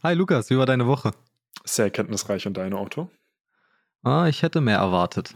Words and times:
Hi 0.00 0.14
Lukas, 0.14 0.48
wie 0.48 0.56
war 0.56 0.64
deine 0.64 0.86
Woche? 0.86 1.10
Sehr 1.64 1.86
erkenntnisreich 1.86 2.46
und 2.46 2.56
deine 2.56 2.78
Auto? 2.78 3.10
Ah, 4.04 4.28
ich 4.28 4.44
hätte 4.44 4.60
mehr 4.60 4.76
erwartet. 4.76 5.34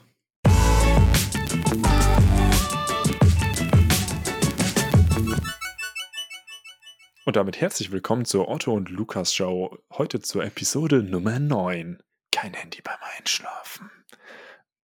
Und 7.25 7.35
damit 7.35 7.61
herzlich 7.61 7.91
willkommen 7.91 8.25
zur 8.25 8.49
Otto 8.49 8.73
und 8.73 8.89
Lukas 8.89 9.35
Show. 9.35 9.79
Heute 9.91 10.21
zur 10.21 10.45
Episode 10.45 11.03
Nummer 11.03 11.41
9. 11.41 12.01
Kein 12.31 12.55
Handy 12.55 12.83
beim 12.83 12.99
Einschlafen. 13.19 13.91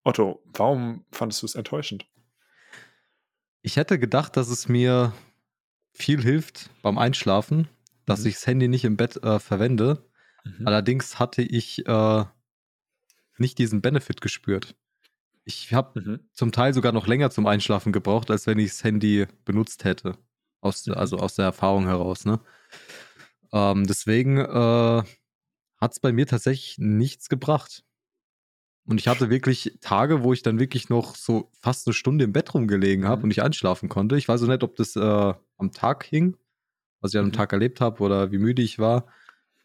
Otto, 0.02 0.42
warum 0.54 1.04
fandest 1.12 1.42
du 1.42 1.46
es 1.46 1.54
enttäuschend? 1.54 2.04
Ich 3.62 3.76
hätte 3.76 4.00
gedacht, 4.00 4.36
dass 4.36 4.48
es 4.48 4.68
mir 4.68 5.12
viel 5.92 6.20
hilft 6.20 6.68
beim 6.82 6.98
Einschlafen, 6.98 7.68
dass 8.08 8.20
Mhm. 8.22 8.26
ich 8.28 8.34
das 8.34 8.46
Handy 8.46 8.68
nicht 8.68 8.84
im 8.84 8.96
Bett 8.96 9.22
äh, 9.22 9.38
verwende. 9.38 10.04
Mhm. 10.44 10.66
Allerdings 10.66 11.18
hatte 11.18 11.42
ich 11.42 11.86
äh, 11.86 12.24
nicht 13.38 13.58
diesen 13.58 13.80
Benefit 13.80 14.20
gespürt. 14.20 14.74
Ich 15.44 15.72
habe 15.72 16.00
Mhm. 16.00 16.20
zum 16.32 16.52
Teil 16.52 16.74
sogar 16.74 16.92
noch 16.92 17.06
länger 17.06 17.30
zum 17.30 17.46
Einschlafen 17.46 17.92
gebraucht, 17.92 18.30
als 18.30 18.46
wenn 18.46 18.58
ich 18.58 18.70
das 18.70 18.84
Handy 18.84 19.26
benutzt 19.44 19.84
hätte. 19.84 20.16
Aus, 20.60 20.86
Mhm. 20.86 20.94
Also 20.94 21.18
aus 21.18 21.34
der 21.36 21.46
Erfahrung 21.46 21.86
heraus. 21.86 22.24
Ne? 22.24 22.40
Ähm, 23.52 23.86
deswegen 23.86 24.38
äh, 24.38 25.02
hat 25.80 25.92
es 25.92 26.00
bei 26.00 26.12
mir 26.12 26.26
tatsächlich 26.26 26.76
nichts 26.78 27.28
gebracht. 27.28 27.84
Und 28.84 28.98
ich 29.00 29.06
hatte 29.08 29.28
wirklich 29.30 29.76
Tage, 29.80 30.22
wo 30.22 30.32
ich 30.32 30.42
dann 30.42 30.58
wirklich 30.58 30.88
noch 30.88 31.14
so 31.14 31.50
fast 31.60 31.86
eine 31.86 31.94
Stunde 31.94 32.24
im 32.24 32.32
Bett 32.32 32.52
rumgelegen 32.54 33.06
habe 33.06 33.18
Mhm. 33.18 33.22
und 33.24 33.28
nicht 33.28 33.42
einschlafen 33.42 33.88
konnte. 33.88 34.16
Ich 34.16 34.28
weiß 34.28 34.40
so 34.40 34.46
nicht, 34.46 34.62
ob 34.62 34.76
das 34.76 34.96
äh, 34.96 35.34
am 35.58 35.72
Tag 35.72 36.04
hing, 36.04 36.36
was 37.00 37.12
ich 37.14 37.18
an 37.18 37.26
dem 37.26 37.28
Mhm. 37.28 37.32
Tag 37.32 37.52
erlebt 37.52 37.80
habe 37.80 38.02
oder 38.02 38.32
wie 38.32 38.38
müde 38.38 38.62
ich 38.62 38.78
war. 38.78 39.06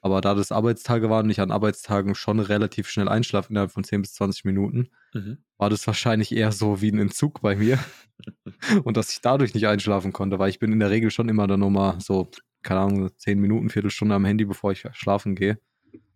Aber 0.01 0.19
da 0.21 0.35
das 0.35 0.51
Arbeitstage 0.51 1.09
waren 1.09 1.25
und 1.27 1.29
ich 1.31 1.39
an 1.39 1.51
Arbeitstagen 1.51 2.13
schon 2.15 2.39
relativ 2.41 2.89
schnell 2.89 3.07
einschlafe 3.07 3.49
innerhalb 3.51 3.71
von 3.71 3.83
10 3.85 4.01
bis 4.01 4.13
20 4.15 4.43
Minuten, 4.45 4.89
Mhm. 5.13 5.37
war 5.57 5.69
das 5.69 5.87
wahrscheinlich 5.87 6.35
eher 6.35 6.51
so 6.51 6.81
wie 6.81 6.91
ein 6.91 6.99
Entzug 6.99 7.41
bei 7.41 7.55
mir. 7.55 7.79
und 8.85 8.97
dass 8.97 9.11
ich 9.11 9.21
dadurch 9.21 9.53
nicht 9.53 9.67
einschlafen 9.67 10.11
konnte, 10.13 10.39
weil 10.39 10.49
ich 10.49 10.59
bin 10.59 10.71
in 10.73 10.79
der 10.79 10.89
Regel 10.89 11.09
schon 11.11 11.29
immer 11.29 11.47
dann 11.47 11.61
nochmal 11.61 11.99
so, 12.01 12.29
keine 12.63 12.81
Ahnung, 12.81 13.09
10 13.17 13.39
Minuten, 13.39 13.69
Viertelstunde 13.69 14.15
am 14.15 14.25
Handy, 14.25 14.45
bevor 14.45 14.71
ich 14.73 14.85
schlafen 14.93 15.35
gehe. 15.35 15.59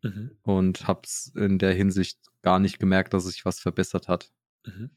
Mhm. 0.04 0.32
Und 0.44 0.88
hab's 0.88 1.32
in 1.36 1.58
der 1.60 1.74
Hinsicht 1.74 2.20
gar 2.42 2.60
nicht 2.60 2.80
gemerkt, 2.80 3.14
dass 3.14 3.26
sich 3.26 3.46
was 3.46 3.60
verbessert 3.60 4.08
hat. 4.10 4.32
Mhm. 4.66 4.92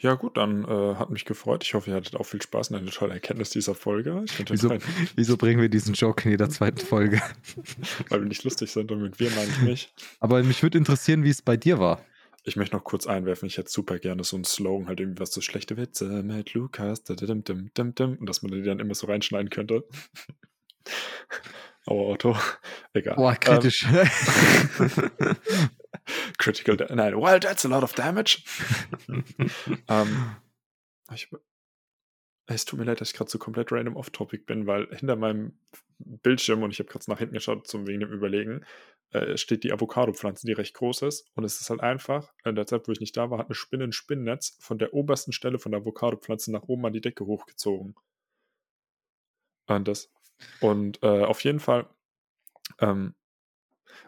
Ja, 0.00 0.14
gut, 0.14 0.36
dann 0.36 0.64
äh, 0.64 0.94
hat 0.96 1.10
mich 1.10 1.24
gefreut. 1.24 1.64
Ich 1.64 1.74
hoffe, 1.74 1.90
ihr 1.90 1.96
hattet 1.96 2.16
auch 2.16 2.24
viel 2.24 2.42
Spaß 2.42 2.70
und 2.70 2.76
eine 2.76 2.90
tolle 2.90 3.14
Erkenntnis 3.14 3.50
dieser 3.50 3.74
Folge. 3.74 4.24
Wieso, 4.48 4.76
wieso 5.16 5.36
bringen 5.36 5.60
wir 5.60 5.68
diesen 5.68 5.94
Joke 5.94 6.24
in 6.24 6.30
jeder 6.30 6.48
zweiten 6.50 6.80
Folge? 6.80 7.20
weil 8.08 8.20
wir 8.20 8.28
nicht 8.28 8.44
lustig 8.44 8.70
sind 8.70 8.90
und 8.92 9.02
mit 9.02 9.20
wir 9.20 9.30
meine 9.30 9.48
ich 9.48 9.62
mich. 9.62 9.94
Aber 10.20 10.42
mich 10.42 10.62
würde 10.62 10.78
interessieren, 10.78 11.24
wie 11.24 11.30
es 11.30 11.42
bei 11.42 11.56
dir 11.56 11.78
war. 11.78 12.04
Ich 12.44 12.56
möchte 12.56 12.76
noch 12.76 12.84
kurz 12.84 13.06
einwerfen, 13.06 13.46
ich 13.46 13.58
hätte 13.58 13.70
super 13.70 13.98
gerne 13.98 14.24
so 14.24 14.36
einen 14.36 14.44
Slogan, 14.44 14.88
halt 14.88 15.00
irgendwie 15.00 15.20
was 15.20 15.32
so 15.32 15.40
schlechte 15.40 15.76
Witze 15.76 16.06
mit 16.22 16.54
Lukas, 16.54 17.04
da, 17.04 17.14
da, 17.14 17.26
dim, 17.26 17.44
dim, 17.44 17.70
dim, 17.76 17.94
dim, 17.94 18.16
und 18.16 18.26
dass 18.26 18.42
man 18.42 18.52
die 18.52 18.62
dann 18.62 18.78
immer 18.78 18.94
so 18.94 19.06
reinschneiden 19.06 19.50
könnte. 19.50 19.84
Aber 21.86 22.06
Otto, 22.06 22.36
egal. 22.92 23.16
Boah, 23.16 23.34
kritisch. 23.34 23.86
Ähm, 23.90 24.08
critical, 26.38 26.76
nein, 26.94 27.20
well, 27.20 27.38
that's 27.40 27.64
a 27.64 27.68
lot 27.68 27.82
of 27.82 27.94
damage. 27.94 28.44
ähm, 29.88 30.36
ich, 31.12 31.28
es 32.46 32.64
tut 32.64 32.78
mir 32.78 32.86
leid, 32.86 33.00
dass 33.00 33.10
ich 33.10 33.16
gerade 33.16 33.30
so 33.30 33.38
komplett 33.38 33.72
random 33.72 33.96
off-topic 33.96 34.46
bin, 34.46 34.66
weil 34.66 34.88
hinter 34.94 35.16
meinem 35.16 35.58
Bildschirm, 35.98 36.62
und 36.62 36.70
ich 36.70 36.78
habe 36.78 36.88
gerade 36.88 37.04
nach 37.08 37.18
hinten 37.18 37.34
geschaut, 37.34 37.66
zum 37.66 37.86
wegen 37.86 38.00
dem 38.00 38.12
Überlegen, 38.12 38.64
äh, 39.10 39.36
steht 39.36 39.64
die 39.64 39.72
Avocado-Pflanze, 39.72 40.46
die 40.46 40.52
recht 40.52 40.74
groß 40.74 41.02
ist. 41.02 41.30
Und 41.34 41.44
es 41.44 41.60
ist 41.60 41.70
halt 41.70 41.80
einfach, 41.80 42.32
in 42.44 42.54
der 42.54 42.66
Zeit, 42.66 42.86
wo 42.86 42.92
ich 42.92 43.00
nicht 43.00 43.16
da 43.16 43.30
war, 43.30 43.38
hat 43.38 43.46
eine 43.46 43.54
Spinne 43.54 43.84
ein 43.84 43.92
Spinnennetz 43.92 44.56
von 44.60 44.78
der 44.78 44.94
obersten 44.94 45.32
Stelle 45.32 45.58
von 45.58 45.72
der 45.72 45.80
Avocado-Pflanze 45.80 46.52
nach 46.52 46.62
oben 46.62 46.86
an 46.86 46.92
die 46.92 47.00
Decke 47.00 47.26
hochgezogen. 47.26 47.94
Und 49.66 49.88
das. 49.88 50.10
Und 50.60 51.02
äh, 51.02 51.24
auf 51.24 51.42
jeden 51.44 51.60
Fall, 51.60 51.86
ähm, 52.80 53.14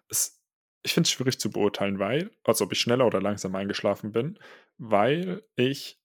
es, 0.09 0.40
ich 0.83 0.95
finde 0.95 1.07
es 1.07 1.11
schwierig 1.11 1.39
zu 1.39 1.51
beurteilen, 1.51 1.99
weil, 1.99 2.31
also 2.45 2.65
ob 2.65 2.73
ich 2.73 2.81
schneller 2.81 3.07
oder 3.07 3.21
langsam 3.21 3.55
eingeschlafen 3.55 4.13
bin, 4.13 4.39
weil 4.79 5.43
ich 5.57 6.01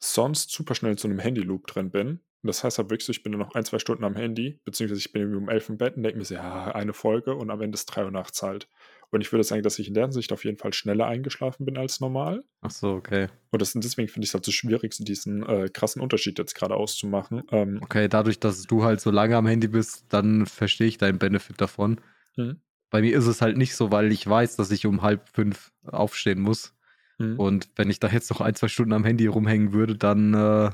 sonst 0.00 0.50
super 0.50 0.74
schnell 0.74 0.96
zu 0.96 1.08
einem 1.08 1.18
Handy-Loop 1.18 1.66
drin 1.66 1.90
bin. 1.90 2.08
Und 2.08 2.48
das 2.48 2.62
heißt 2.62 2.76
halt 2.76 2.90
wirklich 2.90 3.06
so, 3.06 3.10
ich 3.10 3.22
bin 3.22 3.32
nur 3.32 3.40
noch 3.40 3.54
ein, 3.54 3.64
zwei 3.64 3.78
Stunden 3.78 4.04
am 4.04 4.16
Handy, 4.16 4.60
beziehungsweise 4.66 4.98
ich 4.98 5.12
bin 5.12 5.22
irgendwie 5.22 5.38
um 5.38 5.48
elf 5.48 5.70
im 5.70 5.78
Bett 5.78 5.96
und 5.96 6.02
denke 6.02 6.18
mir 6.18 6.26
so, 6.26 6.34
ja, 6.34 6.74
eine 6.74 6.92
Folge 6.92 7.34
und 7.34 7.50
am 7.50 7.62
Ende 7.62 7.76
ist 7.76 7.86
drei 7.86 8.04
Uhr 8.04 8.10
nachts 8.10 8.42
halt. 8.42 8.68
Und 9.10 9.22
ich 9.22 9.32
würde 9.32 9.44
sagen, 9.44 9.62
dass 9.62 9.78
ich 9.78 9.88
in 9.88 9.94
der 9.94 10.04
Hinsicht 10.04 10.30
auf 10.30 10.44
jeden 10.44 10.58
Fall 10.58 10.74
schneller 10.74 11.06
eingeschlafen 11.06 11.64
bin 11.64 11.78
als 11.78 12.00
normal. 12.00 12.44
Ach 12.60 12.70
so, 12.70 12.90
okay. 12.90 13.28
Und 13.50 13.62
das, 13.62 13.72
deswegen 13.72 14.08
finde 14.08 14.24
ich 14.24 14.30
es 14.30 14.34
halt 14.34 14.44
so 14.44 14.52
schwierig, 14.52 14.92
so 14.92 15.04
diesen 15.04 15.42
äh, 15.46 15.70
krassen 15.72 16.02
Unterschied 16.02 16.38
jetzt 16.38 16.54
gerade 16.54 16.74
auszumachen. 16.74 17.44
Ähm, 17.50 17.78
Okay, 17.82 18.08
dadurch, 18.08 18.40
dass 18.40 18.64
du 18.64 18.82
halt 18.82 19.00
so 19.00 19.10
lange 19.10 19.36
am 19.36 19.46
Handy 19.46 19.68
bist, 19.68 20.04
dann 20.10 20.44
verstehe 20.44 20.88
ich 20.88 20.98
deinen 20.98 21.18
Benefit 21.18 21.60
davon. 21.60 22.00
Mhm. 22.36 22.60
Bei 22.94 23.00
mir 23.00 23.18
ist 23.18 23.26
es 23.26 23.42
halt 23.42 23.56
nicht 23.56 23.74
so, 23.74 23.90
weil 23.90 24.12
ich 24.12 24.24
weiß, 24.24 24.54
dass 24.54 24.70
ich 24.70 24.86
um 24.86 25.02
halb 25.02 25.28
fünf 25.28 25.72
aufstehen 25.82 26.40
muss. 26.40 26.76
Mhm. 27.18 27.40
Und 27.40 27.68
wenn 27.74 27.90
ich 27.90 27.98
da 27.98 28.06
jetzt 28.06 28.30
noch 28.30 28.40
ein, 28.40 28.54
zwei 28.54 28.68
Stunden 28.68 28.92
am 28.92 29.02
Handy 29.02 29.26
rumhängen 29.26 29.72
würde, 29.72 29.96
dann 29.96 30.32
äh, 30.32 30.70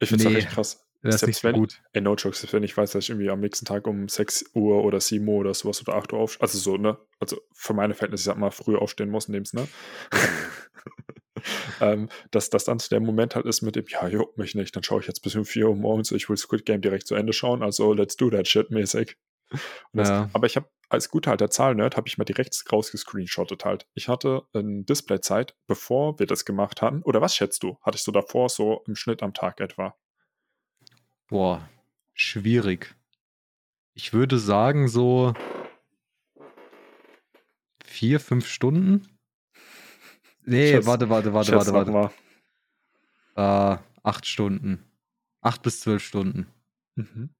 ich 0.00 0.08
finde 0.08 0.24
es 0.24 0.30
nee. 0.32 0.38
echt 0.38 0.48
krass. 0.48 0.84
es 1.02 1.20
Selbst 1.20 1.26
nicht 1.28 1.44
wenn- 1.44 1.54
gut. 1.54 1.80
Ey, 1.92 2.00
no 2.02 2.16
jokes, 2.16 2.40
selbst 2.40 2.52
wenn 2.52 2.64
ich 2.64 2.76
weiß, 2.76 2.90
dass 2.90 3.04
ich 3.04 3.10
irgendwie 3.10 3.30
am 3.30 3.38
nächsten 3.38 3.64
Tag 3.64 3.86
um 3.86 4.08
6 4.08 4.46
Uhr 4.54 4.82
oder 4.82 4.98
7 4.98 5.24
Uhr 5.28 5.36
oder 5.36 5.54
sowas 5.54 5.80
oder 5.82 5.94
8 5.94 6.12
Uhr 6.14 6.18
aufstehe. 6.18 6.42
Also 6.42 6.58
so, 6.58 6.78
ne? 6.78 6.98
Also 7.20 7.40
für 7.52 7.74
meine 7.74 7.94
Verhältnisse, 7.94 8.22
ich 8.22 8.24
sag 8.24 8.38
mal, 8.38 8.50
früher 8.50 8.82
aufstehen 8.82 9.10
muss 9.10 9.28
in 9.28 9.34
dem 9.34 9.44
Sinne. 9.44 9.68
ähm, 11.80 12.08
dass 12.32 12.50
das 12.50 12.64
dann 12.64 12.78
der 12.90 12.98
Moment 12.98 13.36
halt 13.36 13.46
ist 13.46 13.62
mit 13.62 13.76
dem, 13.76 13.84
ja, 13.86 14.08
juckt 14.08 14.36
mich 14.36 14.56
nicht, 14.56 14.74
dann 14.74 14.82
schaue 14.82 15.00
ich 15.02 15.06
jetzt 15.06 15.22
bis 15.22 15.36
um 15.36 15.44
4 15.44 15.68
Uhr 15.68 15.76
morgens, 15.76 16.10
ich 16.10 16.28
will 16.28 16.36
Squid 16.36 16.66
Game 16.66 16.80
direkt 16.80 17.06
zu 17.06 17.14
Ende 17.14 17.32
schauen, 17.32 17.62
also 17.62 17.92
let's 17.92 18.16
do 18.16 18.30
that 18.30 18.48
shit 18.48 18.72
mäßig. 18.72 19.16
Ja. 19.92 20.28
Aber 20.32 20.46
ich 20.46 20.56
habe 20.56 20.68
als 20.88 21.08
guter 21.08 21.30
alter 21.32 21.50
Zahlnerd, 21.50 21.96
habe 21.96 22.06
ich 22.08 22.18
mal 22.18 22.24
direkt 22.24 22.62
rausgescreenshottet 22.70 23.64
halt. 23.64 23.86
Ich 23.94 24.08
hatte 24.08 24.42
eine 24.52 24.84
Displayzeit, 24.84 25.56
bevor 25.66 26.18
wir 26.18 26.26
das 26.26 26.44
gemacht 26.44 26.82
hatten. 26.82 27.02
Oder 27.02 27.20
was 27.20 27.34
schätzt 27.34 27.62
du? 27.62 27.78
Hatte 27.82 27.96
ich 27.96 28.02
so 28.02 28.12
davor 28.12 28.48
so 28.48 28.82
im 28.86 28.94
Schnitt 28.94 29.22
am 29.22 29.34
Tag 29.34 29.60
etwa? 29.60 29.96
Boah, 31.28 31.68
schwierig. 32.12 32.94
Ich 33.94 34.12
würde 34.12 34.38
sagen, 34.38 34.88
so 34.88 35.32
vier, 37.84 38.20
fünf 38.20 38.46
Stunden. 38.46 39.08
Nee, 40.44 40.72
Schätz- 40.72 40.86
warte, 40.86 41.08
warte, 41.08 41.32
warte, 41.32 41.52
warte, 41.52 41.72
warte. 41.72 41.90
mal. 41.90 42.10
Äh, 43.74 43.78
acht 44.02 44.26
Stunden. 44.26 44.84
Acht 45.40 45.62
bis 45.62 45.80
zwölf 45.80 46.02
Stunden. 46.02 46.46
Mhm. 46.94 47.30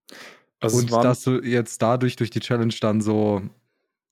Also 0.64 0.78
Und 0.78 0.90
dass 1.04 1.22
du 1.22 1.42
jetzt 1.42 1.82
dadurch 1.82 2.16
durch 2.16 2.30
die 2.30 2.40
Challenge 2.40 2.74
dann 2.80 3.00
so, 3.00 3.42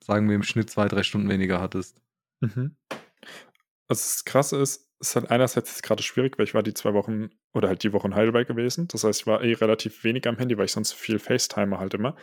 sagen 0.04 0.28
wir, 0.28 0.36
im 0.36 0.42
Schnitt 0.42 0.70
zwei, 0.70 0.88
drei 0.88 1.02
Stunden 1.02 1.28
weniger 1.28 1.60
hattest. 1.60 2.00
mhm. 2.40 2.76
also 2.90 4.02
das 4.02 4.24
Krasse 4.24 4.58
ist, 4.58 4.88
es 5.00 5.08
ist 5.08 5.16
halt 5.16 5.30
einerseits 5.30 5.70
jetzt 5.70 5.82
gerade 5.82 6.02
schwierig, 6.02 6.38
weil 6.38 6.44
ich 6.44 6.54
war 6.54 6.62
die 6.62 6.74
zwei 6.74 6.94
Wochen 6.94 7.30
oder 7.52 7.68
halt 7.68 7.82
die 7.82 7.92
Woche 7.92 8.06
in 8.06 8.14
Heidelberg 8.14 8.46
gewesen. 8.46 8.86
Das 8.88 9.02
heißt, 9.02 9.22
ich 9.22 9.26
war 9.26 9.42
eh 9.42 9.54
relativ 9.54 10.04
wenig 10.04 10.26
am 10.28 10.38
Handy, 10.38 10.56
weil 10.56 10.66
ich 10.66 10.72
sonst 10.72 10.92
viel 10.92 11.18
FaceTime 11.18 11.78
halt 11.78 11.94
immer. 11.94 12.14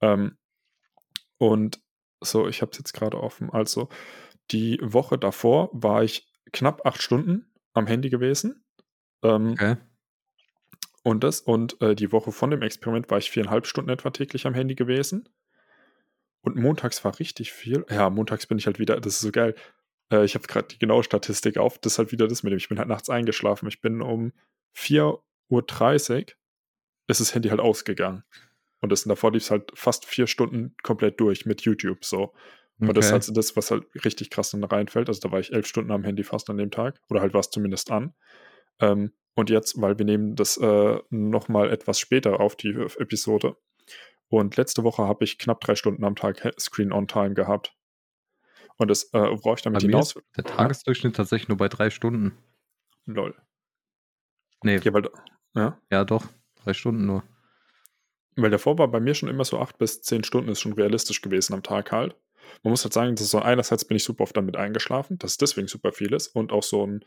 Ähm, 0.00 0.36
und 1.38 1.80
so, 2.20 2.48
ich 2.48 2.60
habe 2.60 2.72
es 2.72 2.78
jetzt 2.78 2.92
gerade 2.92 3.20
offen. 3.22 3.50
Also 3.50 3.88
die 4.50 4.78
Woche 4.82 5.18
davor 5.18 5.70
war 5.72 6.04
ich 6.04 6.30
knapp 6.52 6.84
acht 6.84 7.02
Stunden 7.02 7.46
am 7.72 7.86
Handy 7.86 8.10
gewesen. 8.10 8.64
Ähm, 9.22 9.52
Okay. 9.52 9.76
Und 11.08 11.24
das, 11.24 11.40
und 11.40 11.80
äh, 11.80 11.94
die 11.94 12.12
Woche 12.12 12.32
von 12.32 12.50
dem 12.50 12.60
Experiment 12.60 13.10
war 13.10 13.16
ich 13.16 13.30
viereinhalb 13.30 13.66
Stunden 13.66 13.88
etwa 13.88 14.10
täglich 14.10 14.46
am 14.46 14.52
Handy 14.52 14.74
gewesen. 14.74 15.26
Und 16.42 16.56
montags 16.56 17.02
war 17.02 17.18
richtig 17.18 17.50
viel. 17.50 17.86
Ja, 17.88 18.10
montags 18.10 18.46
bin 18.46 18.58
ich 18.58 18.66
halt 18.66 18.78
wieder, 18.78 19.00
das 19.00 19.14
ist 19.14 19.20
so 19.20 19.32
geil. 19.32 19.54
Äh, 20.12 20.26
ich 20.26 20.34
habe 20.34 20.46
gerade 20.46 20.68
die 20.68 20.78
genaue 20.78 21.02
Statistik 21.02 21.56
auf. 21.56 21.78
Das 21.78 21.94
ist 21.94 21.98
halt 21.98 22.12
wieder 22.12 22.28
das 22.28 22.42
mit 22.42 22.52
dem. 22.52 22.58
Ich 22.58 22.68
bin 22.68 22.78
halt 22.78 22.88
nachts 22.88 23.08
eingeschlafen. 23.08 23.68
Ich 23.68 23.80
bin 23.80 24.02
um 24.02 24.32
4.30 24.76 25.16
Uhr 25.48 26.26
ist 27.06 27.20
das 27.20 27.34
Handy 27.34 27.48
halt 27.48 27.60
ausgegangen. 27.60 28.22
Und 28.82 28.92
das, 28.92 29.04
davor 29.04 29.32
lief 29.32 29.44
es 29.44 29.50
halt 29.50 29.72
fast 29.72 30.04
vier 30.04 30.26
Stunden 30.26 30.76
komplett 30.82 31.18
durch 31.20 31.46
mit 31.46 31.62
YouTube 31.62 32.04
so. 32.04 32.34
Und 32.78 32.94
das 32.94 33.06
ist 33.06 33.12
halt 33.12 33.34
das, 33.34 33.56
was 33.56 33.70
halt 33.70 33.86
richtig 34.04 34.28
krass 34.28 34.50
dann 34.50 34.62
reinfällt. 34.62 35.08
Also 35.08 35.20
da 35.20 35.32
war 35.32 35.40
ich 35.40 35.54
elf 35.54 35.66
Stunden 35.66 35.90
am 35.90 36.04
Handy 36.04 36.22
fast 36.22 36.50
an 36.50 36.58
dem 36.58 36.70
Tag. 36.70 37.00
Oder 37.08 37.22
halt 37.22 37.32
war 37.32 37.40
es 37.40 37.48
zumindest 37.48 37.90
an. 37.90 38.12
Ähm, 38.78 39.12
und 39.38 39.50
jetzt, 39.50 39.80
weil 39.80 39.98
wir 39.98 40.04
nehmen 40.04 40.34
das 40.34 40.56
äh, 40.56 40.98
nochmal 41.10 41.70
etwas 41.70 42.00
später 42.00 42.40
auf 42.40 42.56
die 42.56 42.70
Episode. 42.70 43.56
Und 44.28 44.56
letzte 44.56 44.82
Woche 44.82 45.04
habe 45.04 45.24
ich 45.24 45.38
knapp 45.38 45.60
drei 45.60 45.76
Stunden 45.76 46.04
am 46.04 46.16
Tag 46.16 46.42
Screen 46.58 46.92
on 46.92 47.06
Time 47.06 47.34
gehabt. 47.34 47.72
Und 48.78 48.88
das, 48.88 49.04
äh, 49.14 49.18
worauf 49.18 49.58
ich 49.58 49.62
damit 49.62 49.82
hinaus 49.82 50.16
ist 50.16 50.24
der 50.36 50.42
Tagesdurchschnitt 50.42 51.14
tatsächlich 51.14 51.48
nur 51.48 51.56
bei 51.56 51.68
drei 51.68 51.90
Stunden. 51.90 52.36
Lol. 53.06 53.32
Nee, 54.64 54.80
Ja, 54.82 54.92
weil, 54.92 55.08
ja, 55.54 55.78
ja 55.88 56.04
doch, 56.04 56.26
drei 56.56 56.74
Stunden 56.74 57.06
nur. 57.06 57.22
Weil 58.34 58.50
davor 58.50 58.76
war 58.78 58.88
bei 58.88 58.98
mir 58.98 59.14
schon 59.14 59.28
immer 59.28 59.44
so 59.44 59.60
acht 59.60 59.78
bis 59.78 60.02
zehn 60.02 60.24
Stunden 60.24 60.50
ist 60.50 60.60
schon 60.60 60.72
realistisch 60.72 61.22
gewesen 61.22 61.54
am 61.54 61.62
Tag 61.62 61.92
halt. 61.92 62.16
Man 62.64 62.72
muss 62.72 62.82
halt 62.82 62.92
sagen, 62.92 63.14
das 63.14 63.22
ist 63.22 63.30
so 63.30 63.38
einerseits 63.38 63.84
bin 63.84 63.96
ich 63.96 64.02
super 64.02 64.24
oft 64.24 64.36
damit 64.36 64.56
eingeschlafen, 64.56 65.16
dass 65.18 65.32
es 65.32 65.38
deswegen 65.38 65.68
super 65.68 65.92
viel 65.92 66.12
ist 66.12 66.26
und 66.28 66.50
auch 66.50 66.64
so 66.64 66.84
ein, 66.84 67.04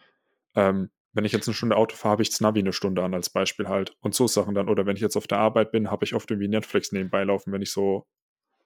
ähm, 0.55 0.91
wenn 1.13 1.25
ich 1.25 1.31
jetzt 1.31 1.47
eine 1.47 1.55
Stunde 1.55 1.75
Auto 1.75 1.95
fahre, 1.95 2.13
habe 2.13 2.21
ich 2.23 2.29
das 2.29 2.41
Navi 2.41 2.59
eine 2.59 2.73
Stunde 2.73 3.03
an 3.03 3.13
als 3.13 3.29
Beispiel 3.29 3.67
halt 3.67 3.95
und 3.99 4.15
so 4.15 4.27
Sachen 4.27 4.55
dann. 4.55 4.69
Oder 4.69 4.85
wenn 4.85 4.95
ich 4.95 5.01
jetzt 5.01 5.17
auf 5.17 5.27
der 5.27 5.39
Arbeit 5.39 5.71
bin, 5.71 5.91
habe 5.91 6.05
ich 6.05 6.13
oft 6.13 6.29
irgendwie 6.31 6.47
Netflix 6.47 6.91
nebenbei 6.91 7.23
laufen, 7.23 7.51
wenn 7.51 7.61
ich 7.61 7.71
so 7.71 8.05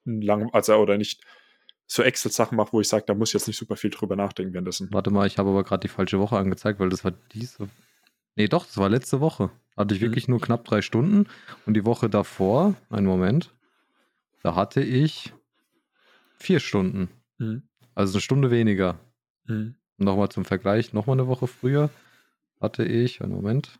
lang, 0.04 0.50
also 0.52 0.74
oder 0.76 0.96
nicht 0.98 1.22
so 1.88 2.02
Excel-Sachen 2.02 2.56
mache, 2.56 2.72
wo 2.72 2.80
ich 2.80 2.88
sage, 2.88 3.04
da 3.06 3.14
muss 3.14 3.30
ich 3.30 3.34
jetzt 3.34 3.46
nicht 3.46 3.56
super 3.58 3.76
viel 3.76 3.90
drüber 3.90 4.16
nachdenken 4.16 4.52
währenddessen. 4.52 4.88
Warte 4.92 5.10
mal, 5.10 5.26
ich 5.26 5.38
habe 5.38 5.50
aber 5.50 5.64
gerade 5.64 5.80
die 5.80 5.88
falsche 5.88 6.18
Woche 6.18 6.36
angezeigt, 6.36 6.80
weil 6.80 6.88
das 6.88 7.04
war 7.04 7.12
diese. 7.32 7.68
Nee, 8.34 8.48
doch, 8.48 8.66
das 8.66 8.76
war 8.76 8.88
letzte 8.88 9.20
Woche. 9.20 9.50
Hatte 9.76 9.94
ich 9.94 10.00
Mhm. 10.00 10.06
wirklich 10.06 10.28
nur 10.28 10.40
knapp 10.40 10.64
drei 10.64 10.82
Stunden. 10.82 11.26
Und 11.64 11.74
die 11.74 11.84
Woche 11.84 12.08
davor, 12.08 12.74
einen 12.90 13.06
Moment, 13.06 13.54
da 14.42 14.54
hatte 14.54 14.82
ich 14.82 15.32
vier 16.38 16.60
Stunden. 16.60 17.08
Mhm. 17.38 17.62
Also 17.94 18.14
eine 18.14 18.20
Stunde 18.20 18.50
weniger. 18.50 18.98
Mhm. 19.46 19.76
Nochmal 19.96 20.28
zum 20.28 20.44
Vergleich, 20.44 20.92
nochmal 20.92 21.14
eine 21.16 21.26
Woche 21.28 21.46
früher 21.46 21.88
hatte 22.60 22.84
ich, 22.84 23.20
einen 23.20 23.32
Moment. 23.32 23.78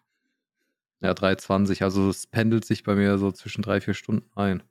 Ja, 1.00 1.12
3,20. 1.12 1.82
Also 1.82 2.08
es 2.08 2.26
pendelt 2.26 2.64
sich 2.64 2.82
bei 2.82 2.94
mir 2.94 3.18
so 3.18 3.30
zwischen 3.32 3.62
drei, 3.62 3.80
vier 3.80 3.94
Stunden 3.94 4.30
ein. 4.34 4.62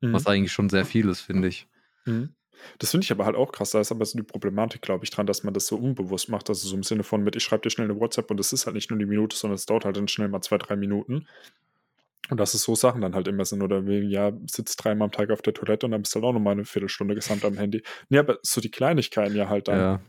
Mhm. 0.00 0.12
Was 0.12 0.26
eigentlich 0.26 0.52
schon 0.52 0.68
sehr 0.68 0.84
viel 0.84 1.08
ist, 1.08 1.20
finde 1.20 1.48
ich. 1.48 1.68
Mhm. 2.04 2.34
Das 2.78 2.90
finde 2.90 3.04
ich 3.04 3.10
aber 3.10 3.24
halt 3.24 3.36
auch 3.36 3.52
krass. 3.52 3.70
Da 3.70 3.80
ist 3.80 3.90
aber 3.90 4.04
so 4.04 4.18
die 4.18 4.24
Problematik, 4.24 4.82
glaube 4.82 5.04
ich, 5.04 5.10
dran, 5.10 5.26
dass 5.26 5.44
man 5.44 5.54
das 5.54 5.66
so 5.66 5.76
unbewusst 5.76 6.28
macht. 6.28 6.48
Also 6.50 6.68
so 6.68 6.76
im 6.76 6.82
Sinne 6.82 7.02
von 7.02 7.22
mit, 7.22 7.36
ich 7.36 7.42
schreibe 7.42 7.62
dir 7.62 7.70
schnell 7.70 7.90
eine 7.90 7.98
WhatsApp 7.98 8.30
und 8.30 8.38
es 8.38 8.52
ist 8.52 8.66
halt 8.66 8.74
nicht 8.74 8.90
nur 8.90 8.98
die 8.98 9.06
Minute, 9.06 9.36
sondern 9.36 9.54
es 9.54 9.66
dauert 9.66 9.84
halt 9.84 9.96
dann 9.96 10.08
schnell 10.08 10.28
mal 10.28 10.42
zwei, 10.42 10.58
drei 10.58 10.76
Minuten. 10.76 11.26
Und 12.28 12.38
dass 12.38 12.54
es 12.54 12.62
so 12.62 12.74
Sachen 12.74 13.00
dann 13.00 13.14
halt 13.14 13.28
immer 13.28 13.44
sind. 13.44 13.62
Oder 13.62 13.86
wie, 13.86 14.00
ja, 14.00 14.32
sitzt 14.46 14.84
dreimal 14.84 15.06
am 15.06 15.12
Tag 15.12 15.30
auf 15.30 15.42
der 15.42 15.54
Toilette 15.54 15.86
und 15.86 15.92
dann 15.92 16.02
bist 16.02 16.14
du 16.14 16.18
halt 16.18 16.26
auch 16.26 16.32
nochmal 16.32 16.52
eine 16.52 16.64
Viertelstunde 16.64 17.14
gesamt 17.14 17.44
am 17.44 17.56
Handy. 17.56 17.82
Nee, 18.10 18.18
aber 18.18 18.38
so 18.42 18.60
die 18.60 18.70
Kleinigkeiten 18.70 19.34
ja 19.34 19.48
halt 19.48 19.68
dann. 19.68 19.78
Ja, 19.78 20.00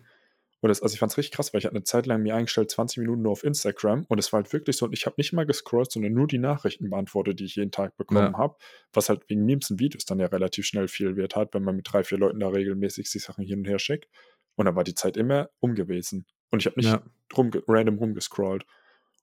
Und 0.61 0.69
das, 0.69 0.81
also 0.81 0.93
ich 0.93 0.99
fand 0.99 1.11
es 1.11 1.17
richtig 1.17 1.35
krass, 1.35 1.53
weil 1.53 1.59
ich 1.59 1.65
hatte 1.65 1.75
eine 1.75 1.83
Zeit 1.83 2.05
lang 2.05 2.21
mir 2.21 2.35
eingestellt, 2.35 2.69
20 2.69 2.99
Minuten 2.99 3.23
nur 3.23 3.31
auf 3.31 3.43
Instagram 3.43 4.05
und 4.07 4.19
es 4.19 4.31
war 4.31 4.41
halt 4.41 4.53
wirklich 4.53 4.77
so, 4.77 4.85
und 4.85 4.93
ich 4.93 5.07
habe 5.07 5.15
nicht 5.17 5.33
mal 5.33 5.45
gescrollt, 5.45 5.91
sondern 5.91 6.13
nur 6.13 6.27
die 6.27 6.37
Nachrichten 6.37 6.89
beantwortet, 6.89 7.39
die 7.39 7.45
ich 7.45 7.55
jeden 7.55 7.71
Tag 7.71 7.97
bekommen 7.97 8.33
Ja. 8.33 8.37
habe, 8.37 8.55
was 8.93 9.09
halt 9.09 9.27
wegen 9.27 9.43
Memes 9.45 9.71
und 9.71 9.79
Videos 9.79 10.05
dann 10.05 10.19
ja 10.19 10.27
relativ 10.27 10.65
schnell 10.67 10.87
viel 10.87 11.15
Wert 11.15 11.35
hat, 11.35 11.53
wenn 11.55 11.63
man 11.63 11.75
mit 11.75 11.91
drei, 11.91 12.03
vier 12.03 12.19
Leuten 12.19 12.39
da 12.39 12.49
regelmäßig 12.49 13.09
sich 13.09 13.23
Sachen 13.23 13.43
hin 13.43 13.59
und 13.59 13.65
her 13.65 13.79
schickt. 13.79 14.07
Und 14.55 14.65
dann 14.65 14.75
war 14.75 14.83
die 14.83 14.93
Zeit 14.93 15.17
immer 15.17 15.49
um 15.59 15.73
gewesen. 15.73 16.27
Und 16.51 16.59
ich 16.59 16.67
habe 16.67 16.79
nicht 16.79 16.91
ja. 16.91 17.01
rumge 17.35 17.63
random 17.67 17.97
rumgescrollt. 17.97 18.65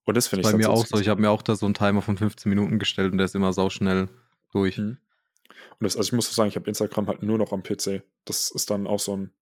Und 0.04 0.16
das 0.16 0.26
finde 0.26 0.40
ich 0.40 0.50
Bei 0.50 0.56
mir 0.56 0.70
auch 0.70 0.86
so. 0.86 0.98
Ich 0.98 1.08
habe 1.08 1.20
mir 1.20 1.30
auch 1.30 1.42
da 1.42 1.54
so 1.54 1.66
einen 1.66 1.74
Timer 1.74 2.02
von 2.02 2.16
15 2.16 2.48
Minuten 2.48 2.78
gestellt 2.78 3.12
und 3.12 3.18
der 3.18 3.26
ist 3.26 3.34
immer 3.34 3.52
sauschnell 3.52 4.08
durch. 4.52 4.78
Mhm. 4.78 4.98
Und 5.78 5.84
das, 5.84 5.96
also 5.96 6.08
ich 6.08 6.12
muss 6.14 6.28
auch 6.30 6.32
sagen, 6.32 6.48
ich 6.48 6.56
habe 6.56 6.66
Instagram 6.66 7.06
halt 7.06 7.22
nur 7.22 7.38
noch 7.38 7.52
am 7.52 7.62
PC. 7.62 8.02
Das 8.24 8.50
ist 8.50 8.70
dann 8.70 8.86
auch 8.86 9.00
so 9.00 9.16
ein, 9.16 9.32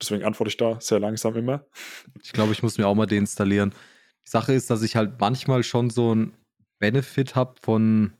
deswegen 0.00 0.24
antworte 0.24 0.48
ich 0.50 0.56
da 0.56 0.80
sehr 0.80 1.00
langsam 1.00 1.36
immer. 1.36 1.64
Ich 2.22 2.32
glaube, 2.32 2.52
ich 2.52 2.62
muss 2.62 2.78
mir 2.78 2.86
auch 2.86 2.94
mal 2.94 3.06
deinstallieren. 3.06 3.70
Die 4.26 4.30
Sache 4.30 4.52
ist, 4.52 4.70
dass 4.70 4.82
ich 4.82 4.96
halt 4.96 5.20
manchmal 5.20 5.62
schon 5.62 5.90
so 5.90 6.12
einen 6.12 6.34
Benefit 6.78 7.34
habe 7.36 7.54
von 7.62 8.14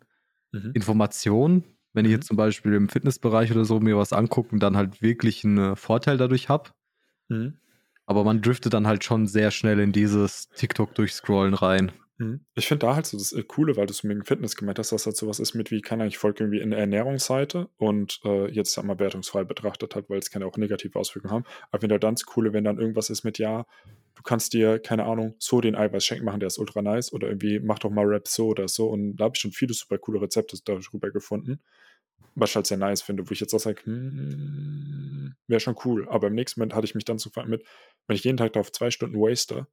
Mhm. 0.52 0.70
Informationen. 0.74 1.64
Wenn 1.92 2.04
ich 2.04 2.10
Mhm. 2.10 2.16
jetzt 2.16 2.26
zum 2.28 2.36
Beispiel 2.36 2.74
im 2.74 2.88
Fitnessbereich 2.88 3.50
oder 3.52 3.64
so 3.64 3.80
mir 3.80 3.96
was 3.96 4.12
angucke 4.12 4.52
und 4.52 4.60
dann 4.60 4.76
halt 4.76 5.02
wirklich 5.02 5.44
einen 5.44 5.76
Vorteil 5.76 6.16
dadurch 6.16 6.48
habe. 6.48 6.70
Mhm. 7.28 7.58
Aber 8.06 8.22
man 8.24 8.42
driftet 8.42 8.74
dann 8.74 8.86
halt 8.86 9.02
schon 9.04 9.26
sehr 9.26 9.50
schnell 9.50 9.80
in 9.80 9.92
dieses 9.92 10.48
TikTok 10.50 10.94
durchscrollen 10.94 11.54
rein. 11.54 11.92
Mhm. 12.18 12.44
Ich 12.54 12.68
finde 12.68 12.86
da 12.86 12.94
halt 12.94 13.06
so 13.06 13.18
das 13.18 13.32
äh, 13.32 13.42
Coole, 13.42 13.76
weil 13.76 13.86
du 13.86 13.92
es 13.92 14.04
mit 14.04 14.26
Fitness 14.26 14.54
gemeint 14.54 14.78
hast, 14.78 14.92
dass 14.92 15.06
halt 15.06 15.16
sowas 15.16 15.40
ist 15.40 15.54
mit 15.54 15.70
wie, 15.70 15.80
kann 15.80 16.00
ich 16.00 16.18
folge 16.18 16.44
irgendwie 16.44 16.60
in 16.60 16.70
der 16.70 16.78
Ernährungsseite 16.78 17.68
und 17.76 18.20
äh, 18.24 18.50
jetzt 18.52 18.76
ja 18.76 18.82
mal 18.84 18.98
wertungsfrei 18.98 19.42
betrachtet 19.44 19.96
hat, 19.96 20.08
weil 20.08 20.18
es 20.18 20.32
ja 20.32 20.44
auch 20.46 20.56
negative 20.56 20.98
Auswirkungen 20.98 21.34
haben. 21.34 21.44
Aber 21.72 21.88
halt 21.88 22.04
dann 22.04 22.14
das 22.14 22.24
Coole, 22.24 22.52
wenn 22.52 22.64
dann 22.64 22.78
irgendwas 22.78 23.10
ist 23.10 23.24
mit, 23.24 23.38
ja, 23.38 23.66
du 24.14 24.22
kannst 24.22 24.52
dir, 24.52 24.78
keine 24.78 25.04
Ahnung, 25.06 25.34
so 25.40 25.60
den 25.60 25.74
Eiweißshake 25.74 26.22
machen, 26.22 26.40
der 26.40 26.46
ist 26.46 26.58
ultra 26.58 26.82
nice 26.82 27.12
oder 27.12 27.28
irgendwie 27.28 27.58
mach 27.58 27.80
doch 27.80 27.90
mal 27.90 28.04
Rap 28.04 28.28
so 28.28 28.46
oder 28.48 28.68
so 28.68 28.88
und 28.88 29.16
da 29.16 29.24
habe 29.24 29.34
ich 29.34 29.40
schon 29.40 29.52
viele 29.52 29.74
super 29.74 29.98
coole 29.98 30.20
Rezepte 30.20 30.56
darüber 30.64 31.10
gefunden. 31.10 31.60
Was 32.36 32.50
ich 32.50 32.56
halt 32.56 32.66
sehr 32.66 32.78
nice 32.78 33.02
finde, 33.02 33.28
wo 33.28 33.32
ich 33.32 33.40
jetzt 33.40 33.54
auch 33.54 33.60
sage, 33.60 33.84
hm, 33.84 35.34
wäre 35.48 35.60
schon 35.60 35.76
cool. 35.84 36.08
Aber 36.08 36.28
im 36.28 36.34
nächsten 36.34 36.60
Moment 36.60 36.74
hatte 36.74 36.84
ich 36.84 36.94
mich 36.94 37.04
dann 37.04 37.18
so 37.18 37.30
mit, 37.46 37.64
wenn 38.06 38.16
ich 38.16 38.24
jeden 38.24 38.36
Tag 38.36 38.52
darauf 38.54 38.72
zwei 38.72 38.90
Stunden 38.90 39.16
waste, 39.20 39.66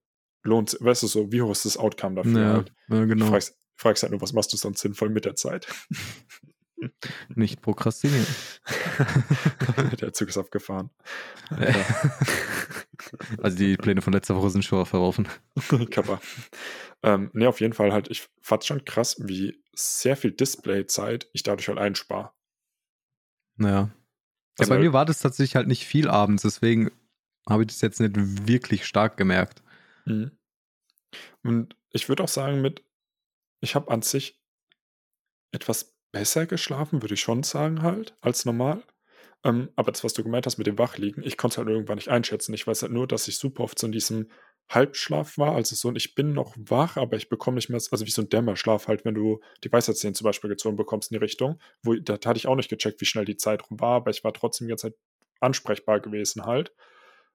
lohnt 0.44 0.78
weißt 0.80 1.04
du 1.04 1.08
so, 1.08 1.32
wie 1.32 1.42
hoch 1.42 1.52
ist 1.52 1.66
das 1.66 1.78
Outcome 1.78 2.16
dafür 2.16 2.42
Ja, 2.42 2.54
halt? 2.54 2.74
ja, 2.90 3.00
Du 3.02 3.08
genau. 3.08 3.28
fragst, 3.28 3.58
fragst 3.76 4.04
halt 4.04 4.12
nur, 4.12 4.22
was 4.22 4.34
machst 4.34 4.52
du 4.54 4.58
sonst 4.58 4.82
sinnvoll 4.82 5.10
mit 5.10 5.26
der 5.26 5.36
Zeit? 5.36 5.68
Nicht 7.36 7.62
prokrastinieren. 7.62 8.26
der 10.02 10.14
Zug 10.14 10.30
ist 10.30 10.38
abgefahren. 10.38 10.90
Also 13.42 13.58
die 13.58 13.78
Pläne 13.78 14.02
von 14.02 14.14
letzter 14.14 14.36
Woche 14.36 14.52
sind 14.52 14.64
schon 14.64 14.86
verworfen. 14.86 15.28
Kappa. 15.90 16.22
Ähm, 17.04 17.32
ne, 17.34 17.50
auf 17.50 17.60
jeden 17.60 17.74
Fall 17.74 17.92
halt, 17.92 18.10
ich 18.10 18.30
fand 18.42 18.64
schon 18.64 18.86
krass, 18.86 19.16
wie 19.20 19.62
sehr 19.74 20.16
viel 20.16 20.32
Displayzeit 20.32 21.28
ich 21.34 21.42
dadurch 21.44 21.68
halt 21.68 21.80
einspare. 21.80 22.32
Naja. 23.58 23.76
Ja, 23.76 23.90
Also 24.60 24.70
bei 24.70 24.76
halt- 24.76 24.86
mir 24.86 24.94
war 24.94 25.06
das 25.06 25.20
tatsächlich 25.20 25.56
halt 25.56 25.68
nicht 25.68 25.86
viel 25.86 26.08
abends, 26.10 26.44
deswegen 26.44 26.92
habe 27.50 27.64
ich 27.64 27.68
das 27.70 27.82
jetzt 27.82 28.00
nicht 28.00 28.48
wirklich 28.48 28.86
stark 28.86 29.18
gemerkt. 29.18 29.64
Mhm. 30.06 30.38
Und 31.44 31.76
ich 31.92 32.10
würde 32.10 32.24
auch 32.24 32.28
sagen, 32.28 32.62
mit, 32.62 32.84
ich 33.62 33.76
habe 33.76 33.92
an 33.92 34.02
sich 34.02 34.42
etwas 35.52 35.96
besser 36.12 36.46
geschlafen, 36.46 37.02
würde 37.02 37.14
ich 37.14 37.22
schon 37.22 37.44
sagen, 37.44 37.82
halt, 37.82 38.18
als 38.22 38.46
normal. 38.46 38.84
Ähm, 39.44 39.70
aber 39.76 39.92
das, 39.92 40.04
was 40.04 40.14
du 40.14 40.24
gemeint 40.24 40.46
hast 40.46 40.58
mit 40.58 40.68
dem 40.68 40.78
Wachliegen, 40.78 41.24
ich 41.24 41.38
konnte 41.38 41.56
es 41.56 41.58
halt 41.58 41.68
irgendwann 41.68 41.96
nicht 41.96 42.10
einschätzen. 42.10 42.54
Ich 42.54 42.68
weiß 42.68 42.84
halt 42.84 42.92
nur, 42.92 43.08
dass 43.08 43.28
ich 43.28 43.38
super 43.38 43.64
oft 43.64 43.80
so 43.80 43.88
in 43.88 43.92
diesem 43.92 44.30
Halbschlaf 44.70 45.38
war. 45.38 45.56
Also 45.56 45.76
so, 45.76 45.94
ich 45.96 46.16
bin 46.16 46.34
noch 46.34 46.56
wach, 46.58 46.98
aber 46.98 47.18
ich 47.18 47.28
bekomme 47.28 47.56
nicht 47.56 47.70
mehr, 47.70 47.82
also 47.92 48.06
wie 48.06 48.12
so 48.12 48.22
ein 48.22 48.30
Dämmerschlaf 48.30 48.88
halt, 48.88 49.04
wenn 49.04 49.16
du 49.16 49.42
die 49.64 49.72
Weisheitszähne 49.72 50.14
zum 50.14 50.26
Beispiel 50.26 50.50
gezogen 50.50 50.78
bekommst 50.78 51.12
in 51.12 51.16
die 51.16 51.24
Richtung. 51.24 51.60
Wo, 51.82 51.96
da 51.96 52.14
hatte 52.14 52.38
ich 52.38 52.48
auch 52.48 52.56
nicht 52.56 52.70
gecheckt, 52.70 53.02
wie 53.02 53.06
schnell 53.06 53.26
die 53.26 53.38
Zeit 53.38 53.70
rum 53.70 53.80
war, 53.80 53.96
aber 53.98 54.12
ich 54.12 54.24
war 54.24 54.34
trotzdem 54.34 54.68
die 54.68 54.72
ganze 54.72 54.90
Zeit 54.90 54.96
ansprechbar 55.40 56.00
gewesen 56.00 56.46
halt. 56.46 56.72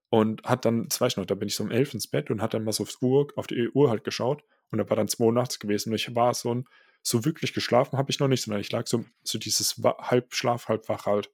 Und 0.08 0.44
hat 0.44 0.64
dann, 0.64 0.88
das 0.88 1.00
weiß 1.00 1.14
ich 1.14 1.16
noch, 1.16 1.26
da 1.26 1.34
bin 1.34 1.48
ich 1.48 1.56
so 1.56 1.64
um 1.64 1.70
elf 1.70 1.92
ins 1.92 2.06
Bett 2.06 2.30
und 2.30 2.40
hat 2.40 2.54
dann 2.54 2.64
mal 2.64 2.72
so 2.72 2.84
aufs 2.84 3.02
Uhr, 3.02 3.28
auf 3.36 3.46
die 3.46 3.68
Uhr 3.70 3.90
halt 3.90 4.04
geschaut 4.04 4.44
und 4.70 4.78
da 4.78 4.88
war 4.88 4.96
dann 4.96 5.08
zwei 5.08 5.24
Uhr 5.24 5.32
nachts 5.32 5.58
gewesen 5.58 5.90
und 5.90 5.96
ich 5.96 6.14
war 6.14 6.32
so 6.34 6.54
ein, 6.54 6.64
so 7.02 7.24
wirklich 7.24 7.52
geschlafen 7.52 7.98
habe 7.98 8.10
ich 8.10 8.18
noch 8.18 8.28
nicht, 8.28 8.42
sondern 8.42 8.60
ich 8.60 8.70
lag 8.72 8.86
so, 8.86 9.04
so 9.22 9.38
dieses 9.38 9.80
halb 9.82 10.34
Schlaf, 10.34 10.68
halb 10.68 10.88
wach 10.88 11.06
halt. 11.06 11.30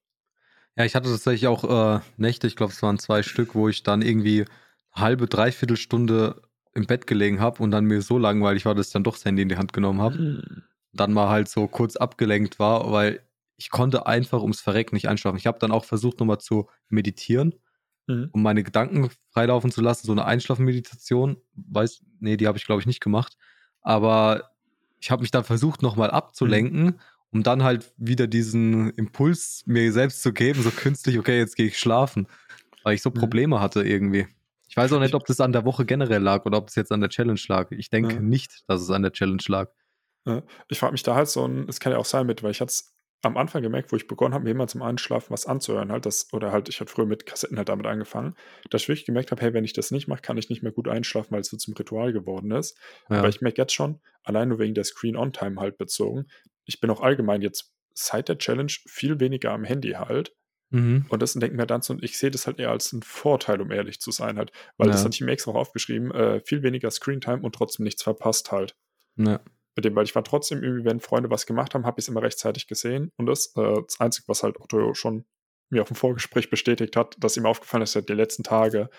Ja, 0.77 0.85
ich 0.85 0.95
hatte 0.95 1.11
tatsächlich 1.11 1.47
auch 1.47 1.65
äh, 1.97 2.01
Nächte, 2.17 2.47
ich 2.47 2.57
glaube, 2.57 2.73
es 2.73 2.83
waren 2.83 2.99
zwei 2.99 3.23
Stück, 3.23 3.55
wo 3.55 3.69
ich 3.69 3.83
dann 3.83 4.03
irgendwie 4.03 4.45
eine 4.93 5.05
halbe, 5.05 5.27
dreiviertel 5.27 5.77
Stunde 5.77 6.43
im 6.75 6.87
Bett 6.87 7.07
gelegen 7.07 7.41
habe 7.41 7.63
und 7.63 7.71
dann 7.71 7.85
mir 7.85 8.01
so 8.01 8.17
langweilig 8.17 8.65
war, 8.65 8.75
dass 8.75 8.89
ich 8.89 8.93
dann 8.93 9.05
doch 9.05 9.15
das 9.15 9.25
Handy 9.25 9.43
in 9.43 9.49
die 9.51 9.59
Hand 9.59 9.73
genommen 9.73 10.01
habe. 10.01 10.43
Dann 10.93 11.13
mal 11.13 11.29
halt 11.29 11.49
so 11.49 11.69
kurz 11.69 11.97
abgelenkt 11.97 12.59
war, 12.59 12.91
weil 12.91 13.23
ich 13.57 13.71
konnte 13.71 14.07
einfach 14.07 14.41
ums 14.41 14.61
Verrecken 14.61 14.95
nicht 14.95 15.09
einschlafen. 15.09 15.37
Ich 15.37 15.47
habe 15.47 15.59
dann 15.59 15.73
auch 15.73 15.85
versucht, 15.85 16.21
nochmal 16.21 16.39
zu 16.39 16.69
meditieren, 16.89 17.55
Mhm. 18.09 18.31
um 18.33 18.43
meine 18.43 18.65
Gedanken 18.65 19.11
freilaufen 19.31 19.71
zu 19.71 19.81
lassen, 19.81 20.07
so 20.07 20.13
eine 20.13 20.25
Einschlafmeditation. 20.25 21.37
Weiß, 21.55 22.03
nee, 22.21 22.37
die 22.37 22.47
habe 22.49 22.59
ich, 22.59 22.67
glaube 22.67 22.81
ich, 22.81 22.87
nicht 22.87 23.01
gemacht. 23.01 23.37
Aber 23.81 24.51
ich 25.01 25.11
habe 25.11 25.23
mich 25.23 25.31
dann 25.31 25.45
versucht, 25.45 25.83
nochmal 25.83 26.11
abzulenken, 26.11 27.01
um 27.31 27.43
dann 27.43 27.63
halt 27.63 27.93
wieder 27.97 28.27
diesen 28.27 28.91
Impuls 28.91 29.63
mir 29.67 29.93
selbst 29.93 30.23
zu 30.23 30.33
geben, 30.33 30.63
so 30.63 30.71
künstlich, 30.71 31.19
okay, 31.19 31.39
jetzt 31.39 31.57
gehe 31.57 31.67
ich 31.67 31.79
schlafen. 31.79 32.27
Weil 32.83 32.95
ich 32.95 33.03
so 33.03 33.11
Mhm. 33.11 33.15
Probleme 33.15 33.61
hatte 33.61 33.83
irgendwie. 33.83 34.27
Ich 34.69 34.77
weiß 34.77 34.93
auch 34.95 35.01
nicht, 35.01 35.15
ob 35.15 35.27
das 35.27 35.41
an 35.41 35.53
der 35.53 35.65
Woche 35.65 35.85
generell 35.85 36.23
lag 36.23 36.45
oder 36.47 36.59
ob 36.59 36.69
es 36.69 36.75
jetzt 36.75 36.91
an 36.93 37.01
der 37.01 37.11
Challenge 37.11 37.41
lag. 37.49 37.71
Ich 37.71 37.91
denke 37.91 38.15
Ja. 38.15 38.21
nicht, 38.21 38.65
dass 38.69 38.81
es 38.81 38.91
an 38.91 39.03
der 39.03 39.13
Challenge 39.13 39.43
lag. 39.47 39.71
Ich 40.69 40.79
frage 40.79 40.93
mich 40.93 41.03
da 41.03 41.15
halt 41.15 41.29
so 41.29 41.47
ein, 41.47 41.69
es 41.69 41.79
kann 41.81 41.93
ja 41.93 41.99
auch 41.99 42.05
sein 42.05 42.27
mit, 42.27 42.43
weil 42.43 42.53
ich 42.53 42.61
hatte 42.61 42.71
es 42.71 42.95
am 43.23 43.37
Anfang 43.37 43.63
gemerkt, 43.63 43.93
wo 43.93 43.97
ich 43.97 44.07
begonnen 44.09 44.35
habe, 44.35 44.45
mir 44.45 44.51
immer 44.51 44.67
zum 44.69 44.83
Einschlafen 44.83 45.31
was 45.33 45.47
anzuhören, 45.47 45.93
halt 45.93 46.07
das, 46.07 46.33
oder 46.33 46.53
halt, 46.53 46.69
ich 46.69 46.81
hatte 46.81 46.91
früher 46.93 47.07
mit 47.07 47.27
Kassetten 47.27 47.57
halt 47.59 47.69
damit 47.69 47.87
angefangen, 47.87 48.35
dass 48.71 48.83
ich 48.83 48.89
wirklich 48.89 49.07
gemerkt 49.07 49.31
habe, 49.31 49.41
hey, 49.43 49.55
wenn 49.55 49.65
ich 49.65 49.73
das 49.73 49.91
nicht 49.93 50.09
mache, 50.09 50.23
kann 50.23 50.37
ich 50.39 50.49
nicht 50.51 50.63
mehr 50.63 50.73
gut 50.73 50.89
einschlafen, 50.89 51.31
weil 51.33 51.41
es 51.41 51.49
so 51.49 51.57
zum 51.57 51.75
Ritual 51.75 52.13
geworden 52.13 52.51
ist. 52.51 52.79
Ja. 53.09 53.19
Aber 53.19 53.29
ich 53.29 53.41
merke 53.41 53.61
jetzt 53.63 53.73
schon, 53.75 54.01
allein 54.25 54.49
nur 54.49 54.59
wegen 54.59 54.75
der 54.75 54.85
Screen-On-Time 54.85 55.61
halt 55.61 55.79
bezogen, 55.79 56.27
ich 56.65 56.81
bin 56.81 56.91
auch 56.91 57.01
allgemein 57.01 57.43
jetzt 57.43 57.73
seit 57.95 58.29
der 58.29 58.39
Challenge 58.39 58.73
viel 58.87 59.21
weniger 59.21 59.53
am 59.53 59.65
Handy 59.65 59.91
halt. 59.93 60.35
Mhm. 60.71 61.07
Und 61.09 61.23
das 61.23 61.35
denke 61.35 61.57
mir 61.57 61.67
dann 61.67 61.83
so, 61.83 61.93
und 61.95 62.03
ich 62.03 62.19
sehe 62.19 62.31
das 62.31 62.47
halt 62.47 62.59
eher 62.59 62.71
als 62.71 62.93
einen 62.93 63.03
Vorteil, 63.03 63.61
um 63.61 63.71
ehrlich 63.71 64.01
zu 64.01 64.11
sein 64.11 64.39
halt. 64.39 64.53
Weil 64.79 64.91
das 64.91 65.03
Ja. 65.03 65.05
hatte 65.05 65.15
ich 65.15 65.21
mir 65.21 65.33
extra 65.33 65.53
auch 65.53 65.57
aufgeschrieben, 65.57 66.11
äh, 66.13 66.41
viel 66.45 66.63
weniger 66.63 66.91
Screentime 66.91 67.43
und 67.43 67.55
trotzdem 67.55 67.85
nichts 67.85 68.03
verpasst 68.03 68.53
halt 68.53 68.77
Ja. 69.17 69.43
Mit 69.75 69.85
dem, 69.85 69.95
weil 69.95 70.05
ich 70.05 70.15
war 70.15 70.25
trotzdem 70.25 70.63
irgendwie, 70.63 70.85
wenn 70.85 71.01
Freunde 71.01 71.31
was 71.31 71.47
gemacht 71.47 71.75
haben, 71.75 71.87
habe 71.87 71.99
ich 71.99 72.05
es 72.05 72.09
immer 72.09 72.23
rechtzeitig 72.23 72.67
gesehen. 72.67 73.11
Und 73.17 73.27
das, 73.27 73.55
äh, 73.57 73.83
das 73.87 74.01
Einzige, 74.01 74.29
was 74.29 74.43
halt 74.43 74.61
Otto 74.61 74.95
schon 74.95 75.25
mir 75.71 75.83
auf 75.83 75.89
dem 75.89 75.97
Vorgespräch 75.97 76.51
bestätigt 76.51 76.97
hat, 76.97 77.17
dass 77.19 77.37
ihm 77.37 77.47
aufgefallen 77.47 77.83
ist, 77.83 77.97
dass 77.97 78.03
er 78.03 78.07
die 78.07 78.13
letzten 78.13 78.43
Tage 78.43 78.91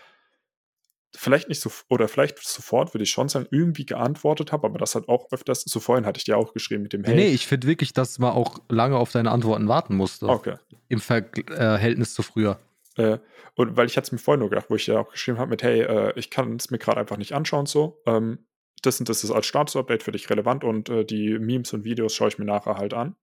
vielleicht 1.15 1.48
nicht 1.50 1.62
so, 1.62 1.72
oder 1.89 2.08
vielleicht 2.08 2.39
sofort 2.39 2.94
würde 2.94 3.03
ich 3.03 3.12
schon 3.12 3.30
sagen, 3.30 3.48
irgendwie 3.51 3.86
geantwortet 3.86 4.51
habe, 4.51 4.68
aber 4.68 4.80
das 4.80 4.96
hat 4.96 5.08
auch 5.08 5.32
öfters, 5.32 5.62
so 5.62 5.80
vorhin 5.80 6.06
hatte 6.06 6.18
ich 6.18 6.24
dir 6.24 6.38
auch 6.38 6.53
geschrieben 6.53 6.84
mit 6.84 6.94
dem 6.94 7.03
Hey. 7.03 7.15
Nee, 7.15 7.27
ich 7.27 7.46
finde 7.46 7.68
wirklich, 7.68 7.94
dass 7.94 8.20
man 8.20 8.32
auch 8.32 8.60
lange 8.70 8.98
auf 8.98 9.12
deine 9.12 9.32
Antworten 9.32 9.68
warten 9.68 9.96
musste. 9.96 10.27
Okay. 10.27 10.56
Im 10.89 11.00
Verhältnis 11.00 12.13
zu 12.13 12.24
früher. 12.24 12.60
Äh, 12.98 13.20
und 13.56 13.77
weil 13.77 13.88
ich 13.88 13.98
hatte 13.98 14.06
es 14.06 14.12
mir 14.12 14.18
vorhin 14.18 14.39
nur 14.39 14.50
gedacht, 14.50 14.70
wo 14.70 14.75
ich 14.75 14.88
ja 14.88 15.00
auch 15.00 15.12
geschrieben 15.12 15.38
habe 15.38 15.50
mit, 15.50 15.63
hey, 15.63 15.82
äh, 15.82 16.13
ich 16.15 16.30
kann 16.30 16.56
es 16.56 16.72
mir 16.72 16.80
gerade 16.80 17.00
einfach 17.00 17.18
nicht 17.18 17.34
anschauen, 17.34 17.65
so. 17.65 18.01
Ähm, 18.06 18.46
das 18.86 19.00
und 19.00 19.10
das 19.10 19.24
ist 19.24 19.32
als 19.32 19.46
Status-Update 19.48 20.04
für 20.04 20.12
dich 20.12 20.30
relevant 20.30 20.63
und 20.63 20.90
äh, 20.90 21.06
die 21.06 21.38
Memes 21.40 21.74
und 21.74 21.84
Videos 21.84 22.13
schaue 22.13 22.30
ich 22.30 22.38
mir 22.38 22.46
nachher 22.46 22.78
halt 22.78 22.94
an. 22.94 23.16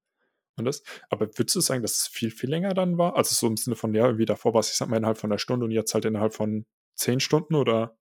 Und 0.56 0.64
das. 0.64 0.82
Aber 1.08 1.26
würdest 1.38 1.56
du 1.56 1.60
sagen, 1.60 1.82
dass 1.82 1.92
es 1.92 2.06
viel, 2.08 2.30
viel 2.30 2.50
länger 2.50 2.74
dann 2.74 2.98
war? 2.98 3.16
Also 3.16 3.34
so 3.34 3.46
im 3.46 3.56
Sinne 3.56 3.76
von, 3.76 3.94
ja, 3.94 4.06
irgendwie 4.06 4.26
davor 4.26 4.54
war 4.54 4.60
es, 4.60 4.70
ich 4.70 4.76
sag 4.76 4.88
mal, 4.88 4.96
innerhalb 4.96 5.18
von 5.18 5.30
einer 5.30 5.38
Stunde 5.38 5.64
und 5.64 5.70
jetzt 5.70 5.94
halt 5.94 6.04
innerhalb 6.04 6.34
von 6.34 6.66
zehn 6.96 7.20
Stunden 7.20 7.54
oder? 7.54 7.96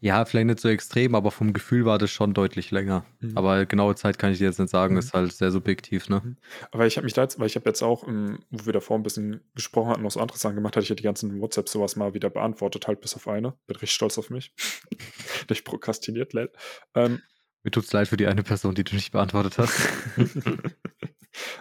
Ja, 0.00 0.24
vielleicht 0.24 0.46
nicht 0.46 0.60
so 0.60 0.68
extrem, 0.68 1.14
aber 1.14 1.30
vom 1.30 1.52
Gefühl 1.52 1.84
war 1.84 1.98
das 1.98 2.10
schon 2.10 2.34
deutlich 2.34 2.70
länger. 2.70 3.04
Mhm. 3.20 3.36
Aber 3.36 3.66
genaue 3.66 3.94
Zeit 3.94 4.18
kann 4.18 4.32
ich 4.32 4.38
dir 4.38 4.44
jetzt 4.44 4.58
nicht 4.58 4.70
sagen, 4.70 4.94
mhm. 4.94 4.98
ist 5.00 5.12
halt 5.12 5.32
sehr 5.32 5.50
subjektiv, 5.50 6.08
ne? 6.08 6.22
Mhm. 6.24 6.36
Aber 6.70 6.86
ich 6.86 6.96
habe 6.96 7.04
mich 7.04 7.12
da 7.12 7.22
jetzt, 7.22 7.38
weil 7.38 7.46
ich 7.46 7.56
habe 7.56 7.68
jetzt 7.68 7.82
auch, 7.82 8.06
ähm, 8.08 8.38
wo 8.50 8.66
wir 8.66 8.72
davor 8.72 8.98
ein 8.98 9.02
bisschen 9.02 9.40
gesprochen 9.54 9.90
hatten, 9.90 10.02
noch 10.02 10.10
so 10.10 10.20
andere 10.20 10.38
Sachen 10.38 10.56
gemacht, 10.56 10.76
hatte 10.76 10.84
ich 10.84 10.88
ja 10.88 10.94
die 10.94 11.02
ganzen 11.02 11.40
WhatsApp 11.40 11.68
sowas 11.68 11.96
mal 11.96 12.14
wieder 12.14 12.30
beantwortet, 12.30 12.86
halt 12.86 13.00
bis 13.00 13.14
auf 13.14 13.28
eine. 13.28 13.54
Bin 13.66 13.76
richtig 13.76 13.92
stolz 13.92 14.18
auf 14.18 14.30
mich. 14.30 14.54
nicht 15.50 15.64
prokrastiniert, 15.64 16.32
leid. 16.32 16.50
Ähm, 16.94 17.20
Mir 17.62 17.70
tut's 17.70 17.92
leid 17.92 18.08
für 18.08 18.16
die 18.16 18.26
eine 18.26 18.42
Person, 18.42 18.74
die 18.74 18.84
du 18.84 18.94
nicht 18.94 19.12
beantwortet 19.12 19.58
hast. 19.58 19.88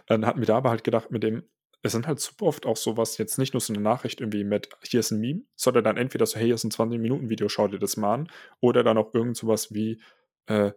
Dann 0.08 0.26
hatten 0.26 0.40
wir 0.40 0.48
da 0.48 0.58
aber 0.58 0.70
halt 0.70 0.84
gedacht, 0.84 1.12
mit 1.12 1.24
dem, 1.24 1.44
es 1.82 1.94
sind 1.94 2.08
halt 2.08 2.20
super 2.20 2.46
oft 2.46 2.66
auch 2.66 2.78
sowas, 2.78 3.18
jetzt 3.18 3.38
nicht 3.38 3.54
nur 3.54 3.62
so 3.62 3.74
eine 3.74 3.82
Nachricht 3.82 4.20
irgendwie 4.20 4.44
mit, 4.44 4.70
hier 4.84 5.00
ist 5.00 5.12
ein 5.12 5.20
Meme, 5.20 5.42
sondern 5.56 5.84
dann 5.84 5.98
entweder 5.98 6.26
so, 6.26 6.38
hey, 6.38 6.46
hier 6.46 6.56
ist 6.56 6.64
ein 6.64 6.72
20-Minuten-Video, 6.72 7.48
schau 7.48 7.68
dir 7.68 7.80
das 7.80 7.98
mal 7.98 8.14
an, 8.14 8.32
oder 8.60 8.84
dann 8.84 8.98
auch 8.98 9.14
irgend 9.14 9.38
sowas 9.38 9.74
wie, 9.74 10.02
äh, 10.48 10.72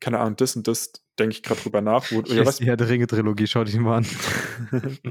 keine 0.00 0.20
Ahnung, 0.20 0.36
das 0.36 0.56
und 0.56 0.66
das, 0.66 0.92
denke 1.18 1.32
ich 1.32 1.42
gerade 1.42 1.60
drüber 1.60 1.80
nach. 1.80 2.10
Wo, 2.10 2.20
ja, 2.22 2.46
was, 2.46 2.56
die 2.56 2.66
Herr 2.66 2.76
der 2.76 2.88
Ringe-Trilogie, 2.88 3.46
schau 3.46 3.64
dir 3.64 3.72
die 3.72 3.78
mal 3.80 3.98
an. 3.98 4.06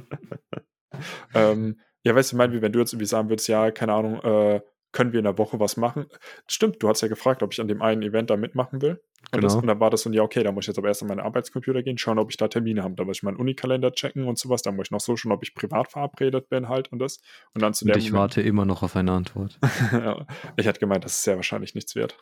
ähm, 1.33 1.79
ja, 2.03 2.15
weißt 2.15 2.31
du, 2.31 2.35
ich 2.35 2.37
meine, 2.37 2.53
wie 2.53 2.61
wenn 2.61 2.71
du 2.71 2.79
jetzt 2.79 2.93
irgendwie 2.93 3.07
sagen 3.07 3.29
würdest, 3.29 3.47
ja, 3.49 3.69
keine 3.71 3.93
Ahnung, 3.93 4.21
äh, 4.21 4.61
können 4.91 5.11
wir 5.11 5.19
in 5.19 5.25
der 5.25 5.37
Woche 5.37 5.59
was 5.59 5.77
machen? 5.77 6.07
Stimmt, 6.47 6.81
du 6.81 6.89
hast 6.89 7.01
ja 7.01 7.07
gefragt, 7.07 7.43
ob 7.43 7.53
ich 7.53 7.61
an 7.61 7.67
dem 7.67 7.81
einen 7.81 8.01
Event 8.01 8.29
da 8.29 8.37
mitmachen 8.37 8.81
will. 8.81 9.01
Und, 9.31 9.31
genau. 9.31 9.43
das, 9.43 9.55
und 9.55 9.67
dann 9.67 9.79
war 9.79 9.89
das 9.89 10.01
so, 10.01 10.11
ja, 10.11 10.21
okay, 10.21 10.43
da 10.43 10.51
muss 10.51 10.63
ich 10.63 10.67
jetzt 10.67 10.77
aber 10.77 10.87
erst 10.87 11.01
an 11.01 11.09
meinen 11.09 11.19
Arbeitscomputer 11.19 11.83
gehen, 11.83 11.97
schauen, 11.97 12.19
ob 12.19 12.29
ich 12.29 12.37
da 12.37 12.47
Termine 12.47 12.83
habe. 12.83 12.95
Da 12.95 13.03
muss 13.03 13.17
ich 13.17 13.23
meinen 13.23 13.37
Unikalender 13.37 13.91
checken 13.91 14.25
und 14.25 14.37
sowas. 14.37 14.61
Da 14.61 14.71
muss 14.71 14.87
ich 14.87 14.91
noch 14.91 15.01
so 15.01 15.17
schauen, 15.17 15.33
ob 15.33 15.43
ich 15.43 15.53
privat 15.53 15.91
verabredet 15.91 16.49
bin 16.49 16.69
halt 16.69 16.91
und 16.91 16.99
das. 16.99 17.19
Und 17.53 17.61
dann 17.61 17.73
zu 17.73 17.85
und 17.85 17.89
der 17.89 17.97
ich 17.97 18.11
Moment, 18.11 18.21
warte 18.21 18.41
immer 18.41 18.65
noch 18.65 18.83
auf 18.83 18.95
eine 18.95 19.11
Antwort. 19.11 19.59
ich 20.57 20.67
hatte 20.67 20.79
gemeint, 20.79 21.03
das 21.03 21.13
ist 21.13 21.23
sehr 21.23 21.35
wahrscheinlich 21.35 21.75
nichts 21.75 21.95
wert. 21.95 22.17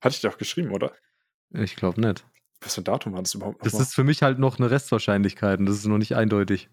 Hatte 0.00 0.14
ich 0.14 0.20
dir 0.20 0.30
auch 0.30 0.38
geschrieben, 0.38 0.70
oder? 0.72 0.92
Ich 1.50 1.76
glaube 1.76 2.00
nicht. 2.00 2.24
Was 2.60 2.76
für 2.76 2.82
ein 2.82 2.84
Datum 2.84 3.14
war 3.14 3.22
das 3.22 3.34
überhaupt? 3.34 3.64
Das 3.66 3.72
mal? 3.72 3.82
ist 3.82 3.94
für 3.94 4.04
mich 4.04 4.22
halt 4.22 4.38
noch 4.38 4.58
eine 4.58 4.70
Restwahrscheinlichkeit 4.70 5.58
und 5.58 5.66
das 5.66 5.76
ist 5.76 5.86
noch 5.86 5.98
nicht 5.98 6.14
eindeutig. 6.14 6.70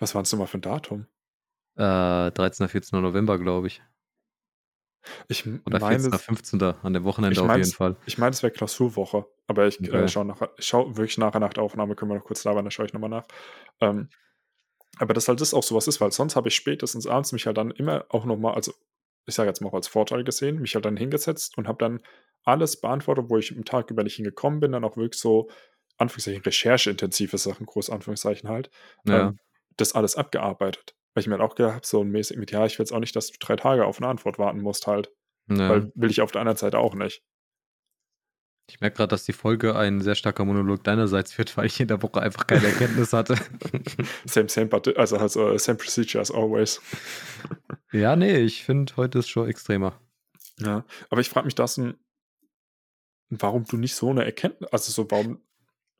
Was 0.00 0.14
war 0.14 0.22
es 0.22 0.30
denn 0.30 0.38
mal 0.38 0.46
für 0.46 0.58
ein 0.58 0.62
Datum? 0.62 1.06
Äh, 1.76 2.32
13. 2.32 2.68
14. 2.68 3.00
November, 3.00 3.38
glaube 3.38 3.68
ich. 3.68 3.82
Ich 5.28 5.46
Oder 5.64 5.80
14. 5.80 6.12
15. 6.12 6.62
an 6.62 6.92
dem 6.92 7.04
Wochenende 7.04 7.40
auf 7.40 7.56
jeden 7.56 7.70
Fall. 7.70 7.96
Ich 8.06 8.18
meine, 8.18 8.30
es 8.30 8.42
wäre 8.42 8.52
Klausurwoche, 8.52 9.26
aber 9.46 9.66
ich 9.66 9.80
äh, 9.80 9.88
okay. 9.88 10.04
äh, 10.04 10.08
schaue 10.08 10.24
nachher, 10.24 10.50
ich 10.58 10.66
schaue 10.66 10.96
wirklich 10.96 11.18
nachher 11.18 11.40
nach 11.40 11.52
der 11.52 11.62
Aufnahme, 11.62 11.94
können 11.94 12.10
wir 12.10 12.16
noch 12.16 12.24
kurz 12.24 12.44
labern, 12.44 12.64
dann 12.64 12.70
schaue 12.70 12.86
ich 12.86 12.92
nochmal 12.92 13.10
nach. 13.10 13.24
Ähm, 13.80 14.08
aber 14.98 15.14
dass 15.14 15.28
halt 15.28 15.40
das 15.40 15.54
auch 15.54 15.62
sowas 15.62 15.86
ist, 15.86 16.00
weil 16.00 16.12
sonst 16.12 16.36
habe 16.36 16.48
ich 16.48 16.56
spätestens 16.56 17.06
abends 17.06 17.32
mich 17.32 17.46
halt 17.46 17.56
dann 17.56 17.70
immer 17.70 18.04
auch 18.08 18.24
nochmal, 18.24 18.54
also 18.54 18.72
ich 19.26 19.34
sage 19.34 19.48
jetzt 19.48 19.60
mal 19.60 19.68
auch 19.68 19.74
als 19.74 19.88
Vorteil 19.88 20.24
gesehen, 20.24 20.60
mich 20.60 20.74
halt 20.74 20.84
dann 20.84 20.96
hingesetzt 20.96 21.56
und 21.56 21.68
habe 21.68 21.78
dann 21.78 22.00
alles 22.44 22.80
beantwortet, 22.80 23.26
wo 23.28 23.36
ich 23.36 23.54
im 23.54 23.64
Tag 23.64 23.90
über 23.90 24.02
nicht 24.02 24.16
hingekommen 24.16 24.60
bin, 24.60 24.72
dann 24.72 24.84
auch 24.84 24.96
wirklich 24.96 25.20
so, 25.20 25.48
Anführungszeichen, 25.98 26.42
rechercheintensive 26.42 27.38
Sachen, 27.38 27.66
groß 27.66 27.90
Anführungszeichen 27.90 28.48
halt, 28.48 28.70
ja. 29.04 29.28
ähm, 29.28 29.38
das 29.76 29.94
alles 29.94 30.16
abgearbeitet. 30.16 30.94
Weil 31.14 31.22
ich 31.22 31.26
mir 31.26 31.38
halt 31.38 31.42
auch 31.42 31.54
gedacht 31.54 31.74
habe, 31.74 31.86
so 31.86 32.02
ein 32.02 32.10
mäßig 32.10 32.36
mit, 32.36 32.50
ja, 32.50 32.66
ich 32.66 32.78
will 32.78 32.84
jetzt 32.84 32.92
auch 32.92 33.00
nicht, 33.00 33.16
dass 33.16 33.30
du 33.30 33.38
drei 33.40 33.56
Tage 33.56 33.84
auf 33.84 33.98
eine 33.98 34.08
Antwort 34.08 34.38
warten 34.38 34.60
musst 34.60 34.86
halt. 34.86 35.10
Ja. 35.48 35.68
Weil 35.68 35.92
will 35.94 36.10
ich 36.10 36.20
auf 36.20 36.32
der 36.32 36.42
anderen 36.42 36.58
Seite 36.58 36.78
auch 36.78 36.94
nicht. 36.94 37.22
Ich 38.70 38.80
merke 38.80 38.98
gerade, 38.98 39.08
dass 39.08 39.24
die 39.24 39.32
Folge 39.32 39.74
ein 39.76 40.02
sehr 40.02 40.14
starker 40.14 40.44
Monolog 40.44 40.84
deinerseits 40.84 41.36
wird, 41.38 41.56
weil 41.56 41.64
ich 41.66 41.80
in 41.80 41.88
der 41.88 42.02
Woche 42.02 42.20
einfach 42.20 42.46
keine 42.46 42.66
Erkenntnis 42.66 43.14
hatte. 43.14 43.36
same, 44.26 44.50
same, 44.50 44.68
also, 44.96 45.16
also 45.16 45.56
same 45.56 45.78
procedure 45.78 46.20
as 46.20 46.30
always. 46.30 46.82
ja, 47.92 48.14
nee, 48.14 48.36
ich 48.38 48.64
finde, 48.64 48.94
heute 48.96 49.20
ist 49.20 49.28
schon 49.28 49.48
extremer. 49.48 49.98
Ja, 50.58 50.84
aber 51.08 51.22
ich 51.22 51.30
frage 51.30 51.46
mich 51.46 51.54
das, 51.54 51.80
warum 53.30 53.64
du 53.64 53.78
nicht 53.78 53.94
so 53.94 54.10
eine 54.10 54.26
Erkenntnis, 54.26 54.70
also 54.70 54.92
so, 54.92 55.10
warum 55.10 55.40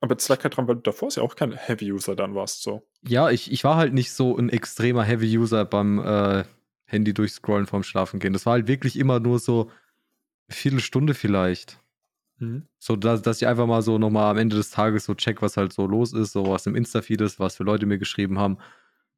aber 0.00 0.17
halt 0.17 0.57
dran, 0.57 0.69
weil 0.69 0.76
du 0.76 0.83
davor 0.83 1.09
ja 1.11 1.23
auch 1.23 1.35
kein 1.35 1.52
Heavy-User 1.52 2.14
dann 2.14 2.35
warst, 2.35 2.62
so. 2.62 2.87
Ja, 3.07 3.31
ich, 3.31 3.50
ich 3.50 3.64
war 3.64 3.76
halt 3.76 3.95
nicht 3.95 4.12
so 4.12 4.37
ein 4.37 4.49
extremer 4.49 5.02
Heavy-User 5.02 5.64
beim 5.64 5.99
äh, 5.99 6.45
Handy 6.85 7.12
durchscrollen 7.12 7.67
vorm 7.67 7.83
Schlafen 7.83 8.21
gehen. 8.21 8.33
Das 8.33 8.47
war 8.47 8.52
halt 8.52 8.69
wirklich 8.69 8.99
immer 8.99 9.19
nur 9.19 9.38
so 9.38 9.71
eine 10.49 10.55
Viertelstunde 10.57 11.14
vielleicht. 11.14 11.81
Mhm. 12.38 12.69
So, 12.78 12.95
dass, 12.95 13.23
dass 13.23 13.43
ich 13.43 13.49
einfach 13.49 13.67
mal 13.67 13.83
so 13.83 13.99
nochmal 13.99 14.31
am 14.31 14.38
Ende 14.38 14.57
des 14.57 14.71
Tages 14.71 15.05
so 15.05 15.14
check, 15.14 15.43
was 15.43 15.57
halt 15.57 15.73
so 15.73 15.87
los 15.87 16.12
ist, 16.12 16.33
so 16.33 16.47
was 16.47 16.67
im 16.67 16.76
Insta-Feed 16.76 17.21
ist, 17.21 17.40
was 17.40 17.57
für 17.57 17.64
Leute 17.64 17.87
mir 17.87 17.99
geschrieben 17.99 18.38
haben. 18.38 18.59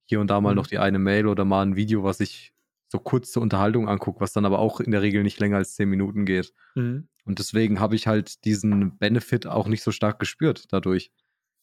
Hier 0.06 0.20
und 0.20 0.30
da 0.30 0.40
mal 0.40 0.50
mhm. 0.50 0.56
noch 0.56 0.66
die 0.66 0.78
eine 0.78 0.98
Mail 0.98 1.26
oder 1.26 1.44
mal 1.44 1.62
ein 1.62 1.76
Video, 1.76 2.02
was 2.02 2.20
ich 2.20 2.54
so 2.88 2.98
kurz 2.98 3.30
zur 3.30 3.42
Unterhaltung 3.42 3.88
angucke, 3.88 4.20
was 4.20 4.32
dann 4.32 4.46
aber 4.46 4.58
auch 4.58 4.80
in 4.80 4.90
der 4.90 5.02
Regel 5.02 5.22
nicht 5.22 5.38
länger 5.38 5.58
als 5.58 5.74
zehn 5.74 5.88
Minuten 5.88 6.24
geht. 6.24 6.52
Mhm. 6.74 7.06
Und 7.24 7.38
deswegen 7.38 7.80
habe 7.80 7.96
ich 7.96 8.06
halt 8.06 8.44
diesen 8.44 8.98
Benefit 8.98 9.46
auch 9.46 9.68
nicht 9.68 9.82
so 9.82 9.92
stark 9.92 10.18
gespürt 10.18 10.72
dadurch. 10.72 11.12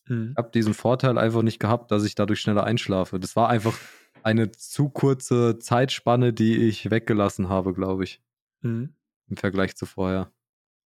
Mhm. 0.05 0.31
Ich 0.31 0.37
habe 0.37 0.51
diesen 0.51 0.73
Vorteil 0.73 1.17
einfach 1.17 1.41
nicht 1.41 1.59
gehabt, 1.59 1.91
dass 1.91 2.03
ich 2.03 2.15
dadurch 2.15 2.41
schneller 2.41 2.63
einschlafe. 2.63 3.19
Das 3.19 3.35
war 3.35 3.49
einfach 3.49 3.77
eine 4.23 4.51
zu 4.51 4.89
kurze 4.89 5.59
Zeitspanne, 5.59 6.33
die 6.33 6.57
ich 6.67 6.89
weggelassen 6.89 7.49
habe, 7.49 7.73
glaube 7.73 8.03
ich. 8.03 8.21
Mhm. 8.61 8.93
Im 9.29 9.37
Vergleich 9.37 9.75
zu 9.75 9.85
vorher. 9.85 10.31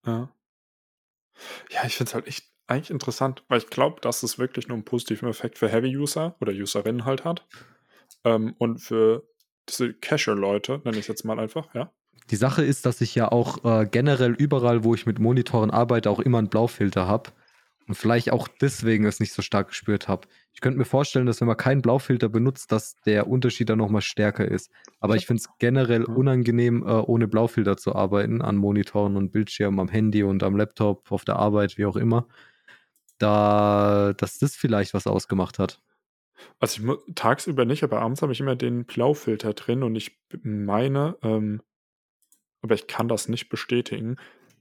Ja. 0.06 0.34
Ja, 1.70 1.86
ich 1.86 1.96
finde 1.96 2.10
es 2.10 2.14
halt 2.14 2.28
echt 2.28 2.46
eigentlich 2.68 2.92
interessant, 2.92 3.44
weil 3.48 3.60
ich 3.60 3.68
glaube, 3.68 4.02
dass 4.02 4.24
es 4.24 4.40
wirklich 4.40 4.68
nur 4.68 4.76
einen 4.76 4.86
positiven 4.86 5.28
Effekt 5.30 5.58
für 5.58 5.70
Heavy-User 5.70 6.36
oder 6.40 6.52
Userinnen 6.52 7.06
halt 7.06 7.26
hat. 7.26 7.46
Ähm, 8.24 8.56
und 8.58 8.80
für 8.80 9.28
diese 9.68 9.94
Casual-Leute, 9.94 10.82
nenne 10.84 10.98
ich 10.98 11.04
es 11.04 11.08
jetzt 11.08 11.26
mal 11.26 11.40
einfach, 11.40 11.74
ja. 11.74 11.92
Die 12.30 12.36
Sache 12.38 12.64
ist, 12.64 12.86
dass 12.86 13.02
ich 13.02 13.14
ja 13.14 13.32
auch 13.32 13.66
äh, 13.66 13.86
generell 13.86 14.32
überall, 14.32 14.84
wo 14.84 14.96
ich 14.96 15.06
mit 15.06 15.20
Monitoren 15.20 15.70
arbeite, 15.70 16.10
auch 16.10 16.20
immer 16.20 16.38
einen 16.38 16.50
Blaufilter 16.50 17.08
habe. 17.08 17.32
Und 17.88 17.96
vielleicht 17.96 18.32
auch 18.32 18.48
deswegen 18.48 19.06
es 19.06 19.20
nicht 19.20 19.34
so 19.34 19.42
stark 19.42 19.70
gespürt 19.70 20.08
habe. 20.08 20.28
Ich 20.54 20.62
könnte 20.62 20.78
mir 20.78 20.86
vorstellen, 20.86 21.26
dass 21.26 21.42
wenn 21.42 21.48
man 21.48 21.58
keinen 21.58 21.82
Blaufilter 21.82 22.30
benutzt, 22.30 22.72
dass 22.72 22.96
der 23.06 23.28
Unterschied 23.28 23.70
dann 23.70 23.80
nochmal 23.80 24.02
stärker 24.02 24.48
ist. 24.48 24.72
Aber 25.02 25.18
ich 25.18 25.26
finde 25.26 25.42
es 25.42 25.50
generell 25.60 26.06
unangenehm, 26.06 26.84
äh, 26.84 26.92
ohne 26.92 27.28
Blaufilter 27.28 27.76
zu 27.76 27.96
arbeiten, 27.96 28.42
an 28.42 28.56
Monitoren 28.56 29.18
und 29.18 29.32
Bildschirmen, 29.32 29.80
am 29.80 29.90
Handy 29.90 30.24
und 30.24 30.42
am 30.44 30.56
Laptop, 30.56 31.12
auf 31.12 31.26
der 31.26 31.36
Arbeit, 31.36 31.78
wie 31.78 31.86
auch 31.86 31.98
immer. 31.98 32.28
Da, 33.18 34.14
dass 34.16 34.40
das 34.40 34.56
vielleicht 34.56 34.94
was 34.94 35.06
ausgemacht 35.06 35.60
hat. 35.60 35.82
Also 36.60 36.96
ich 37.08 37.16
tagsüber 37.16 37.66
nicht, 37.66 37.84
aber 37.84 38.00
abends 38.00 38.22
habe 38.22 38.32
ich 38.32 38.40
immer 38.40 38.56
den 38.56 38.86
Blaufilter 38.86 39.54
drin 39.54 39.84
und 39.84 39.96
ich 39.96 40.18
meine, 40.44 41.18
ähm, 41.24 41.62
aber 42.62 42.76
ich 42.76 42.88
kann 42.88 43.08
das 43.08 43.28
nicht 43.28 43.50
bestätigen, 43.50 44.18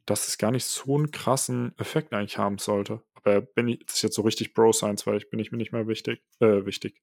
dass 0.07 0.29
es 0.29 0.39
gar 0.39 0.51
nicht 0.51 0.65
so 0.65 0.97
einen 0.97 1.11
krassen 1.11 1.73
Effekt 1.79 2.13
eigentlich 2.13 2.39
haben 2.39 2.59
sollte. 2.59 3.03
Aber 3.15 3.43
bin 3.43 3.69
ich, 3.69 3.85
das 3.87 3.97
ist 3.97 4.03
jetzt 4.03 4.17
so 4.17 4.23
richtig 4.23 4.55
Bro-Science, 4.55 5.07
weil 5.07 5.19
ich 5.19 5.31
bin 5.31 5.39
ich 5.39 5.53
mir 5.53 5.59
nicht 5.59 5.73
mehr 5.73 5.87
wichtig, 5.87 6.23
äh, 6.41 6.65
wichtig. 6.65 7.03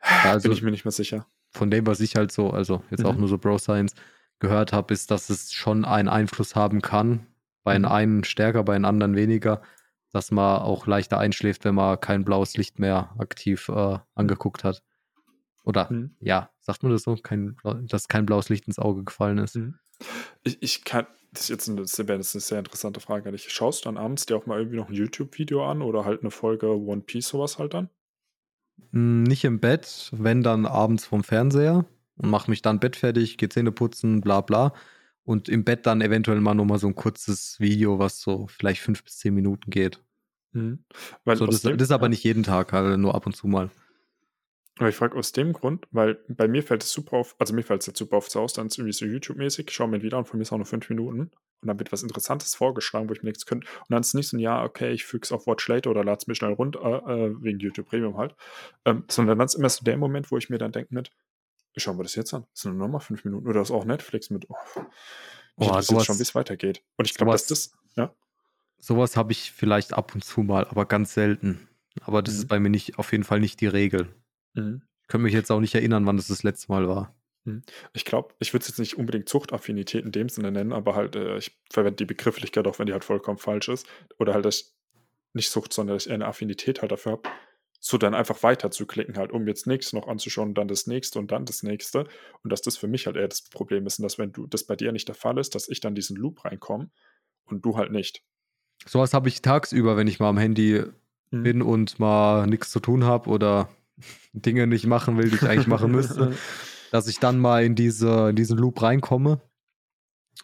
Also 0.00 0.48
bin 0.48 0.52
ich 0.52 0.62
mir 0.62 0.70
nicht 0.70 0.84
mehr 0.84 0.92
sicher. 0.92 1.26
Von 1.52 1.70
dem, 1.70 1.86
was 1.86 2.00
ich 2.00 2.16
halt 2.16 2.32
so, 2.32 2.50
also 2.50 2.82
jetzt 2.90 3.00
mhm. 3.00 3.06
auch 3.06 3.16
nur 3.16 3.28
so 3.28 3.38
Bro-Science 3.38 3.94
gehört 4.38 4.72
habe, 4.72 4.92
ist, 4.94 5.10
dass 5.10 5.30
es 5.30 5.52
schon 5.52 5.84
einen 5.84 6.08
Einfluss 6.08 6.56
haben 6.56 6.80
kann. 6.80 7.26
Bei 7.62 7.78
mhm. 7.78 7.84
einen 7.84 8.24
stärker, 8.24 8.64
bei 8.64 8.74
den 8.74 8.84
anderen 8.84 9.14
weniger 9.14 9.62
dass 10.12 10.30
man 10.30 10.60
auch 10.62 10.86
leichter 10.86 11.18
einschläft, 11.18 11.64
wenn 11.64 11.74
man 11.74 12.00
kein 12.00 12.24
blaues 12.24 12.56
Licht 12.56 12.78
mehr 12.78 13.14
aktiv 13.18 13.68
äh, 13.68 13.98
angeguckt 14.14 14.64
hat. 14.64 14.82
Oder 15.64 15.90
mhm. 15.90 16.14
ja, 16.20 16.50
sagt 16.60 16.82
man 16.82 16.92
das 16.92 17.02
so, 17.02 17.16
kein, 17.16 17.56
dass 17.86 18.08
kein 18.08 18.26
blaues 18.26 18.48
Licht 18.48 18.66
ins 18.66 18.78
Auge 18.78 19.04
gefallen 19.04 19.38
ist. 19.38 19.56
Mhm. 19.56 19.74
Ich, 20.42 20.62
ich 20.62 20.84
kann, 20.84 21.06
das 21.32 21.42
ist 21.42 21.48
jetzt 21.50 21.68
eine, 21.68 21.82
das 21.82 21.98
wäre 21.98 22.14
eine 22.14 22.22
sehr 22.22 22.58
interessante 22.58 23.00
Frage. 23.00 23.36
Schaust 23.38 23.84
du 23.84 23.88
dann 23.88 23.98
abends 23.98 24.26
dir 24.26 24.36
auch 24.36 24.46
mal 24.46 24.58
irgendwie 24.58 24.78
noch 24.78 24.88
ein 24.88 24.94
YouTube-Video 24.94 25.64
an 25.68 25.82
oder 25.82 26.04
halt 26.04 26.22
eine 26.22 26.30
Folge 26.30 26.68
One 26.70 27.02
Piece 27.02 27.28
sowas 27.28 27.58
halt 27.58 27.74
dann? 27.74 27.90
Hm, 28.92 29.24
nicht 29.24 29.44
im 29.44 29.60
Bett, 29.60 30.10
wenn 30.12 30.42
dann 30.42 30.66
abends 30.66 31.04
vom 31.04 31.22
Fernseher 31.22 31.84
und 32.16 32.30
mach 32.30 32.48
mich 32.48 32.62
dann 32.62 32.80
Bett 32.80 32.96
fertig, 32.96 33.36
geh 33.36 33.48
Zähne 33.48 33.72
putzen, 33.72 34.20
bla 34.20 34.40
bla 34.40 34.72
und 35.24 35.48
im 35.48 35.64
Bett 35.64 35.86
dann 35.86 36.00
eventuell 36.00 36.40
mal 36.40 36.54
nochmal 36.54 36.78
so 36.78 36.86
ein 36.86 36.94
kurzes 36.94 37.60
Video, 37.60 37.98
was 37.98 38.20
so 38.20 38.46
vielleicht 38.48 38.80
fünf 38.80 39.04
bis 39.04 39.18
zehn 39.18 39.34
Minuten 39.34 39.70
geht. 39.70 40.02
Mhm. 40.52 40.84
Weil 41.24 41.36
so, 41.36 41.46
das, 41.46 41.62
dem, 41.62 41.78
das, 41.78 41.88
ist 41.88 41.92
aber 41.92 42.06
ja. 42.06 42.10
nicht 42.10 42.24
jeden 42.24 42.42
Tag, 42.42 42.72
also 42.72 42.96
nur 42.96 43.14
ab 43.14 43.26
und 43.26 43.36
zu 43.36 43.46
mal. 43.46 43.70
Aber 44.80 44.88
ich 44.88 44.96
frage 44.96 45.16
aus 45.16 45.32
dem 45.32 45.52
Grund, 45.52 45.86
weil 45.90 46.18
bei 46.28 46.48
mir 46.48 46.62
fällt 46.62 46.82
es 46.82 46.90
super 46.90 47.18
auf, 47.18 47.36
also 47.38 47.52
mir 47.54 47.62
fällt 47.62 47.82
es 47.82 47.86
jetzt 47.86 47.98
super 47.98 48.16
oft 48.16 48.34
aus, 48.34 48.54
dann 48.54 48.66
ist 48.66 48.72
es 48.74 48.78
irgendwie 48.78 48.92
so 48.92 49.04
YouTube-mäßig, 49.04 49.66
ich 49.68 49.74
schaue 49.74 49.88
mir 49.88 50.02
wieder 50.02 50.16
an, 50.18 50.24
von 50.24 50.38
mir 50.38 50.42
ist 50.42 50.52
auch 50.52 50.56
nur 50.56 50.64
fünf 50.66 50.88
Minuten 50.88 51.20
und 51.60 51.68
dann 51.68 51.78
wird 51.78 51.92
was 51.92 52.02
Interessantes 52.02 52.54
vorgeschlagen, 52.54 53.08
wo 53.08 53.12
ich 53.12 53.22
mir 53.22 53.28
nichts 53.28 53.44
könnte. 53.44 53.66
Und 53.80 53.90
dann 53.90 54.00
ist 54.00 54.08
es 54.08 54.14
nicht 54.14 54.28
so 54.28 54.36
ein, 54.38 54.40
ja, 54.40 54.64
okay, 54.64 54.90
ich 54.92 55.04
füge 55.04 55.24
es 55.24 55.32
auf 55.32 55.46
Watch 55.46 55.68
Later 55.68 55.90
oder 55.90 56.02
lade 56.02 56.16
es 56.18 56.26
mir 56.26 56.34
schnell 56.34 56.54
runter, 56.54 56.80
äh, 57.06 57.30
wegen 57.42 57.58
YouTube 57.58 57.88
Premium 57.88 58.16
halt, 58.16 58.34
ähm, 58.86 59.04
sondern 59.08 59.38
dann 59.38 59.44
ist 59.46 59.54
immer 59.54 59.68
so 59.68 59.84
der 59.84 59.98
Moment, 59.98 60.30
wo 60.30 60.38
ich 60.38 60.48
mir 60.48 60.56
dann 60.58 60.72
denke 60.72 60.94
mit, 60.94 61.10
ich 61.74 61.82
schaue 61.82 61.94
mir 61.94 62.02
das 62.02 62.14
jetzt 62.14 62.32
an, 62.32 62.46
das 62.52 62.62
sind 62.62 62.76
nur 62.78 62.86
noch 62.88 62.92
mal 62.94 63.00
fünf 63.00 63.24
Minuten 63.26 63.46
oder 63.48 63.60
ist 63.60 63.70
auch 63.70 63.84
Netflix 63.84 64.30
mit, 64.30 64.46
oh, 64.48 64.56
ich 65.60 65.68
weiß 65.68 65.86
sowas- 65.88 66.06
schon, 66.06 66.18
wie 66.18 66.22
es 66.22 66.34
weitergeht. 66.34 66.82
Und 66.96 67.04
ich 67.04 67.14
glaube, 67.14 67.32
dass 67.32 67.46
das, 67.46 67.72
ja, 67.96 68.14
Sowas 68.82 69.14
habe 69.18 69.32
ich 69.32 69.52
vielleicht 69.52 69.92
ab 69.92 70.14
und 70.14 70.24
zu 70.24 70.40
mal, 70.42 70.64
aber 70.66 70.86
ganz 70.86 71.12
selten. 71.12 71.68
Aber 72.00 72.22
das 72.22 72.32
Mhm. 72.34 72.40
ist 72.40 72.48
bei 72.48 72.58
mir 72.60 72.70
nicht, 72.70 72.98
auf 72.98 73.12
jeden 73.12 73.24
Fall 73.24 73.38
nicht 73.40 73.60
die 73.60 73.66
Regel. 73.66 74.08
Mhm. 74.54 74.82
Ich 75.02 75.08
kann 75.08 75.22
mich 75.22 75.32
jetzt 75.32 75.50
auch 75.50 75.60
nicht 75.60 75.74
erinnern, 75.74 76.06
wann 76.06 76.16
das 76.16 76.28
das 76.28 76.44
letzte 76.44 76.70
Mal 76.70 76.86
war. 76.88 77.14
Ich 77.92 78.04
glaube, 78.04 78.34
ich 78.38 78.52
würde 78.52 78.62
es 78.62 78.68
jetzt 78.68 78.78
nicht 78.78 78.96
unbedingt 78.96 79.28
Zuchtaffinität 79.28 80.04
in 80.04 80.12
dem 80.12 80.28
Sinne 80.28 80.52
nennen, 80.52 80.72
aber 80.72 80.94
halt, 80.94 81.16
äh, 81.16 81.36
ich 81.38 81.58
verwende 81.70 81.96
die 81.96 82.04
Begrifflichkeit, 82.04 82.66
auch 82.66 82.78
wenn 82.78 82.86
die 82.86 82.92
halt 82.92 83.04
vollkommen 83.04 83.38
falsch 83.38 83.68
ist. 83.68 83.86
Oder 84.18 84.34
halt, 84.34 84.44
dass 84.44 84.60
ich 84.60 84.74
nicht 85.32 85.50
Sucht, 85.50 85.72
sondern 85.72 85.96
dass 85.96 86.04
ich 86.04 86.10
eher 86.10 86.16
eine 86.16 86.26
Affinität 86.26 86.80
halt 86.80 86.92
dafür 86.92 87.12
habe, 87.12 87.22
so 87.80 87.96
dann 87.98 88.14
einfach 88.14 88.42
weiter 88.42 88.70
zu 88.70 88.86
klicken, 88.86 89.16
halt, 89.16 89.32
um 89.32 89.48
jetzt 89.48 89.66
nichts 89.66 89.92
noch 89.92 90.06
anzuschauen, 90.06 90.54
dann 90.54 90.68
das 90.68 90.86
nächste 90.86 91.18
und 91.18 91.32
dann 91.32 91.46
das 91.46 91.62
nächste. 91.62 92.06
Und 92.44 92.52
dass 92.52 92.62
das 92.62 92.76
für 92.76 92.88
mich 92.88 93.06
halt 93.06 93.16
eher 93.16 93.26
das 93.26 93.42
Problem 93.42 93.86
ist 93.86 93.98
und 93.98 94.04
dass, 94.04 94.18
wenn 94.18 94.32
du 94.32 94.46
das 94.46 94.64
bei 94.64 94.76
dir 94.76 94.92
nicht 94.92 95.08
der 95.08 95.16
Fall 95.16 95.38
ist, 95.38 95.54
dass 95.54 95.68
ich 95.68 95.80
dann 95.80 95.94
diesen 95.94 96.16
Loop 96.16 96.44
reinkomme 96.44 96.90
und 97.46 97.64
du 97.64 97.76
halt 97.76 97.90
nicht. 97.90 98.22
Sowas 98.86 99.12
habe 99.14 99.28
ich 99.28 99.42
tagsüber, 99.42 99.96
wenn 99.96 100.06
ich 100.06 100.20
mal 100.20 100.28
am 100.28 100.38
Handy 100.38 100.84
Mhm. 101.30 101.42
bin 101.42 101.62
und 101.62 101.98
mal 101.98 102.46
nichts 102.46 102.70
zu 102.70 102.80
tun 102.80 103.04
habe 103.04 103.30
oder 103.30 103.68
Dinge 104.32 104.66
nicht 104.66 104.86
machen 104.86 105.16
will, 105.16 105.30
die 105.30 105.36
ich 105.36 105.42
eigentlich 105.42 105.66
machen 105.66 105.92
müsste, 105.92 106.34
dass 106.90 107.08
ich 107.08 107.18
dann 107.18 107.38
mal 107.38 107.64
in, 107.64 107.74
diese, 107.74 108.30
in 108.30 108.36
diesen 108.36 108.58
Loop 108.58 108.82
reinkomme 108.82 109.40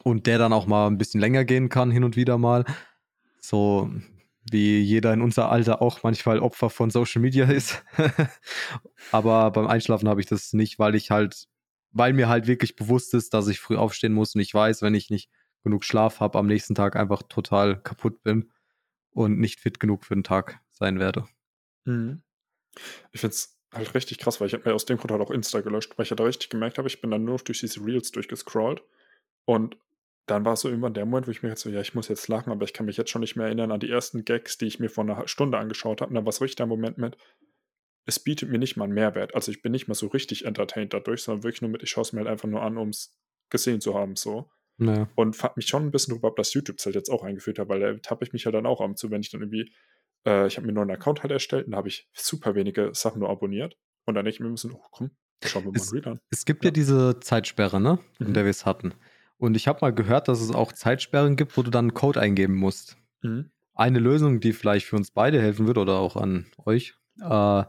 und 0.02 0.26
der 0.26 0.38
dann 0.38 0.52
auch 0.52 0.66
mal 0.66 0.86
ein 0.86 0.98
bisschen 0.98 1.20
länger 1.20 1.44
gehen 1.44 1.68
kann, 1.68 1.90
hin 1.90 2.04
und 2.04 2.16
wieder 2.16 2.38
mal. 2.38 2.64
So 3.40 3.90
wie 4.50 4.80
jeder 4.80 5.12
in 5.12 5.22
unser 5.22 5.50
Alter 5.50 5.82
auch 5.82 6.02
manchmal 6.02 6.38
Opfer 6.38 6.70
von 6.70 6.90
Social 6.90 7.20
Media 7.20 7.46
ist. 7.46 7.84
Aber 9.12 9.50
beim 9.50 9.66
Einschlafen 9.66 10.08
habe 10.08 10.20
ich 10.20 10.26
das 10.26 10.52
nicht, 10.52 10.78
weil 10.78 10.94
ich 10.94 11.10
halt, 11.10 11.48
weil 11.90 12.12
mir 12.12 12.28
halt 12.28 12.46
wirklich 12.46 12.76
bewusst 12.76 13.14
ist, 13.14 13.34
dass 13.34 13.48
ich 13.48 13.58
früh 13.58 13.76
aufstehen 13.76 14.12
muss 14.12 14.34
und 14.34 14.40
ich 14.40 14.54
weiß, 14.54 14.82
wenn 14.82 14.94
ich 14.94 15.10
nicht 15.10 15.30
genug 15.64 15.84
Schlaf 15.84 16.20
habe, 16.20 16.38
am 16.38 16.46
nächsten 16.46 16.75
Tag 16.75 16.94
einfach 16.94 17.22
total 17.25 17.80
kaputt 17.80 18.22
bin 18.22 18.52
und 19.10 19.38
nicht 19.38 19.58
fit 19.58 19.80
genug 19.80 20.04
für 20.04 20.14
den 20.14 20.22
Tag 20.22 20.60
sein 20.70 21.00
werde. 21.00 21.26
Mhm. 21.84 22.22
Ich 23.12 23.21
finde 23.21 23.35
es 23.35 23.59
halt 23.73 23.95
richtig 23.95 24.18
krass, 24.18 24.40
weil 24.40 24.49
ich 24.49 24.54
habe 24.54 24.68
mir 24.68 24.75
aus 24.75 24.87
dem 24.87 24.97
Grund 24.99 25.11
halt 25.11 25.23
auch 25.23 25.30
Insta 25.30 25.61
gelöscht, 25.61 25.97
weil 25.97 26.04
ich 26.04 26.11
ja 26.11 26.16
da 26.16 26.25
richtig 26.25 26.50
gemerkt 26.50 26.78
habe, 26.78 26.88
ich 26.88 27.00
bin 27.00 27.11
dann 27.11 27.25
nur 27.25 27.35
noch 27.35 27.42
durch 27.42 27.61
diese 27.61 27.85
Reels 27.85 28.11
durchgescrollt 28.12 28.83
und 29.45 29.76
dann 30.26 30.45
war 30.45 30.54
es 30.54 30.61
so 30.61 30.68
irgendwann 30.68 30.95
der 30.95 31.06
Moment, 31.06 31.28
wo 31.28 31.30
ich 31.30 31.42
mir 31.42 31.50
jetzt 31.50 31.62
so, 31.62 31.71
ja, 31.71 31.80
ich 31.80 31.95
muss 31.95 32.09
jetzt 32.09 32.26
lachen, 32.26 32.50
aber 32.50 32.64
ich 32.64 32.73
kann 32.73 32.87
mich 32.87 32.97
jetzt 32.97 33.11
schon 33.11 33.21
nicht 33.21 33.37
mehr 33.37 33.47
erinnern 33.47 33.71
an 33.71 33.80
die 33.80 33.90
ersten 33.90 34.25
Gags, 34.25 34.59
die 34.59 34.66
ich 34.66 34.80
mir 34.80 34.90
vor 34.90 35.04
einer 35.04 35.28
Stunde 35.28 35.56
angeschaut 35.56 36.00
habe. 36.00 36.09
Und 36.09 36.16
dann 36.16 36.25
war 36.25 36.30
es 36.30 36.40
richtig 36.40 36.56
der 36.56 36.66
Moment 36.66 36.99
mit, 36.99 37.16
es 38.06 38.18
bietet 38.18 38.50
mir 38.50 38.59
nicht 38.59 38.76
mal 38.76 38.85
einen 38.85 38.95
Mehrwert. 38.95 39.35
Also 39.37 39.52
ich 39.52 39.62
bin 39.62 39.71
nicht 39.71 39.87
mal 39.87 39.95
so 39.95 40.09
richtig 40.09 40.45
entertained 40.45 40.92
dadurch, 40.92 41.23
sondern 41.23 41.45
wirklich 41.45 41.62
nur 41.62 41.71
mit, 41.71 41.83
ich 41.85 41.90
schaue 41.90 42.02
es 42.02 42.12
mir 42.12 42.21
halt 42.21 42.28
einfach 42.28 42.49
nur 42.49 42.62
an, 42.62 42.76
um 42.76 42.88
es 42.88 43.16
gesehen 43.50 43.80
zu 43.80 43.95
haben, 43.95 44.16
so. 44.16 44.50
Naja. 44.78 45.09
Und 45.14 45.37
fand 45.37 45.56
mich 45.56 45.68
schon 45.68 45.85
ein 45.85 45.90
bisschen 45.92 46.14
drüber 46.14 46.28
ab, 46.28 46.37
dass 46.37 46.52
YouTube 46.52 46.78
es 46.78 46.87
halt 46.87 46.97
jetzt 46.97 47.09
auch 47.09 47.23
eingeführt 47.23 47.61
hat, 47.61 47.68
weil 47.68 47.80
da 47.80 47.95
tappe 47.95 48.25
ich 48.25 48.33
mich 48.33 48.47
halt 48.47 48.54
dann 48.54 48.66
auch 48.66 48.80
ab 48.80 48.99
zu, 48.99 49.11
wenn 49.11 49.21
ich 49.21 49.30
dann 49.30 49.42
irgendwie, 49.42 49.73
äh, 50.26 50.47
ich 50.47 50.56
habe 50.56 50.66
mir 50.66 50.73
nur 50.73 50.83
einen 50.83 50.90
Account 50.90 51.23
halt 51.23 51.33
erstellt 51.33 51.66
und 51.66 51.73
da 51.73 51.78
habe 51.78 51.88
ich 51.88 52.09
super 52.12 52.54
wenige 52.54 52.90
Sachen 52.92 53.21
nur 53.21 53.30
abonniert. 53.30 53.76
Und 54.04 54.14
dann 54.14 54.25
denke 54.25 54.35
ich 54.37 54.40
mir 54.40 54.50
bisschen, 54.50 54.73
oh 54.73 54.80
komm, 54.90 55.11
schauen 55.45 55.64
wir 55.64 55.73
mal 55.73 55.76
Es- 55.76 56.06
an. 56.06 56.21
Es 56.30 56.45
gibt 56.45 56.64
ja, 56.64 56.68
Ja. 56.68 56.73
diese 56.73 57.18
Zeitsperre, 57.21 57.80
ne? 57.80 57.99
In 58.18 58.28
Mhm. 58.28 58.35
der 58.35 58.45
wir 58.45 58.50
es 58.50 58.66
hatten. 58.66 58.95
Und 59.38 59.56
ich 59.56 59.68
habe 59.68 59.78
mal 59.83 59.92
gehört, 59.92 60.28
dass 60.28 60.40
es 60.40 60.50
auch 60.54 60.73
Zeitsperren 60.73 61.37
gibt, 61.37 61.56
wo 61.56 61.62
du 61.62 61.71
dann 61.71 61.87
einen 61.87 61.95
Code 61.95 62.21
eingeben 62.21 62.54
musst. 62.54 62.97
Mhm. 63.23 63.50
Eine 63.75 63.99
Lösung, 63.99 64.40
die 64.40 64.52
vielleicht 64.52 64.87
für 64.87 64.97
uns 64.97 65.11
beide 65.11 65.40
helfen 65.40 65.66
wird 65.66 65.76
oder 65.78 65.99
auch 65.99 66.16
an 66.16 66.47
euch, 66.64 66.95
äh, 67.21 67.64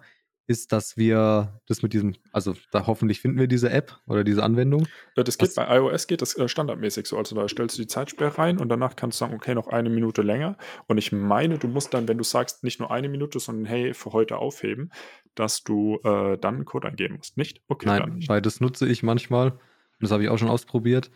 ist, 0.47 0.71
dass 0.71 0.95
wir 0.95 1.59
das 1.67 1.81
mit 1.83 1.91
diesem, 1.93 2.15
also 2.31 2.55
da 2.71 2.87
hoffentlich 2.87 3.19
finden 3.19 3.37
wir 3.37 3.47
diese 3.47 3.69
App 3.69 3.99
oder 4.07 4.23
diese 4.23 4.43
Anwendung. 4.43 4.87
Das 5.15 5.37
geht 5.37 5.49
Was- 5.49 5.55
bei 5.55 5.75
iOS 5.77 6.07
geht 6.07 6.21
das 6.21 6.37
äh, 6.37 6.47
standardmäßig 6.47 7.05
so. 7.05 7.17
Also 7.17 7.35
da 7.35 7.47
stellst 7.49 7.77
du 7.77 7.81
die 7.81 7.87
Zeitsperre 7.87 8.37
rein 8.37 8.57
und 8.57 8.69
danach 8.69 8.95
kannst 8.95 9.19
du 9.19 9.25
sagen, 9.25 9.35
okay, 9.35 9.53
noch 9.53 9.67
eine 9.67 9.89
Minute 9.89 10.21
länger. 10.21 10.57
Und 10.87 10.97
ich 10.97 11.11
meine, 11.11 11.57
du 11.59 11.67
musst 11.67 11.93
dann, 11.93 12.07
wenn 12.07 12.17
du 12.17 12.23
sagst, 12.23 12.63
nicht 12.63 12.79
nur 12.79 12.89
eine 12.91 13.09
Minute, 13.09 13.39
sondern 13.39 13.65
hey, 13.65 13.93
für 13.93 14.13
heute 14.13 14.37
aufheben, 14.37 14.91
dass 15.35 15.63
du 15.63 15.99
äh, 16.03 16.37
dann 16.37 16.55
einen 16.55 16.65
Code 16.65 16.87
eingeben 16.87 17.17
musst. 17.17 17.35
Nicht? 17.37 17.61
Okay, 17.67 17.87
Nein, 17.87 18.15
nicht. 18.15 18.29
weil 18.29 18.41
das 18.41 18.61
nutze 18.61 18.87
ich 18.87 19.03
manchmal. 19.03 19.51
Und 19.51 19.59
das 19.99 20.11
habe 20.11 20.23
ich 20.23 20.29
auch 20.29 20.37
schon 20.37 20.49
ausprobiert. 20.49 21.11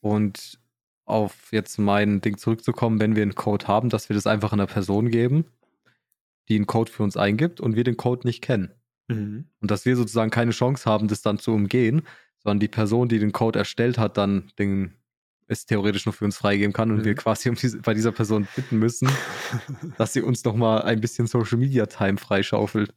Und 0.00 0.58
auf 1.04 1.52
jetzt 1.52 1.78
mein 1.78 2.20
Ding 2.22 2.38
zurückzukommen, 2.38 2.98
wenn 3.00 3.14
wir 3.16 3.22
einen 3.22 3.34
Code 3.34 3.66
haben, 3.68 3.90
dass 3.90 4.08
wir 4.08 4.14
das 4.14 4.26
einfach 4.26 4.52
einer 4.54 4.66
Person 4.66 5.10
geben, 5.10 5.44
die 6.48 6.56
einen 6.56 6.66
Code 6.66 6.90
für 6.90 7.02
uns 7.02 7.16
eingibt 7.16 7.60
und 7.60 7.76
wir 7.76 7.84
den 7.84 7.96
Code 7.96 8.26
nicht 8.26 8.42
kennen. 8.42 8.72
Mhm. 9.10 9.46
Und 9.60 9.70
dass 9.70 9.84
wir 9.84 9.96
sozusagen 9.96 10.30
keine 10.30 10.52
Chance 10.52 10.88
haben, 10.88 11.08
das 11.08 11.22
dann 11.22 11.38
zu 11.38 11.52
umgehen, 11.52 12.02
sondern 12.38 12.60
die 12.60 12.68
Person, 12.68 13.08
die 13.08 13.18
den 13.18 13.32
Code 13.32 13.58
erstellt 13.58 13.98
hat, 13.98 14.16
dann 14.16 14.50
den 14.58 14.94
es 15.46 15.66
theoretisch 15.66 16.06
nur 16.06 16.12
für 16.12 16.24
uns 16.24 16.36
freigeben 16.36 16.72
kann 16.72 16.92
und 16.92 16.98
Mhm. 16.98 17.04
wir 17.04 17.14
quasi 17.16 17.48
um 17.48 17.56
diese, 17.56 17.80
bei 17.80 17.92
dieser 17.92 18.12
Person 18.12 18.46
bitten 18.54 18.78
müssen, 18.78 19.08
dass 19.98 20.12
sie 20.12 20.22
uns 20.22 20.44
noch 20.44 20.54
mal 20.54 20.82
ein 20.82 21.00
bisschen 21.00 21.26
Social 21.26 21.58
Media 21.58 21.86
Time 21.86 22.18
freischaufelt. 22.18 22.94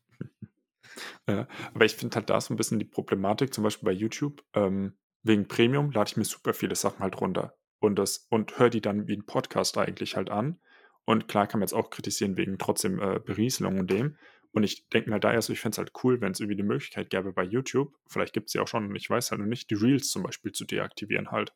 Ja, 1.28 1.48
aber 1.74 1.86
ich 1.86 1.96
finde 1.96 2.16
halt 2.16 2.30
da 2.30 2.40
so 2.40 2.54
ein 2.54 2.58
bisschen 2.58 2.78
die 2.78 2.86
Problematik, 2.86 3.54
zum 3.54 3.64
Beispiel 3.64 3.88
bei 3.88 3.92
YouTube, 3.94 4.44
ähm, 4.54 4.94
wegen 5.24 5.48
Premium 5.48 5.92
lade 5.92 6.10
ich 6.10 6.18
mir 6.18 6.26
super 6.26 6.54
viele 6.54 6.76
Sachen 6.76 7.00
halt 7.00 7.20
runter 7.20 7.56
und 7.80 7.98
das 7.98 8.28
und 8.30 8.60
höre 8.60 8.70
die 8.70 8.82
dann 8.82 9.08
wie 9.08 9.16
ein 9.16 9.26
Podcast 9.26 9.78
eigentlich 9.78 10.16
halt 10.16 10.30
an. 10.30 10.60
Und 11.06 11.28
klar 11.28 11.48
kann 11.48 11.60
man 11.60 11.66
jetzt 11.68 11.74
auch 11.74 11.90
kritisieren 11.90 12.38
wegen 12.38 12.58
trotzdem 12.58 13.00
äh, 13.00 13.20
Berieselung 13.20 13.80
und 13.80 13.90
dem. 13.90 14.16
Und 14.54 14.64
ich 14.64 14.88
denke 14.90 15.10
mir 15.10 15.16
halt 15.16 15.24
da 15.24 15.34
erst, 15.34 15.50
ich 15.50 15.60
fände 15.60 15.74
es 15.74 15.78
halt 15.80 15.92
cool, 16.04 16.22
wenn 16.22 16.32
es 16.32 16.40
irgendwie 16.40 16.56
die 16.56 16.64
Möglichkeit 16.64 17.10
gäbe 17.10 17.34
bei 17.34 17.44
YouTube, 17.44 17.94
vielleicht 18.08 18.34
gibt 18.34 18.48
es 18.48 18.54
ja 18.54 18.62
auch 18.62 18.68
schon, 18.68 18.86
und 18.88 18.96
ich 18.96 19.10
weiß 19.10 19.32
halt 19.32 19.42
noch 19.42 19.48
nicht, 19.48 19.70
die 19.72 19.76
Reels 19.76 20.10
zum 20.10 20.24
Beispiel 20.24 20.52
zu 20.52 20.66
deaktivieren 20.66 21.32
halt. 21.32 21.54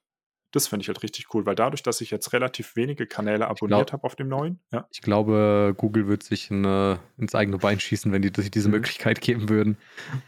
Das 0.51 0.67
fände 0.67 0.81
ich 0.81 0.87
halt 0.87 1.03
richtig 1.03 1.33
cool, 1.33 1.45
weil 1.45 1.55
dadurch, 1.55 1.83
dass 1.83 2.01
ich 2.01 2.09
jetzt 2.09 2.33
relativ 2.33 2.75
wenige 2.75 3.05
Kanäle 3.05 3.47
abonniert 3.47 3.93
habe 3.93 4.03
auf 4.05 4.15
dem 4.15 4.29
neuen, 4.29 4.59
ja, 4.71 4.87
Ich 4.91 5.01
glaube, 5.01 5.75
Google 5.77 6.07
wird 6.07 6.23
sich 6.23 6.49
in, 6.49 6.65
äh, 6.65 6.97
ins 7.17 7.35
eigene 7.35 7.57
Bein 7.57 7.79
schießen, 7.79 8.11
wenn 8.11 8.21
die 8.21 8.31
sich 8.35 8.49
diese 8.49 8.69
Mhm. 8.69 8.75
Möglichkeit 8.75 9.21
geben 9.21 9.49
würden, 9.49 9.77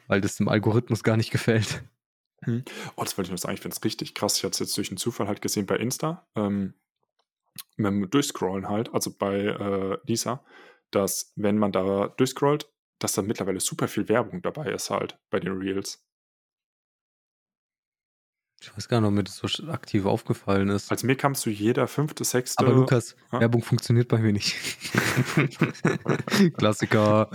weil 0.07 0.21
das 0.21 0.35
dem 0.35 0.49
Algorithmus 0.49 1.03
gar 1.03 1.17
nicht 1.17 1.31
gefällt. 1.31 1.83
Oh, 2.95 3.03
das 3.03 3.17
wollte 3.17 3.27
ich 3.27 3.31
nur 3.31 3.37
sagen, 3.37 3.55
ich 3.55 3.61
finde 3.61 3.75
es 3.75 3.83
richtig 3.83 4.13
krass. 4.13 4.37
Ich 4.37 4.43
hatte 4.43 4.53
es 4.53 4.59
jetzt 4.59 4.77
durch 4.77 4.89
einen 4.89 4.97
Zufall 4.97 5.27
halt 5.27 5.41
gesehen 5.41 5.65
bei 5.65 5.77
Insta, 5.77 6.27
ähm, 6.35 6.73
wir 7.77 8.07
durchscrollen 8.07 8.69
halt, 8.69 8.93
also 8.93 9.11
bei 9.17 9.35
äh, 9.37 9.97
Lisa, 10.05 10.43
dass 10.91 11.31
wenn 11.35 11.57
man 11.57 11.71
da 11.71 12.09
durchscrollt, 12.09 12.69
dass 12.99 13.13
da 13.13 13.21
mittlerweile 13.21 13.59
super 13.59 13.87
viel 13.87 14.09
Werbung 14.09 14.41
dabei 14.41 14.71
ist 14.71 14.89
halt 14.89 15.17
bei 15.29 15.39
den 15.39 15.57
Reels. 15.57 16.03
Ich 18.61 18.75
weiß 18.75 18.89
gar 18.89 18.99
nicht, 18.99 19.07
ob 19.07 19.13
mir 19.13 19.23
das 19.23 19.37
so 19.37 19.47
aktiv 19.71 20.05
aufgefallen 20.05 20.67
ist. 20.67 20.91
Also 20.91 21.07
mir 21.07 21.15
kam 21.15 21.33
zu 21.33 21.49
jeder 21.49 21.87
fünfte, 21.87 22.25
sechste. 22.25 22.65
Aber 22.65 22.73
Lukas, 22.73 23.15
ja. 23.31 23.39
Werbung 23.39 23.63
funktioniert 23.63 24.09
bei 24.09 24.17
mir 24.17 24.33
nicht. 24.33 24.53
Klassiker. 26.57 27.29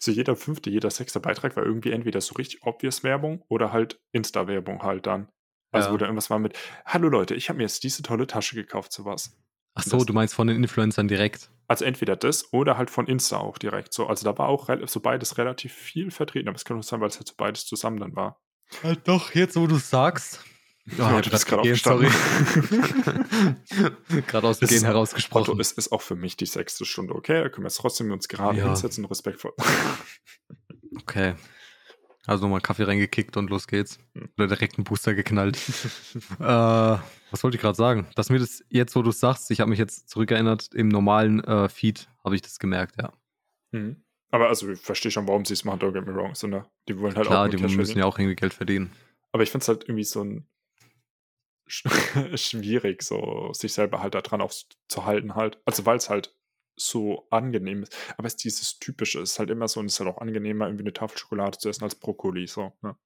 so 0.00 0.10
jeder 0.10 0.36
fünfte, 0.36 0.70
jeder 0.70 0.90
sechste 0.90 1.20
Beitrag 1.20 1.54
war 1.56 1.64
irgendwie 1.64 1.92
entweder 1.92 2.22
so 2.22 2.34
richtig 2.36 2.62
obvious 2.62 3.02
Werbung 3.02 3.44
oder 3.48 3.72
halt 3.72 4.00
Insta-Werbung 4.12 4.82
halt 4.82 5.06
dann. 5.06 5.28
Also 5.70 5.88
Ja. 5.88 5.92
wo 5.92 5.96
da 5.98 6.06
irgendwas 6.06 6.30
war 6.30 6.38
mit, 6.38 6.56
hallo 6.86 7.08
Leute, 7.08 7.34
ich 7.34 7.50
habe 7.50 7.58
mir 7.58 7.64
jetzt 7.64 7.82
diese 7.82 8.02
tolle 8.02 8.26
Tasche 8.26 8.54
gekauft, 8.54 8.92
sowas. 8.92 9.36
Ach 9.74 9.82
so, 9.82 9.96
Das- 9.98 10.06
du 10.06 10.12
meinst 10.12 10.34
von 10.34 10.46
den 10.46 10.56
Influencern 10.56 11.08
direkt. 11.08 11.50
Also 11.66 11.84
entweder 11.86 12.14
das 12.16 12.52
oder 12.52 12.76
halt 12.76 12.90
von 12.90 13.06
Insta 13.06 13.38
auch 13.38 13.56
direkt 13.58 13.94
so. 13.94 14.06
Also 14.06 14.24
da 14.24 14.36
war 14.38 14.48
auch 14.48 14.68
so 14.86 15.00
beides 15.00 15.38
relativ 15.38 15.72
viel 15.72 16.10
vertreten, 16.10 16.48
aber 16.48 16.56
es 16.56 16.64
kann 16.64 16.78
auch 16.78 16.82
sein, 16.82 17.00
weil 17.00 17.08
es 17.08 17.16
halt 17.16 17.26
so 17.28 17.34
beides 17.36 17.64
zusammen 17.66 17.98
dann 18.00 18.14
war. 18.14 18.38
Halt 18.82 19.08
doch, 19.08 19.34
jetzt 19.34 19.56
wo 19.56 19.66
du 19.66 19.76
es 19.76 19.88
sagst. 19.88 20.40
Oh, 20.90 20.94
Ja, 20.98 21.20
du 21.22 21.30
bist 21.30 21.46
gerade 21.46 21.62
aufgestanden. 21.62 22.10
sorry. 22.10 23.54
gerade 24.26 24.46
aus 24.46 24.58
dem 24.58 24.64
Es 24.66 24.70
Gehen 24.70 24.84
herausgesprochen. 24.84 25.52
Otto, 25.52 25.60
es 25.60 25.72
ist 25.72 25.90
auch 25.92 26.02
für 26.02 26.14
mich 26.16 26.36
die 26.36 26.44
sechste 26.46 26.84
Stunde, 26.84 27.14
okay? 27.14 27.42
Da 27.42 27.48
können 27.48 27.64
wir 27.64 27.68
jetzt 27.68 27.78
trotzdem 27.78 28.10
uns 28.12 28.28
gerade 28.28 28.58
Ja. 28.58 28.66
hinsetzen, 28.66 29.06
respektvoll. 29.06 29.52
Okay. 31.00 31.34
Also 32.26 32.44
nochmal 32.44 32.60
Kaffee 32.60 32.84
reingekickt 32.84 33.36
und 33.36 33.50
los 33.50 33.66
geht's. 33.66 33.98
Hm. 34.14 34.28
Oder 34.38 34.48
direkt 34.48 34.76
einen 34.78 34.84
Booster 34.84 35.14
geknallt. 35.14 35.56
äh, 36.40 36.42
was 36.42 37.42
wollte 37.42 37.56
ich 37.56 37.60
gerade 37.60 37.76
sagen? 37.76 38.06
Dass 38.14 38.30
mir 38.30 38.38
das 38.38 38.64
jetzt, 38.70 38.96
wo 38.96 39.02
du 39.02 39.10
es 39.10 39.20
sagst, 39.20 39.50
ich 39.50 39.60
habe 39.60 39.68
mich 39.70 39.78
jetzt 39.78 40.08
zurückerinnert, 40.08 40.72
im 40.74 40.88
normalen 40.88 41.42
äh, 41.44 41.68
Feed 41.68 42.08
habe 42.24 42.34
ich 42.34 42.42
das 42.42 42.58
gemerkt, 42.58 42.96
ja. 43.00 43.12
Mhm. 43.72 44.02
Aber 44.30 44.48
also 44.48 44.68
ich 44.70 44.80
verstehe 44.80 45.10
schon, 45.12 45.28
warum 45.28 45.44
sie 45.44 45.52
es 45.54 45.64
machen, 45.64 45.80
don't 45.80 45.92
get 45.92 46.06
me 46.06 46.14
wrong. 46.14 46.34
So, 46.34 46.46
ne? 46.46 46.66
Die 46.88 46.98
wollen 46.98 47.14
halt 47.14 47.26
Klar, 47.26 47.46
auch 47.46 47.50
die 47.50 47.56
nur 47.56 47.66
Cash 47.66 47.76
müssen 47.76 47.86
verdienen. 47.92 47.98
ja 48.00 48.06
auch 48.06 48.18
irgendwie 48.18 48.36
Geld 48.36 48.54
verdienen. 48.54 48.92
Aber 49.32 49.42
ich 49.42 49.50
finde 49.50 49.62
es 49.62 49.68
halt 49.68 49.84
irgendwie 49.84 50.04
so 50.04 50.22
ein 50.24 50.46
sch- 51.68 52.36
schwierig, 52.36 53.02
so 53.02 53.52
sich 53.52 53.72
selber 53.72 54.00
halt 54.02 54.14
daran 54.14 54.40
auch 54.40 54.52
zu 54.88 55.04
halten 55.04 55.34
halt. 55.34 55.60
Also 55.66 55.86
weil 55.86 55.96
es 55.98 56.08
halt 56.10 56.34
so 56.76 57.26
angenehm 57.30 57.82
ist. 57.82 57.96
Aber 58.16 58.26
es 58.26 58.34
ist 58.34 58.44
dieses 58.44 58.78
Typische, 58.78 59.20
es 59.20 59.32
ist 59.32 59.38
halt 59.38 59.50
immer 59.50 59.68
so 59.68 59.80
und 59.80 59.86
es 59.86 59.94
ist 59.94 60.00
halt 60.00 60.10
auch 60.10 60.20
angenehmer, 60.20 60.66
irgendwie 60.66 60.84
eine 60.84 60.92
Tafel 60.92 61.18
Schokolade 61.18 61.58
zu 61.58 61.68
essen 61.68 61.84
als 61.84 61.94
Brokkoli. 61.94 62.46
So, 62.46 62.72
ne? 62.82 62.96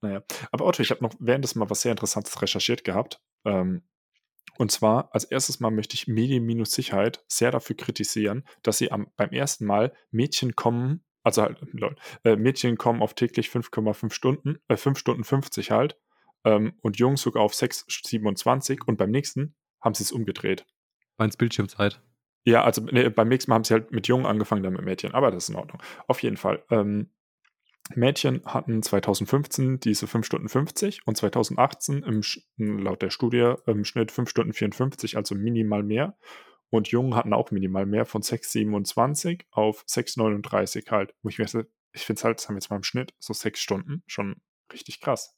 Naja. 0.00 0.22
Aber 0.52 0.66
Otto, 0.66 0.82
ich 0.82 0.90
habe 0.90 1.02
noch 1.02 1.14
währenddessen 1.18 1.58
mal 1.58 1.70
was 1.70 1.82
sehr 1.82 1.92
Interessantes 1.92 2.40
recherchiert 2.40 2.84
gehabt. 2.84 3.20
Ähm, 3.44 3.82
und 4.58 4.72
zwar, 4.72 5.14
als 5.14 5.24
erstes 5.24 5.60
Mal 5.60 5.70
möchte 5.70 5.94
ich 5.94 6.06
Medien-Sicherheit 6.06 7.24
sehr 7.28 7.50
dafür 7.50 7.76
kritisieren, 7.76 8.44
dass 8.62 8.78
sie 8.78 8.90
am, 8.90 9.08
beim 9.16 9.30
ersten 9.30 9.66
Mal 9.66 9.92
Mädchen 10.10 10.56
kommen, 10.56 11.04
also 11.22 11.42
halt, 11.42 11.58
äh, 12.24 12.36
Mädchen 12.36 12.78
kommen 12.78 13.02
auf 13.02 13.14
täglich 13.14 13.48
5,5 13.48 14.12
Stunden, 14.12 14.58
äh, 14.68 14.76
5 14.76 14.98
Stunden 14.98 15.24
50 15.24 15.70
halt, 15.70 15.98
ähm, 16.44 16.74
und 16.80 16.98
Jungs 16.98 17.22
sogar 17.22 17.42
auf 17.42 17.52
6,27 17.52 18.84
und 18.86 18.96
beim 18.96 19.10
nächsten 19.10 19.54
haben 19.80 19.94
sie 19.94 20.04
es 20.04 20.12
umgedreht. 20.12 20.66
Meinst 21.18 21.38
Bildschirmzeit? 21.38 22.00
Ja, 22.46 22.62
also 22.62 22.80
nee, 22.80 23.08
beim 23.08 23.28
nächsten 23.28 23.50
Mal 23.50 23.56
haben 23.56 23.64
sie 23.64 23.74
halt 23.74 23.90
mit 23.90 24.06
Jungen 24.06 24.24
angefangen, 24.24 24.62
dann 24.62 24.72
mit 24.72 24.84
Mädchen, 24.84 25.14
aber 25.14 25.32
das 25.32 25.44
ist 25.44 25.48
in 25.48 25.56
Ordnung. 25.56 25.82
Auf 26.06 26.22
jeden 26.22 26.36
Fall. 26.36 26.62
Ähm, 26.70 27.10
Mädchen 27.94 28.42
hatten 28.44 28.82
2015 28.82 29.80
diese 29.80 30.06
5 30.06 30.24
Stunden 30.24 30.48
50 30.48 31.06
und 31.06 31.16
2018 31.16 32.04
im, 32.04 32.22
laut 32.56 33.02
der 33.02 33.10
Studie 33.10 33.54
im 33.66 33.84
Schnitt 33.84 34.12
5 34.12 34.30
Stunden 34.30 34.52
54, 34.52 35.16
also 35.16 35.34
minimal 35.34 35.82
mehr. 35.82 36.16
Und 36.70 36.88
Jungen 36.88 37.16
hatten 37.16 37.32
auch 37.32 37.50
minimal 37.50 37.84
mehr 37.84 38.06
von 38.06 38.22
6,27 38.22 39.42
auf 39.50 39.84
6,39 39.88 40.90
halt. 40.90 41.14
Wo 41.22 41.28
ich 41.28 41.38
mir 41.38 41.46
ich 41.92 42.02
finde 42.02 42.18
es 42.18 42.24
halt, 42.24 42.38
das 42.38 42.48
haben 42.48 42.54
wir 42.54 42.58
jetzt 42.58 42.70
mal 42.70 42.76
im 42.76 42.82
Schnitt 42.84 43.14
so 43.18 43.32
6 43.32 43.60
Stunden, 43.60 44.02
schon 44.06 44.36
richtig 44.72 45.00
krass. 45.00 45.35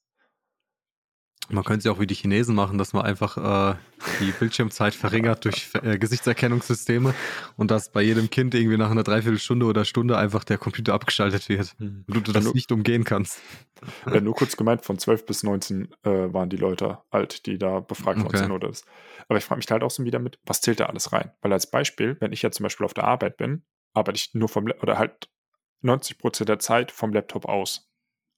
Man 1.51 1.65
könnte 1.65 1.79
es 1.79 1.85
ja 1.85 1.93
auch 1.93 2.01
wie 2.01 2.07
die 2.07 2.15
Chinesen 2.15 2.55
machen, 2.55 2.77
dass 2.77 2.93
man 2.93 3.05
einfach 3.05 3.73
äh, 3.73 3.77
die 4.21 4.33
Bildschirmzeit 4.33 4.95
verringert 4.95 5.45
durch 5.45 5.71
äh, 5.83 5.99
Gesichtserkennungssysteme 5.99 7.15
und 7.57 7.71
dass 7.71 7.91
bei 7.91 8.03
jedem 8.03 8.29
Kind 8.29 8.55
irgendwie 8.55 8.77
nach 8.77 8.91
einer 8.91 9.03
Dreiviertelstunde 9.03 9.65
oder 9.65 9.85
Stunde 9.85 10.19
einfach 10.19 10.45
der 10.45 10.59
Computer 10.59 10.95
abgeschaltet 10.95 11.49
wird 11.49 11.75
mhm. 11.79 12.05
und 12.07 12.29
du 12.29 12.33
das 12.33 12.45
nur, 12.45 12.55
nicht 12.55 12.71
umgehen 12.71 13.05
kannst. 13.05 13.41
Ja, 14.07 14.21
nur 14.21 14.35
kurz 14.35 14.57
gemeint, 14.57 14.85
von 14.85 14.99
12 14.99 15.25
bis 15.25 15.43
19 15.43 15.89
äh, 16.03 16.11
waren 16.33 16.51
die 16.51 16.57
Leute 16.57 16.99
alt, 17.11 17.47
die 17.47 17.59
da 17.59 17.81
befragt 17.81 18.19
worden 18.19 18.29
okay. 18.29 18.39
sind 18.39 18.51
oder 18.51 18.69
das. 18.69 18.85
Aber 19.29 19.39
ich 19.39 19.45
frage 19.45 19.59
mich 19.59 19.71
halt 19.71 19.83
auch 19.83 19.91
so 19.91 20.05
wieder 20.05 20.19
mit, 20.19 20.39
was 20.45 20.61
zählt 20.61 20.81
da 20.81 20.87
alles 20.87 21.13
rein? 21.13 21.33
Weil 21.41 21.53
als 21.53 21.71
Beispiel, 21.71 22.17
wenn 22.21 22.33
ich 22.33 22.43
ja 22.43 22.51
zum 22.51 22.65
Beispiel 22.65 22.85
auf 22.85 22.95
der 22.95 23.05
Arbeit 23.05 23.37
bin, 23.37 23.63
arbeite 23.95 24.17
ich 24.17 24.35
nur 24.35 24.49
vom, 24.49 24.67
oder 24.83 24.99
halt 24.99 25.31
90 25.83 26.19
Prozent 26.19 26.49
der 26.49 26.59
Zeit 26.59 26.91
vom 26.91 27.13
Laptop 27.13 27.47
aus. 27.47 27.88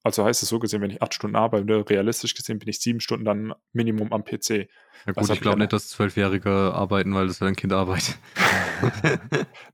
Also 0.02 0.24
heißt 0.24 0.42
es 0.42 0.48
so 0.48 0.58
gesehen, 0.58 0.80
wenn 0.80 0.90
ich 0.90 1.02
acht 1.02 1.12
Stunden 1.12 1.36
arbeite, 1.36 1.88
realistisch 1.88 2.34
gesehen 2.34 2.58
bin 2.58 2.68
ich 2.68 2.80
sieben 2.80 3.00
Stunden 3.00 3.24
dann 3.24 3.52
Minimum 3.72 4.12
am 4.12 4.24
PC. 4.24 4.68
Ja 5.06 5.12
gut, 5.12 5.28
ich 5.30 5.40
glaube 5.40 5.58
nicht, 5.58 5.72
dass 5.72 5.88
Zwölfjährige 5.88 6.50
arbeiten, 6.50 7.14
weil 7.14 7.26
das 7.26 7.40
wäre 7.40 7.48
ein 7.48 7.56
Kinderarbeit. 7.56 8.18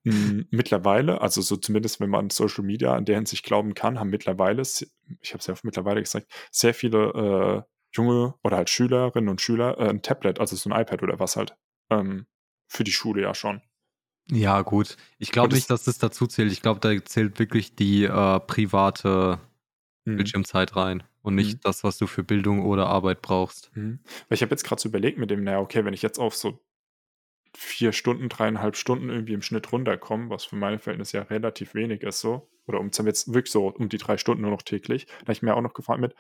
Hm, 0.04 0.46
mittlerweile, 0.50 1.20
also 1.20 1.40
so 1.42 1.56
zumindest 1.56 2.00
wenn 2.00 2.10
man 2.10 2.30
Social 2.30 2.64
Media 2.64 2.94
an 2.94 3.04
der 3.04 3.16
Hinsicht 3.16 3.44
glauben 3.44 3.74
kann, 3.74 4.00
haben 4.00 4.10
mittlerweile, 4.10 4.62
ich 4.62 5.32
habe 5.32 5.38
es 5.38 5.46
ja 5.46 5.54
mittlerweile 5.62 6.00
gesagt, 6.00 6.26
sehr 6.50 6.74
viele 6.74 7.64
äh, 7.64 7.72
junge 7.92 8.34
oder 8.42 8.56
halt 8.56 8.70
Schülerinnen 8.70 9.28
und 9.28 9.40
Schüler 9.40 9.78
äh, 9.78 9.88
ein 9.88 10.02
Tablet, 10.02 10.40
also 10.40 10.56
so 10.56 10.70
ein 10.70 10.80
iPad 10.80 11.02
oder 11.02 11.20
was 11.20 11.36
halt, 11.36 11.56
ähm, 11.90 12.26
für 12.68 12.82
die 12.82 12.92
Schule 12.92 13.22
ja 13.22 13.34
schon. 13.34 13.62
Ja, 14.30 14.62
gut. 14.62 14.96
Ich 15.18 15.30
glaube 15.30 15.54
nicht, 15.54 15.70
dass 15.70 15.84
das 15.84 15.98
dazu 15.98 16.26
zählt. 16.26 16.50
Ich 16.50 16.60
glaube, 16.60 16.80
da 16.80 17.04
zählt 17.04 17.38
wirklich 17.38 17.76
die 17.76 18.04
äh, 18.04 18.40
private 18.40 19.38
mhm. 20.06 20.16
Bildschirmzeit 20.16 20.76
rein 20.76 21.02
und 21.22 21.34
nicht 21.34 21.54
mhm. 21.54 21.60
das, 21.62 21.84
was 21.84 21.98
du 21.98 22.06
für 22.06 22.22
Bildung 22.22 22.64
oder 22.64 22.86
Arbeit 22.86 23.22
brauchst. 23.22 23.70
Mhm. 23.76 24.00
Weil 24.28 24.36
ich 24.36 24.42
habe 24.42 24.50
jetzt 24.50 24.64
gerade 24.64 24.80
so 24.80 24.88
überlegt 24.88 25.18
mit 25.18 25.30
dem, 25.30 25.44
naja, 25.44 25.60
okay, 25.60 25.84
wenn 25.84 25.94
ich 25.94 26.02
jetzt 26.02 26.18
auf 26.18 26.34
so 26.34 26.58
vier 27.54 27.92
Stunden, 27.92 28.28
dreieinhalb 28.28 28.76
Stunden 28.76 29.08
irgendwie 29.08 29.32
im 29.32 29.42
Schnitt 29.42 29.72
runterkomme, 29.72 30.30
was 30.30 30.44
für 30.44 30.56
meine 30.56 30.78
Verhältnisse 30.78 31.18
ja 31.18 31.22
relativ 31.24 31.74
wenig 31.74 32.02
ist 32.02 32.20
so, 32.20 32.50
oder 32.66 32.80
um 32.80 32.90
jetzt 32.90 33.28
wirklich 33.28 33.52
so 33.52 33.68
um 33.68 33.88
die 33.88 33.98
drei 33.98 34.18
Stunden 34.18 34.42
nur 34.42 34.50
noch 34.50 34.62
täglich, 34.62 35.06
da 35.06 35.20
habe 35.22 35.32
ich 35.32 35.42
mir 35.42 35.54
auch 35.54 35.62
noch 35.62 35.74
gefragt 35.74 36.00
mit, 36.00 36.14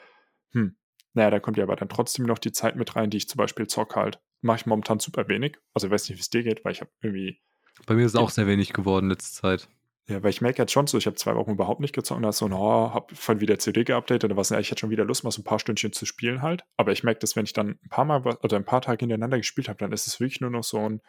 hm, 0.52 0.76
naja, 1.16 1.30
da 1.30 1.40
kommt 1.40 1.56
ja 1.56 1.64
aber 1.64 1.76
dann 1.76 1.88
trotzdem 1.88 2.26
noch 2.26 2.38
die 2.38 2.52
Zeit 2.52 2.76
mit 2.76 2.94
rein, 2.94 3.08
die 3.08 3.16
ich 3.16 3.28
zum 3.28 3.38
Beispiel 3.38 3.66
zock 3.66 3.96
halt. 3.96 4.20
Mache 4.42 4.58
ich 4.58 4.66
momentan 4.66 5.00
super 5.00 5.28
wenig. 5.28 5.56
Also 5.72 5.86
ich 5.86 5.92
weiß 5.92 6.08
nicht, 6.08 6.18
wie 6.18 6.20
es 6.20 6.28
dir 6.28 6.42
geht, 6.42 6.62
weil 6.62 6.72
ich 6.72 6.82
habe 6.82 6.90
irgendwie. 7.00 7.40
Bei 7.86 7.94
mir 7.94 8.04
ist 8.04 8.12
es 8.12 8.20
auch 8.20 8.28
sehr 8.28 8.46
wenig 8.46 8.74
geworden 8.74 9.08
letzte 9.08 9.40
Zeit. 9.40 9.68
Ja, 10.08 10.22
weil 10.22 10.30
ich 10.30 10.40
merke 10.40 10.62
jetzt 10.62 10.72
schon 10.72 10.86
so, 10.86 10.98
ich 10.98 11.06
habe 11.06 11.16
zwei 11.16 11.34
Wochen 11.34 11.50
überhaupt 11.50 11.80
nicht 11.80 11.92
gezockt 11.92 12.16
und 12.16 12.22
da 12.22 12.28
ist 12.28 12.38
so 12.38 12.46
ein, 12.46 12.52
oh, 12.52 12.94
hab 12.94 13.10
voll 13.16 13.40
wieder 13.40 13.58
CD 13.58 13.82
geupdatet 13.82 14.30
und 14.30 14.36
was, 14.36 14.50
ja, 14.50 14.60
ich 14.60 14.70
hätte 14.70 14.80
schon 14.80 14.90
wieder 14.90 15.04
Lust, 15.04 15.24
mal 15.24 15.32
so 15.32 15.40
ein 15.40 15.44
paar 15.44 15.58
Stündchen 15.58 15.92
zu 15.92 16.06
spielen 16.06 16.42
halt. 16.42 16.64
Aber 16.76 16.92
ich 16.92 17.02
merke, 17.02 17.18
dass 17.18 17.34
wenn 17.34 17.44
ich 17.44 17.52
dann 17.52 17.78
ein 17.82 17.88
paar 17.88 18.04
Mal 18.04 18.24
oder 18.24 18.56
ein 18.56 18.64
paar 18.64 18.82
Tage 18.82 19.00
hintereinander 19.00 19.38
gespielt 19.38 19.68
habe, 19.68 19.78
dann 19.78 19.90
ist 19.90 20.06
es 20.06 20.20
wirklich 20.20 20.40
nur 20.40 20.50
noch 20.50 20.62
so 20.62 20.78
ein, 20.78 21.00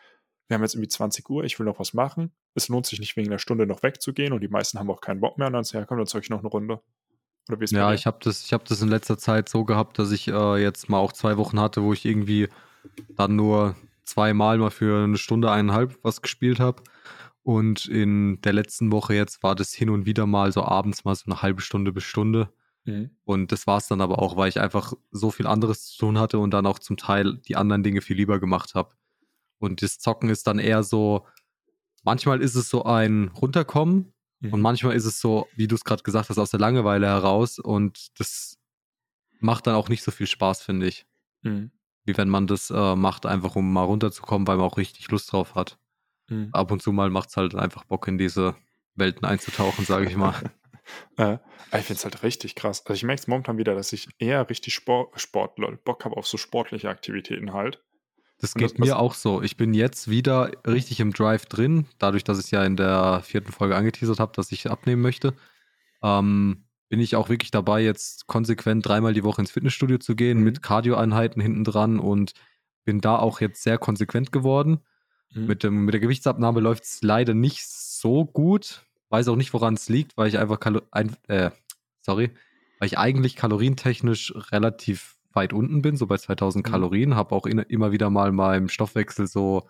wir 0.48 0.56
haben 0.56 0.64
jetzt 0.64 0.74
irgendwie 0.74 0.88
20 0.88 1.30
Uhr, 1.30 1.44
ich 1.44 1.60
will 1.60 1.66
noch 1.66 1.80
was 1.80 1.94
machen. 1.94 2.32
Es 2.56 2.70
lohnt 2.70 2.88
sich 2.88 3.00
nicht 3.00 3.16
wegen 3.18 3.30
einer 3.30 3.38
Stunde 3.38 3.68
noch 3.68 3.84
wegzugehen 3.84 4.34
und 4.34 4.42
die 4.42 4.48
meisten 4.48 4.80
haben 4.80 4.90
auch 4.90 5.02
keinen 5.02 5.20
Bock 5.20 5.38
mehr 5.38 5.48
und 5.48 5.54
dann 5.54 5.64
sagen, 5.64 5.84
ja, 5.84 5.86
komm, 5.86 5.98
dann 5.98 6.08
zeug 6.08 6.24
ich 6.24 6.30
noch 6.30 6.40
eine 6.40 6.48
Runde. 6.48 6.82
Oder 7.50 7.60
wie 7.60 7.66
ist 7.66 7.72
Ja, 7.74 7.94
ich 7.94 8.08
habe 8.08 8.18
das, 8.22 8.52
hab 8.52 8.66
das 8.66 8.82
in 8.82 8.88
letzter 8.88 9.20
Zeit 9.20 9.48
so 9.48 9.64
gehabt, 9.64 10.00
dass 10.00 10.12
ich 10.12 10.28
äh, 10.28 10.58
jetzt 10.58 10.90
mal 10.90 10.98
auch 10.98 11.14
zwei 11.14 11.38
Wochen 11.38 11.60
hatte, 11.60 11.84
wo 11.84 11.94
ich 11.94 12.04
irgendwie 12.04 12.50
dann 13.16 13.36
nur 13.36 13.76
zweimal 14.06 14.58
mal 14.58 14.72
für 14.72 15.04
eine 15.04 15.18
Stunde, 15.18 15.52
eineinhalb 15.52 16.00
was 16.02 16.22
gespielt 16.22 16.60
habe. 16.60 16.82
Und 17.48 17.86
in 17.86 18.42
der 18.42 18.52
letzten 18.52 18.92
Woche 18.92 19.14
jetzt 19.14 19.42
war 19.42 19.56
das 19.56 19.72
hin 19.72 19.90
und 19.90 20.06
wieder 20.06 20.26
mal 20.26 20.52
so 20.52 20.64
abends 20.64 21.06
mal 21.06 21.16
so 21.16 21.28
eine 21.28 21.42
halbe 21.42 21.62
Stunde 21.62 21.94
bis 21.94 22.04
Stunde. 22.04 22.52
Mhm. 22.84 23.12
Und 23.24 23.54
das 23.54 23.66
war 23.66 23.78
es 23.78 23.88
dann 23.88 24.02
aber 24.02 24.20
auch, 24.22 24.36
weil 24.36 24.50
ich 24.50 24.60
einfach 24.60 24.92
so 25.12 25.32
viel 25.32 25.48
anderes 25.48 25.86
zu 25.86 25.98
tun 25.98 26.20
hatte 26.20 26.40
und 26.40 26.52
dann 26.52 26.66
auch 26.66 26.78
zum 26.78 26.98
Teil 26.98 27.38
die 27.48 27.56
anderen 27.56 27.84
Dinge 27.84 28.02
viel 28.02 28.18
lieber 28.18 28.42
gemacht 28.42 28.76
habe. 28.76 28.96
Und 29.60 29.82
das 29.82 29.98
Zocken 29.98 30.30
ist 30.30 30.46
dann 30.46 30.60
eher 30.60 30.84
so, 30.84 31.26
manchmal 32.04 32.42
ist 32.42 32.56
es 32.56 32.70
so 32.70 32.84
ein 32.84 33.30
Runterkommen 33.30 34.12
mhm. 34.42 34.54
und 34.54 34.60
manchmal 34.60 34.98
ist 34.98 35.06
es 35.06 35.22
so, 35.22 35.48
wie 35.56 35.70
du 35.70 35.76
es 35.76 35.86
gerade 35.86 36.04
gesagt 36.04 36.30
hast, 36.30 36.40
aus 36.40 36.52
der 36.52 36.60
Langeweile 36.60 37.08
heraus. 37.08 37.60
Und 37.60 38.20
das 38.20 38.58
macht 39.40 39.68
dann 39.68 39.76
auch 39.76 39.88
nicht 39.88 40.04
so 40.04 40.12
viel 40.12 40.28
Spaß, 40.28 40.64
finde 40.64 40.88
ich. 40.88 41.06
Mhm. 41.44 41.72
Wie 42.04 42.18
wenn 42.18 42.28
man 42.28 42.46
das 42.46 42.72
äh, 42.72 42.96
macht, 42.98 43.26
einfach 43.26 43.56
um 43.56 43.72
mal 43.72 43.84
runterzukommen, 43.84 44.46
weil 44.50 44.58
man 44.58 44.66
auch 44.66 44.76
richtig 44.76 45.10
Lust 45.12 45.32
drauf 45.32 45.56
hat. 45.56 45.80
Mhm. 46.30 46.50
Ab 46.52 46.72
und 46.72 46.82
zu 46.82 46.92
mal 46.92 47.10
macht 47.10 47.30
es 47.30 47.38
halt 47.38 47.56
einfach 47.56 47.84
Bock, 47.86 48.08
in 48.08 48.18
diese 48.18 48.56
Welten 48.96 49.26
einzutauchen, 49.26 49.86
sage 49.86 50.08
ich 50.08 50.16
mal. 50.16 50.34
äh, 51.18 51.38
ich 51.78 51.86
finde 51.86 51.94
es 51.94 52.04
halt 52.04 52.24
richtig 52.24 52.56
krass. 52.56 52.86
Also 52.86 52.94
ich 52.94 53.04
merke 53.04 53.22
es 53.22 53.28
momentan 53.28 53.58
wieder, 53.58 53.76
dass 53.76 53.94
ich 53.94 54.08
eher 54.20 54.50
richtig 54.50 54.74
Sport, 54.74 55.20
Sport 55.20 55.56
Bock 55.84 56.06
habe 56.06 56.18
auf 56.18 56.28
so 56.28 56.38
sportliche 56.38 56.90
Aktivitäten 56.90 57.54
halt. 57.54 57.82
Das 58.40 58.54
geht 58.54 58.72
das, 58.72 58.78
mir 58.78 59.00
auch 59.00 59.16
so. 59.16 59.42
Ich 59.42 59.58
bin 59.58 59.74
jetzt 59.74 60.10
wieder 60.10 60.52
richtig 60.66 61.00
im 61.00 61.12
Drive 61.12 61.48
drin, 61.48 61.88
dadurch, 61.98 62.24
dass 62.24 62.44
ich 62.44 62.52
ja 62.52 62.64
in 62.64 62.78
der 62.78 63.22
vierten 63.24 63.52
Folge 63.52 63.76
angeteasert 63.76 64.20
habe, 64.20 64.34
dass 64.36 64.52
ich 64.52 64.70
abnehmen 64.70 65.02
möchte. 65.02 65.34
Ähm, 66.04 66.66
bin 66.90 67.00
ich 67.00 67.16
auch 67.16 67.30
wirklich 67.30 67.52
dabei, 67.52 67.82
jetzt 67.82 68.28
konsequent 68.28 68.86
dreimal 68.86 69.14
die 69.14 69.24
Woche 69.24 69.42
ins 69.42 69.52
Fitnessstudio 69.52 69.98
zu 69.98 70.16
gehen, 70.16 70.38
mhm. 70.38 70.44
mit 70.44 70.62
Cardio-Einheiten 70.62 71.42
hinten 71.42 71.64
dran 71.64 72.00
und 72.00 72.34
bin 72.86 73.02
da 73.02 73.18
auch 73.18 73.42
jetzt 73.42 73.64
sehr 73.64 73.78
konsequent 73.78 74.32
geworden. 74.32 74.80
Mhm. 75.34 75.46
Mit, 75.46 75.64
dem, 75.64 75.86
mit 75.86 75.94
der 75.94 76.02
Gewichtsabnahme 76.02 76.60
läuft 76.60 76.84
es 76.84 77.02
leider 77.02 77.34
nicht 77.34 77.68
so 77.68 78.26
gut. 78.26 78.84
Weiß 79.10 79.28
auch 79.28 79.36
nicht, 79.36 79.54
woran 79.54 79.76
es 79.76 79.90
liegt, 79.90 80.18
weil 80.18 80.28
ich 80.28 80.38
einfach 80.38 80.60
Kalo 80.60 80.82
ein, 80.92 81.16
äh, 81.28 81.52
sorry, 82.02 82.32
weil 82.80 82.88
ich 82.88 82.98
eigentlich 82.98 83.36
kalorientechnisch 83.36 84.34
relativ 84.52 85.16
weit 85.34 85.54
unten 85.54 85.82
bin, 85.82 85.96
so 85.96 86.08
bei 86.08 86.18
2000 86.18 86.66
mhm. 86.66 86.72
Kalorien, 86.72 87.16
habe 87.16 87.34
auch 87.36 87.46
in, 87.46 87.60
immer 87.60 87.92
wieder 87.92 88.10
mal 88.10 88.32
meinem 88.32 88.70
Stoffwechsel 88.70 89.28
so 89.28 89.70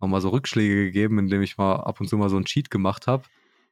nochmal 0.00 0.20
so 0.20 0.30
Rückschläge 0.30 0.86
gegeben, 0.86 1.18
indem 1.18 1.42
ich 1.42 1.58
mal 1.58 1.76
ab 1.76 2.00
und 2.00 2.08
zu 2.08 2.16
mal 2.16 2.30
so 2.30 2.36
einen 2.36 2.44
Cheat 2.44 2.70
gemacht 2.70 3.06
habe, 3.06 3.24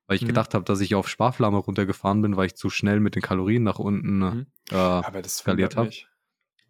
weil 0.06 0.16
ich 0.16 0.22
mhm. 0.22 0.28
gedacht 0.28 0.54
habe, 0.54 0.64
dass 0.64 0.80
ich 0.80 0.94
auf 0.94 1.08
Sparflamme 1.08 1.58
runtergefahren 1.58 2.22
bin, 2.22 2.36
weil 2.36 2.46
ich 2.46 2.56
zu 2.56 2.70
schnell 2.70 3.00
mit 3.00 3.14
den 3.14 3.22
Kalorien 3.22 3.62
nach 3.62 3.78
unten 3.78 4.18
mhm. 4.18 4.46
äh, 4.70 4.74
Aber 4.74 5.22
das 5.22 5.38
skaliert 5.38 5.76
habe. 5.76 5.90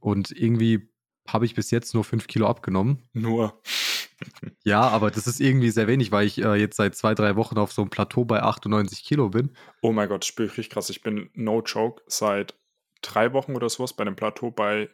Und 0.00 0.30
irgendwie 0.30 0.90
habe 1.26 1.44
ich 1.44 1.54
bis 1.54 1.70
jetzt 1.70 1.94
nur 1.94 2.04
5 2.04 2.26
Kilo 2.26 2.46
abgenommen. 2.46 3.02
Nur. 3.12 3.60
Ja, 4.64 4.82
aber 4.82 5.10
das 5.10 5.26
ist 5.26 5.40
irgendwie 5.40 5.70
sehr 5.70 5.86
wenig, 5.86 6.12
weil 6.12 6.26
ich 6.26 6.42
äh, 6.42 6.54
jetzt 6.54 6.76
seit 6.76 6.94
zwei, 6.94 7.14
drei 7.14 7.36
Wochen 7.36 7.58
auf 7.58 7.72
so 7.72 7.82
einem 7.82 7.90
Plateau 7.90 8.24
bei 8.24 8.42
98 8.42 9.04
Kilo 9.04 9.30
bin. 9.30 9.56
Oh 9.80 9.92
mein 9.92 10.08
Gott, 10.08 10.24
spüre 10.24 10.46
ich 10.46 10.58
richtig 10.58 10.70
krass. 10.70 10.90
Ich 10.90 11.02
bin 11.02 11.30
no 11.34 11.62
joke 11.62 12.02
seit 12.06 12.54
drei 13.00 13.32
Wochen 13.32 13.54
oder 13.54 13.68
sowas 13.68 13.94
bei 13.94 14.02
einem 14.02 14.16
Plateau 14.16 14.50
bei 14.50 14.90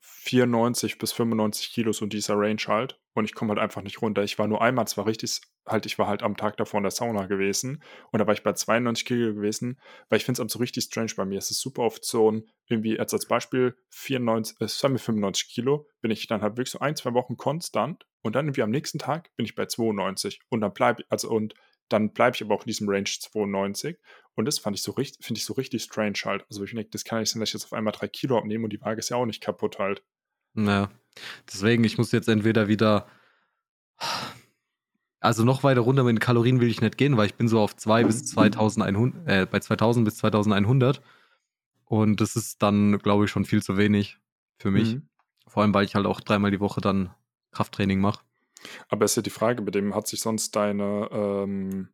94 0.00 0.98
bis 0.98 1.12
95 1.12 1.72
Kilos 1.72 2.02
und 2.02 2.12
dieser 2.12 2.34
Range 2.36 2.60
halt. 2.66 2.98
Und 3.14 3.24
ich 3.24 3.34
komme 3.34 3.50
halt 3.50 3.60
einfach 3.60 3.82
nicht 3.82 4.02
runter. 4.02 4.22
Ich 4.22 4.38
war 4.38 4.46
nur 4.46 4.60
einmal 4.60 4.86
zwar 4.86 5.06
richtig, 5.06 5.40
halt, 5.66 5.86
ich 5.86 5.98
war 5.98 6.06
halt 6.06 6.22
am 6.22 6.36
Tag 6.36 6.56
davor 6.58 6.78
in 6.78 6.84
der 6.84 6.90
Sauna 6.90 7.26
gewesen 7.26 7.82
und 8.12 8.18
da 8.18 8.26
war 8.26 8.34
ich 8.34 8.42
bei 8.42 8.52
92 8.52 9.06
Kilo 9.06 9.34
gewesen, 9.34 9.80
weil 10.10 10.18
ich 10.18 10.24
finde 10.24 10.42
es 10.42 10.46
auch 10.46 10.50
so 10.52 10.58
richtig 10.58 10.84
strange 10.84 11.12
bei 11.16 11.24
mir. 11.24 11.38
Es 11.38 11.50
ist 11.50 11.60
super 11.60 11.82
oft 11.82 12.04
so 12.04 12.30
ein, 12.30 12.44
irgendwie 12.66 12.96
jetzt 12.96 13.14
als 13.14 13.26
Beispiel 13.26 13.74
94, 13.90 14.60
äh, 14.60 14.68
sagen 14.68 14.94
wir 14.94 14.98
95 14.98 15.48
Kilo, 15.48 15.88
bin 16.02 16.10
ich 16.10 16.26
dann 16.26 16.42
halt 16.42 16.56
wirklich 16.56 16.72
so 16.72 16.80
ein, 16.80 16.94
zwei 16.94 17.14
Wochen 17.14 17.36
konstant 17.36 18.06
und 18.26 18.34
dann 18.34 18.46
irgendwie 18.46 18.62
am 18.62 18.70
nächsten 18.70 18.98
Tag 18.98 19.34
bin 19.36 19.46
ich 19.46 19.54
bei 19.54 19.66
92 19.66 20.40
und 20.48 20.60
dann 20.60 20.72
bleibe 20.72 21.02
ich, 21.02 21.06
also 21.10 21.30
und 21.30 21.54
dann 21.88 22.12
bleibe 22.12 22.34
ich 22.34 22.42
aber 22.42 22.54
auch 22.54 22.62
in 22.62 22.66
diesem 22.66 22.88
Range 22.88 23.04
92 23.04 23.96
und 24.34 24.44
das 24.44 24.58
fand 24.58 24.76
ich 24.76 24.82
so 24.82 24.92
richtig, 24.92 25.24
finde 25.24 25.38
ich 25.38 25.44
so 25.44 25.54
richtig 25.54 25.82
strange 25.82 26.18
halt. 26.24 26.44
Also 26.50 26.64
ich 26.64 26.72
denke, 26.72 26.90
das 26.90 27.04
kann 27.04 27.20
nicht 27.20 27.30
sein, 27.30 27.40
dass 27.40 27.50
ich 27.50 27.54
jetzt 27.54 27.64
auf 27.64 27.72
einmal 27.72 27.92
drei 27.92 28.08
Kilo 28.08 28.36
abnehme 28.36 28.64
und 28.64 28.72
die 28.72 28.80
Waage 28.80 28.98
ist 28.98 29.08
ja 29.08 29.16
auch 29.16 29.26
nicht 29.26 29.42
kaputt 29.42 29.78
halt. 29.78 30.02
Naja. 30.54 30.90
Deswegen, 31.46 31.84
ich 31.84 31.98
muss 31.98 32.12
jetzt 32.12 32.28
entweder 32.28 32.68
wieder. 32.68 33.06
also 35.20 35.44
noch 35.44 35.62
weiter 35.62 35.80
runter 35.80 36.04
mit 36.04 36.16
den 36.16 36.20
Kalorien 36.20 36.60
will 36.60 36.68
ich 36.68 36.80
nicht 36.80 36.98
gehen, 36.98 37.16
weil 37.16 37.26
ich 37.26 37.34
bin 37.34 37.48
so 37.48 37.60
auf 37.60 37.76
2 37.76 38.04
bis 38.04 38.24
2100, 38.26 39.28
äh, 39.28 39.46
bei 39.46 39.60
2000 39.60 40.04
bis 40.04 40.16
2100. 40.16 41.00
Und 41.84 42.20
das 42.20 42.36
ist 42.36 42.62
dann, 42.62 42.98
glaube 42.98 43.24
ich, 43.24 43.30
schon 43.30 43.44
viel 43.44 43.62
zu 43.62 43.76
wenig 43.76 44.18
für 44.58 44.70
mich. 44.70 44.96
Mhm. 44.96 45.08
Vor 45.46 45.62
allem, 45.62 45.72
weil 45.72 45.84
ich 45.84 45.94
halt 45.94 46.06
auch 46.06 46.20
dreimal 46.20 46.50
die 46.50 46.60
Woche 46.60 46.80
dann 46.80 47.14
Krafttraining 47.56 48.00
mache. 48.00 48.20
Aber 48.88 49.04
ist 49.04 49.16
ja 49.16 49.22
die 49.22 49.30
Frage, 49.30 49.62
bei 49.62 49.70
dem 49.70 49.94
hat 49.94 50.06
sich 50.06 50.20
sonst 50.20 50.56
deine, 50.56 51.08
ähm, 51.12 51.88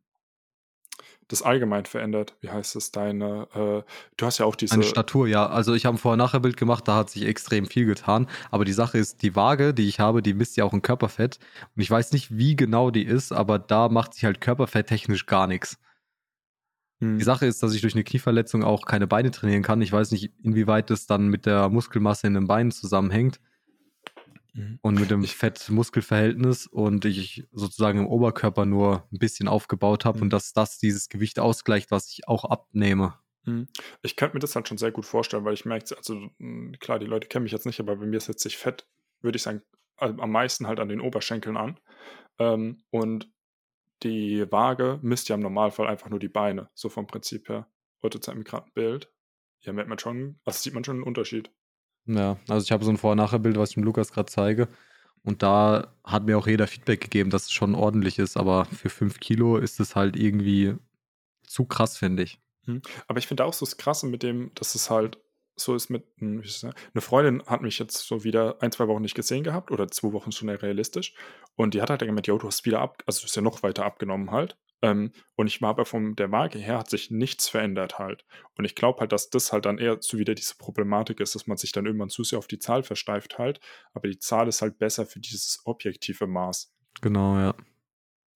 das 1.27 1.41
allgemein 1.41 1.85
verändert? 1.85 2.35
Wie 2.41 2.49
heißt 2.49 2.75
es, 2.75 2.91
deine, 2.91 3.47
äh, 3.53 3.89
du 4.17 4.25
hast 4.25 4.39
ja 4.39 4.45
auch 4.45 4.55
diese. 4.55 4.75
Eine 4.75 4.83
Statur, 4.83 5.27
ja. 5.27 5.47
Also 5.47 5.73
ich 5.73 5.85
habe 5.85 5.95
ein 5.95 5.99
Vorher-Nachher-Bild 5.99 6.57
gemacht, 6.57 6.87
da 6.87 6.95
hat 6.95 7.09
sich 7.09 7.25
extrem 7.25 7.65
viel 7.65 7.85
getan. 7.85 8.27
Aber 8.51 8.65
die 8.65 8.73
Sache 8.73 8.97
ist, 8.97 9.21
die 9.21 9.35
Waage, 9.35 9.73
die 9.73 9.87
ich 9.87 9.99
habe, 9.99 10.21
die 10.21 10.33
misst 10.33 10.57
ja 10.57 10.65
auch 10.65 10.73
ein 10.73 10.81
Körperfett. 10.81 11.39
Und 11.75 11.81
ich 11.81 11.89
weiß 11.89 12.11
nicht, 12.11 12.37
wie 12.37 12.55
genau 12.55 12.91
die 12.91 13.05
ist, 13.05 13.31
aber 13.31 13.59
da 13.59 13.89
macht 13.89 14.13
sich 14.13 14.25
halt 14.25 14.41
Körperfett 14.41 14.87
technisch 14.87 15.25
gar 15.25 15.47
nichts. 15.47 15.77
Hm. 16.99 17.17
Die 17.17 17.23
Sache 17.23 17.45
ist, 17.45 17.63
dass 17.63 17.73
ich 17.73 17.81
durch 17.81 17.95
eine 17.95 18.03
Knieverletzung 18.03 18.63
auch 18.63 18.85
keine 18.85 19.07
Beine 19.07 19.31
trainieren 19.31 19.63
kann. 19.63 19.81
Ich 19.81 19.91
weiß 19.91 20.11
nicht, 20.11 20.31
inwieweit 20.43 20.89
das 20.89 21.05
dann 21.05 21.27
mit 21.27 21.45
der 21.45 21.69
Muskelmasse 21.69 22.27
in 22.27 22.33
den 22.33 22.47
Beinen 22.47 22.71
zusammenhängt. 22.71 23.39
Mhm. 24.53 24.79
Und 24.81 24.99
mit 24.99 25.09
dem 25.11 25.23
Fett-Muskel-Verhältnis 25.23 26.67
und 26.67 27.05
ich 27.05 27.47
sozusagen 27.51 27.99
im 27.99 28.07
Oberkörper 28.07 28.65
nur 28.65 29.07
ein 29.11 29.17
bisschen 29.17 29.47
aufgebaut 29.47 30.05
habe 30.05 30.19
mhm. 30.19 30.23
und 30.23 30.29
dass 30.33 30.53
das 30.53 30.77
dieses 30.77 31.09
Gewicht 31.09 31.39
ausgleicht, 31.39 31.91
was 31.91 32.09
ich 32.09 32.27
auch 32.27 32.45
abnehme. 32.45 33.15
Mhm. 33.45 33.67
Ich 34.01 34.15
könnte 34.15 34.35
mir 34.35 34.39
das 34.39 34.55
halt 34.55 34.67
schon 34.67 34.77
sehr 34.77 34.91
gut 34.91 35.05
vorstellen, 35.05 35.43
weil 35.43 35.53
ich 35.53 35.65
merke, 35.65 35.95
also 35.97 36.29
hm, 36.37 36.75
klar, 36.79 36.99
die 36.99 37.05
Leute 37.05 37.27
kennen 37.27 37.43
mich 37.43 37.51
jetzt 37.51 37.65
nicht, 37.65 37.79
aber 37.79 37.95
bei 37.95 38.05
mir 38.05 38.19
setzt 38.19 38.43
sich 38.43 38.57
Fett, 38.57 38.87
würde 39.21 39.37
ich 39.37 39.43
sagen, 39.43 39.61
am 39.97 40.31
meisten 40.31 40.67
halt 40.67 40.79
an 40.79 40.89
den 40.89 41.01
Oberschenkeln 41.01 41.57
an. 41.57 41.79
Ähm, 42.39 42.83
und 42.89 43.31
die 44.03 44.51
Waage 44.51 44.99
misst 45.01 45.29
ja 45.29 45.35
im 45.35 45.41
Normalfall 45.41 45.87
einfach 45.87 46.09
nur 46.09 46.19
die 46.19 46.29
Beine, 46.29 46.69
so 46.73 46.89
vom 46.89 47.07
Prinzip 47.07 47.49
her. 47.49 47.67
Heute 48.01 48.19
zeigt 48.19 48.37
mir 48.37 48.43
gerade 48.43 48.67
ein 48.67 48.73
Bild. 48.73 49.11
Ja, 49.61 49.71
merkt 49.71 49.89
man 49.89 49.99
schon, 49.99 50.39
also 50.43 50.59
sieht 50.59 50.73
man 50.73 50.83
schon 50.83 50.97
einen 50.97 51.03
Unterschied. 51.03 51.51
Ja, 52.05 52.37
also 52.47 52.63
ich 52.63 52.71
habe 52.71 52.83
so 52.83 52.91
ein 52.91 52.97
Vor-Nachher-Bild, 52.97 53.57
was 53.57 53.69
ich 53.69 53.75
dem 53.75 53.83
Lukas 53.83 54.11
gerade 54.11 54.31
zeige. 54.31 54.67
Und 55.23 55.41
da 55.41 55.93
hat 56.03 56.25
mir 56.25 56.37
auch 56.37 56.47
jeder 56.47 56.67
Feedback 56.67 56.99
gegeben, 56.99 57.29
dass 57.29 57.43
es 57.43 57.51
schon 57.51 57.75
ordentlich 57.75 58.19
ist, 58.19 58.35
aber 58.35 58.65
für 58.65 58.89
5 58.89 59.19
Kilo 59.19 59.57
ist 59.57 59.79
es 59.79 59.95
halt 59.95 60.17
irgendwie 60.17 60.75
zu 61.47 61.65
krass, 61.65 61.97
finde 61.97 62.23
ich. 62.23 62.39
Mhm. 62.65 62.81
Aber 63.07 63.19
ich 63.19 63.27
finde 63.27 63.45
auch 63.45 63.53
so 63.53 63.65
das 63.65 63.77
Krasse 63.77 64.07
mit 64.07 64.21
dem, 64.21 64.51
dass 64.55 64.75
es 64.75 64.89
halt 64.89 65.19
so 65.55 65.75
ist 65.75 65.89
mit, 65.89 66.03
hm, 66.17 66.43
eine 66.63 67.01
Freundin 67.01 67.43
hat 67.45 67.61
mich 67.61 67.77
jetzt 67.77 68.07
so 68.07 68.23
wieder 68.23 68.61
ein, 68.61 68.71
zwei 68.71 68.87
Wochen 68.87 69.03
nicht 69.03 69.15
gesehen 69.15 69.43
gehabt 69.43 69.71
oder 69.71 69.87
zwei 69.87 70.11
Wochen 70.11 70.31
schon 70.31 70.49
realistisch 70.49 71.13
und 71.55 71.73
die 71.73 71.81
hat 71.81 71.91
halt 71.91 72.01
gemeint, 72.01 72.25
jo, 72.27 72.37
du 72.37 72.47
hast 72.47 72.65
wieder 72.65 72.81
ab, 72.81 73.03
also 73.05 73.21
du 73.21 73.27
hast 73.27 73.35
ja 73.35 73.41
noch 73.43 73.61
weiter 73.61 73.85
abgenommen 73.85 74.31
halt 74.31 74.57
ähm, 74.83 75.13
und 75.35 75.47
ich 75.47 75.61
war 75.61 75.69
aber 75.69 75.85
von 75.85 76.15
der 76.17 76.29
Waage 76.31 76.59
her 76.59 76.77
hat 76.77 76.89
sich 76.89 77.09
nichts 77.09 77.47
verändert 77.47 77.99
halt. 77.99 78.25
Und 78.57 78.65
ich 78.65 78.75
glaube 78.75 78.99
halt, 78.99 79.13
dass 79.13 79.29
das 79.29 79.53
halt 79.53 79.65
dann 79.65 79.77
eher 79.77 79.97
so 80.01 80.17
wieder 80.17 80.35
diese 80.35 80.55
Problematik 80.55 81.21
ist, 81.21 81.35
dass 81.35 81.47
man 81.47 81.55
sich 81.55 81.71
dann 81.71 81.85
irgendwann 81.85 82.09
zu 82.09 82.25
sehr 82.25 82.37
auf 82.37 82.47
die 82.47 82.59
Zahl 82.59 82.83
versteift 82.83 83.39
halt. 83.39 83.61
Aber 83.93 84.09
die 84.09 84.19
Zahl 84.19 84.49
ist 84.49 84.61
halt 84.61 84.77
besser 84.77 85.05
für 85.05 85.21
dieses 85.21 85.61
objektive 85.63 86.27
Maß. 86.27 86.73
Genau, 87.01 87.37
ja. 87.37 87.55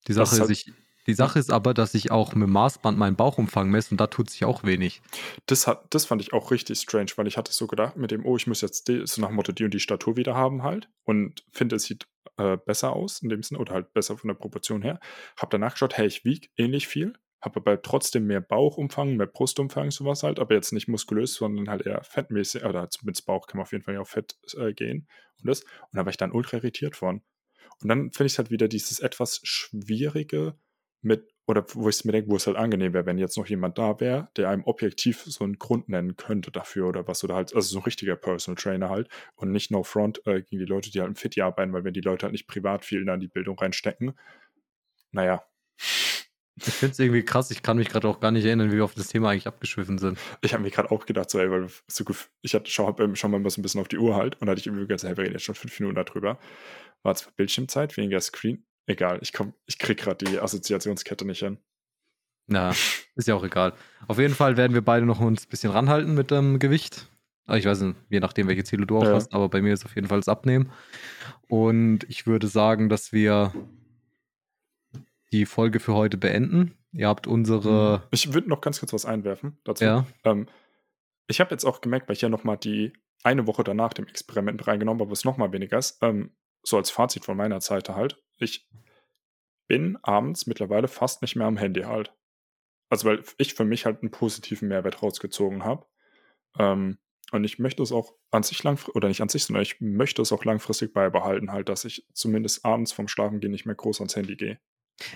Die 0.08 0.14
Sache 0.14 0.36
ist, 0.36 0.40
halt, 0.40 0.50
ich, 0.52 0.72
die 1.06 1.14
Sache 1.14 1.38
ist 1.38 1.52
aber, 1.52 1.74
dass 1.74 1.94
ich 1.94 2.12
auch 2.12 2.34
mit 2.34 2.48
dem 2.48 2.54
Maßband 2.54 2.98
meinen 2.98 3.18
Bauchumfang 3.18 3.70
messe 3.70 3.92
und 3.92 4.00
da 4.00 4.08
tut 4.08 4.30
sich 4.30 4.46
auch 4.46 4.64
wenig. 4.64 5.02
Das, 5.48 5.68
hat, 5.68 5.94
das 5.94 6.06
fand 6.06 6.22
ich 6.22 6.32
auch 6.32 6.52
richtig 6.52 6.80
strange, 6.80 7.12
weil 7.18 7.28
ich 7.28 7.36
hatte 7.36 7.52
so 7.52 7.68
gedacht 7.68 7.98
mit 7.98 8.12
dem, 8.12 8.26
oh, 8.26 8.38
ich 8.38 8.48
muss 8.48 8.62
jetzt 8.62 8.88
die, 8.88 9.06
so 9.06 9.22
nach 9.22 9.32
Motto 9.32 9.52
die 9.52 9.66
und 9.66 9.74
die 9.74 9.82
Statur 9.82 10.16
wieder 10.16 10.36
haben 10.36 10.64
halt 10.64 10.88
und 11.04 11.44
finde, 11.52 11.76
es 11.76 11.84
sieht 11.84 12.08
äh, 12.38 12.58
besser 12.58 12.94
aus 12.94 13.22
in 13.22 13.30
dem 13.30 13.44
Sinne 13.44 13.60
oder 13.60 13.74
halt 13.74 13.94
besser 13.94 14.18
von 14.18 14.28
der 14.28 14.36
Proportion 14.36 14.82
her. 14.82 15.00
Hab 15.38 15.50
danach 15.50 15.74
geschaut, 15.74 15.98
hey, 15.98 16.08
ich 16.08 16.26
wiege 16.26 16.50
ähnlich 16.58 16.88
viel, 16.88 17.13
habe 17.42 17.60
aber 17.60 17.82
trotzdem 17.82 18.26
mehr 18.26 18.42
Bauchumfang, 18.42 19.16
mehr 19.16 19.28
Brustumfang, 19.28 19.92
sowas 19.92 20.24
halt, 20.24 20.40
aber 20.40 20.56
jetzt 20.56 20.74
nicht 20.74 20.88
muskulös, 20.88 21.36
sondern 21.36 21.70
halt 21.70 21.86
eher 21.86 22.04
fettmäßig, 22.04 22.66
oder 22.66 22.90
zumindest 22.90 23.26
Bauch 23.26 23.48
kann 23.48 23.58
man 23.58 23.63
auf 23.63 23.72
jeden 23.72 23.84
Fall 23.84 23.94
ja 23.94 24.02
auf 24.02 24.10
Fett 24.10 24.38
äh, 24.58 24.74
gehen 24.74 25.08
und 25.40 25.50
das. 25.50 25.62
Und 25.62 25.94
da 25.94 26.06
war 26.06 26.10
ich 26.10 26.18
dann 26.18 26.32
ultra 26.32 26.58
irritiert 26.58 26.96
von. 26.96 27.22
Und 27.82 27.90
dann 27.90 28.12
finde 28.12 28.28
ich 28.28 28.38
halt 28.38 28.50
wieder 28.50 28.68
dieses 28.68 29.00
etwas 29.00 29.40
schwierige 29.44 30.58
mit, 31.08 31.34
oder 31.48 31.65
wo 31.74 31.89
ich 31.89 32.04
mir 32.06 32.12
denke, 32.12 32.30
wo 32.30 32.36
es 32.36 32.46
halt 32.46 32.58
angenehm 32.58 32.93
wäre, 32.93 33.06
wenn 33.06 33.17
jetzt 33.17 33.38
noch 33.38 33.48
jemand 33.48 33.78
da 33.78 34.00
wäre, 34.00 34.30
der 34.36 34.50
einem 34.50 34.63
objektiv 34.65 35.24
so 35.24 35.43
einen 35.43 35.58
Grund 35.58 35.89
nennen 35.89 36.15
könnte 36.17 36.52
dafür 36.52 36.88
oder 36.88 37.08
was, 37.08 37.24
oder 37.24 37.36
halt, 37.36 37.56
also 37.56 37.70
so 37.70 37.80
ein 37.80 37.84
richtiger 37.84 38.15
Personal 38.15 38.62
Trainer 38.62 38.89
halt 38.89 39.10
und 39.36 39.52
nicht 39.52 39.72
no 39.72 39.84
front 39.84 40.26
äh, 40.28 40.41
gegen 40.41 40.60
die 40.60 40.65
Leute, 40.65 40.91
die 40.91 41.00
halt 41.00 41.10
im 41.10 41.15
Fitty 41.15 41.41
arbeiten, 41.41 41.74
weil 41.74 41.84
wenn 41.84 41.93
die 41.93 42.02
Leute 42.02 42.24
halt 42.24 42.34
nicht 42.34 42.48
privat 42.48 42.86
viel 42.86 43.08
in 43.08 43.20
die 43.20 43.28
Bildung 43.28 43.58
reinstecken, 43.58 44.13
naja. 45.12 45.43
Ich 46.60 46.74
finde 46.74 46.93
es 46.93 47.00
irgendwie 47.00 47.24
krass, 47.24 47.52
ich 47.52 47.62
kann 47.62 47.78
mich 47.78 47.88
gerade 47.88 48.08
auch 48.08 48.20
gar 48.20 48.32
nicht 48.32 48.43
erinnern, 48.43 48.72
wie 48.72 48.78
wir 48.78 48.84
auf 48.84 48.96
das 48.96 49.08
Thema 49.08 49.30
eigentlich 49.30 49.48
abgeschwiffen 49.48 50.00
sind. 50.00 50.17
Ich 50.41 50.54
habe 50.54 50.63
mir 50.63 50.72
gerade 50.72 50.89
auch 50.89 51.06
gedacht, 51.06 51.30
so, 51.30 51.39
ey, 51.39 51.52
weil 51.52 51.67
so, 51.88 52.04
ich 52.41 52.56
hatte, 52.56 52.70
schau, 52.70 52.96
schau 53.13 53.28
mal 53.28 53.48
so 53.50 53.60
ein 53.60 53.62
bisschen 53.62 53.80
auf 53.80 53.88
die 53.88 54.00
Uhr 54.00 54.15
halt 54.15 54.41
und 54.41 54.50
hatte 54.50 54.60
ich 54.60 54.65
irgendwie 54.65 54.88
gesagt, 54.88 55.10
hey, 55.10 55.17
wir 55.17 55.24
reden 55.24 55.36
jetzt 55.36 55.43
schon 55.43 55.56
fünf 55.56 55.80
Minuten 55.80 56.04
darüber. 56.04 56.39
War 57.04 57.13
zwar 57.13 57.32
Bildschirmzeit, 57.34 57.96
weniger 57.96 58.20
Screen, 58.20 58.65
Egal, 58.88 59.19
ich, 59.21 59.34
komm, 59.34 59.54
ich 59.65 59.78
krieg 59.78 59.97
gerade 59.97 60.26
die 60.26 60.39
Assoziationskette 60.39 61.26
nicht 61.26 61.39
hin. 61.39 61.58
Na, 62.47 62.71
ist 63.15 63.28
ja 63.28 63.36
auch 63.36 63.43
egal. 63.43 63.73
Auf 64.08 64.17
jeden 64.17 64.34
Fall 64.34 64.58
werden 64.58 64.73
wir 64.73 64.82
beide 64.82 65.06
noch 65.06 65.19
uns 65.19 65.45
ein 65.45 65.50
bisschen 65.50 65.71
ranhalten 65.71 66.15
mit 66.15 66.32
dem 66.32 66.58
Gewicht. 66.58 67.08
Ich 67.50 67.65
weiß 67.65 67.82
nicht, 67.82 67.97
je 68.10 68.19
nachdem, 68.19 68.47
welche 68.47 68.63
Ziele 68.63 68.86
du 68.86 68.97
auch 68.97 69.04
ja. 69.04 69.13
hast, 69.13 69.34
aber 69.34 69.47
bei 69.47 69.62
mir 69.62 69.73
ist 69.73 69.86
auf 69.86 69.95
jeden 69.95 70.08
Fall 70.08 70.19
das 70.19 70.28
Abnehmen. 70.28 70.69
Und 71.47 72.06
ich 72.10 72.28
würde 72.28 72.47
sagen, 72.47 72.89
dass 72.89 73.13
wir 73.13 73.54
die 75.32 75.45
Folge 75.45 75.80
für 75.80 75.93
heute 75.93 76.17
beenden. 76.17 76.73
Ihr 76.91 77.08
habt 77.08 77.28
unsere. 77.28 78.00
Hm. 78.00 78.08
Ich 78.12 78.34
würde 78.34 78.50
noch 78.50 78.62
ganz 78.62 78.80
kurz 78.80 78.93
was 78.93 79.06
einwerfen 79.06 79.58
dazu. 79.63 79.84
Ja. 79.84 80.06
Ähm, 80.23 80.47
ich 81.28 81.39
habe 81.39 81.52
jetzt 81.52 81.65
auch 81.65 81.82
gemerkt, 81.82 82.08
weil 82.08 82.15
ich 82.15 82.21
ja 82.21 82.30
nochmal 82.30 82.58
die 82.58 82.93
eine 83.23 83.47
Woche 83.47 83.63
danach 83.63 83.93
dem 83.93 84.08
Experiment 84.08 84.67
reingenommen 84.67 85.02
habe, 85.02 85.10
wo 85.10 85.13
es 85.13 85.26
nochmal 85.26 85.52
weniger 85.52 85.78
ist. 85.78 86.00
Ähm, 86.02 86.32
so 86.68 86.78
als 86.78 86.90
Fazit 86.90 87.26
von 87.26 87.38
meiner 87.38 87.62
Seite 87.62 87.96
halt 87.96 88.22
ich 88.40 88.68
bin 89.68 89.98
abends 90.04 90.48
mittlerweile 90.48 90.88
fast 90.88 91.22
nicht 91.22 91.36
mehr 91.36 91.48
am 91.48 91.58
Handy 91.58 91.82
halt. 91.82 92.14
Also 92.90 93.10
weil 93.10 93.24
ich 93.38 93.54
für 93.54 93.66
mich 93.66 93.86
halt 93.86 94.02
einen 94.02 94.12
positiven 94.12 94.70
Mehrwert 94.70 95.04
rausgezogen 95.04 95.66
habe. 95.66 95.86
Ähm, 96.58 96.98
und 97.34 97.44
ich 97.44 97.60
möchte 97.60 97.84
es 97.84 97.92
auch 97.92 98.14
an 98.32 98.44
sich 98.44 98.64
langfristig, 98.64 98.96
oder 98.96 99.10
nicht 99.10 99.22
an 99.22 99.28
sich, 99.28 99.44
sondern 99.44 99.64
ich 99.64 99.82
möchte 99.82 100.22
es 100.22 100.32
auch 100.32 100.46
langfristig 100.46 100.94
beibehalten, 100.94 101.52
halt, 101.52 101.68
dass 101.68 101.84
ich 101.84 102.06
zumindest 102.14 102.64
abends 102.64 102.94
vom 102.94 103.10
Schlafengehen 103.10 103.52
nicht 103.52 103.66
mehr 103.66 103.76
groß 103.76 104.00
ans 104.00 104.16
Handy 104.16 104.38
gehe. 104.38 104.60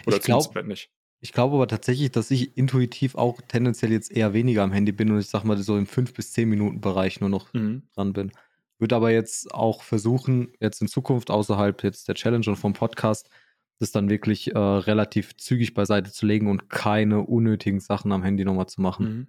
Oder 0.05 0.17
ich 0.17 0.23
glaub, 0.23 0.53
Bett 0.53 0.67
nicht. 0.67 0.91
Ich 1.21 1.31
glaube 1.31 1.55
aber 1.55 1.67
tatsächlich, 1.67 2.11
dass 2.11 2.29
ich 2.31 2.57
intuitiv 2.57 3.15
auch 3.15 3.39
tendenziell 3.47 3.93
jetzt 3.93 4.11
eher 4.11 4.33
weniger 4.33 4.63
am 4.63 4.73
Handy 4.73 4.91
bin 4.91 5.09
und 5.11 5.19
ich 5.19 5.27
sag 5.27 5.45
mal 5.45 5.57
so 5.57 5.77
im 5.77 5.85
5 5.85 6.13
bis 6.13 6.33
10 6.33 6.49
Minuten 6.49 6.81
Bereich 6.81 7.21
nur 7.21 7.29
noch 7.29 7.53
mhm. 7.53 7.83
dran 7.93 8.11
bin. 8.11 8.33
Würde 8.81 8.95
aber 8.95 9.11
jetzt 9.11 9.53
auch 9.53 9.83
versuchen, 9.83 10.53
jetzt 10.59 10.81
in 10.81 10.87
Zukunft 10.87 11.29
außerhalb 11.29 11.83
jetzt 11.83 12.07
der 12.07 12.15
Challenge 12.15 12.47
und 12.47 12.55
vom 12.55 12.73
Podcast, 12.73 13.29
das 13.77 13.91
dann 13.91 14.09
wirklich 14.09 14.55
äh, 14.55 14.57
relativ 14.57 15.37
zügig 15.37 15.75
beiseite 15.75 16.11
zu 16.11 16.25
legen 16.25 16.47
und 16.49 16.67
keine 16.71 17.21
unnötigen 17.21 17.79
Sachen 17.79 18.11
am 18.11 18.23
Handy 18.23 18.43
nochmal 18.43 18.65
zu 18.65 18.81
machen. 18.81 19.05
Mhm. 19.05 19.27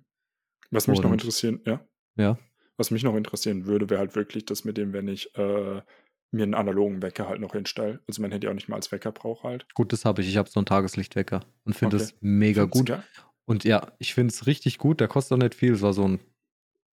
Was 0.70 0.88
mich 0.88 1.00
und, 1.00 1.04
noch 1.04 1.12
interessieren, 1.12 1.60
ja. 1.66 1.86
Ja. 2.16 2.38
Was 2.78 2.90
mich 2.90 3.02
noch 3.02 3.14
interessieren 3.14 3.66
würde, 3.66 3.90
wäre 3.90 4.00
halt 4.00 4.16
wirklich 4.16 4.46
das 4.46 4.64
mit 4.64 4.78
dem, 4.78 4.94
wenn 4.94 5.06
ich 5.06 5.36
äh, 5.36 5.82
mir 6.30 6.42
einen 6.44 6.54
analogen 6.54 7.02
Wecker 7.02 7.28
halt 7.28 7.42
noch 7.42 7.52
hinstelle. 7.52 8.00
Also 8.08 8.22
mein 8.22 8.32
Handy 8.32 8.48
auch 8.48 8.54
nicht 8.54 8.70
mal 8.70 8.76
als 8.76 8.90
Wecker 8.90 9.12
brauche 9.12 9.46
halt. 9.46 9.66
Gut, 9.74 9.92
das 9.92 10.06
habe 10.06 10.22
ich. 10.22 10.28
Ich 10.28 10.38
habe 10.38 10.48
so 10.48 10.60
einen 10.60 10.66
Tageslichtwecker 10.66 11.44
und 11.64 11.74
finde 11.76 11.96
okay. 11.96 12.06
das 12.06 12.14
mega 12.22 12.62
Find's 12.62 12.78
gut. 12.78 12.86
Geil? 12.86 13.04
Und 13.44 13.64
ja, 13.64 13.92
ich 13.98 14.14
finde 14.14 14.32
es 14.32 14.46
richtig 14.46 14.78
gut. 14.78 15.00
Der 15.00 15.08
kostet 15.08 15.36
auch 15.36 15.42
nicht 15.42 15.54
viel. 15.54 15.74
Es 15.74 15.82
war 15.82 15.92
so 15.92 16.08
ein 16.08 16.20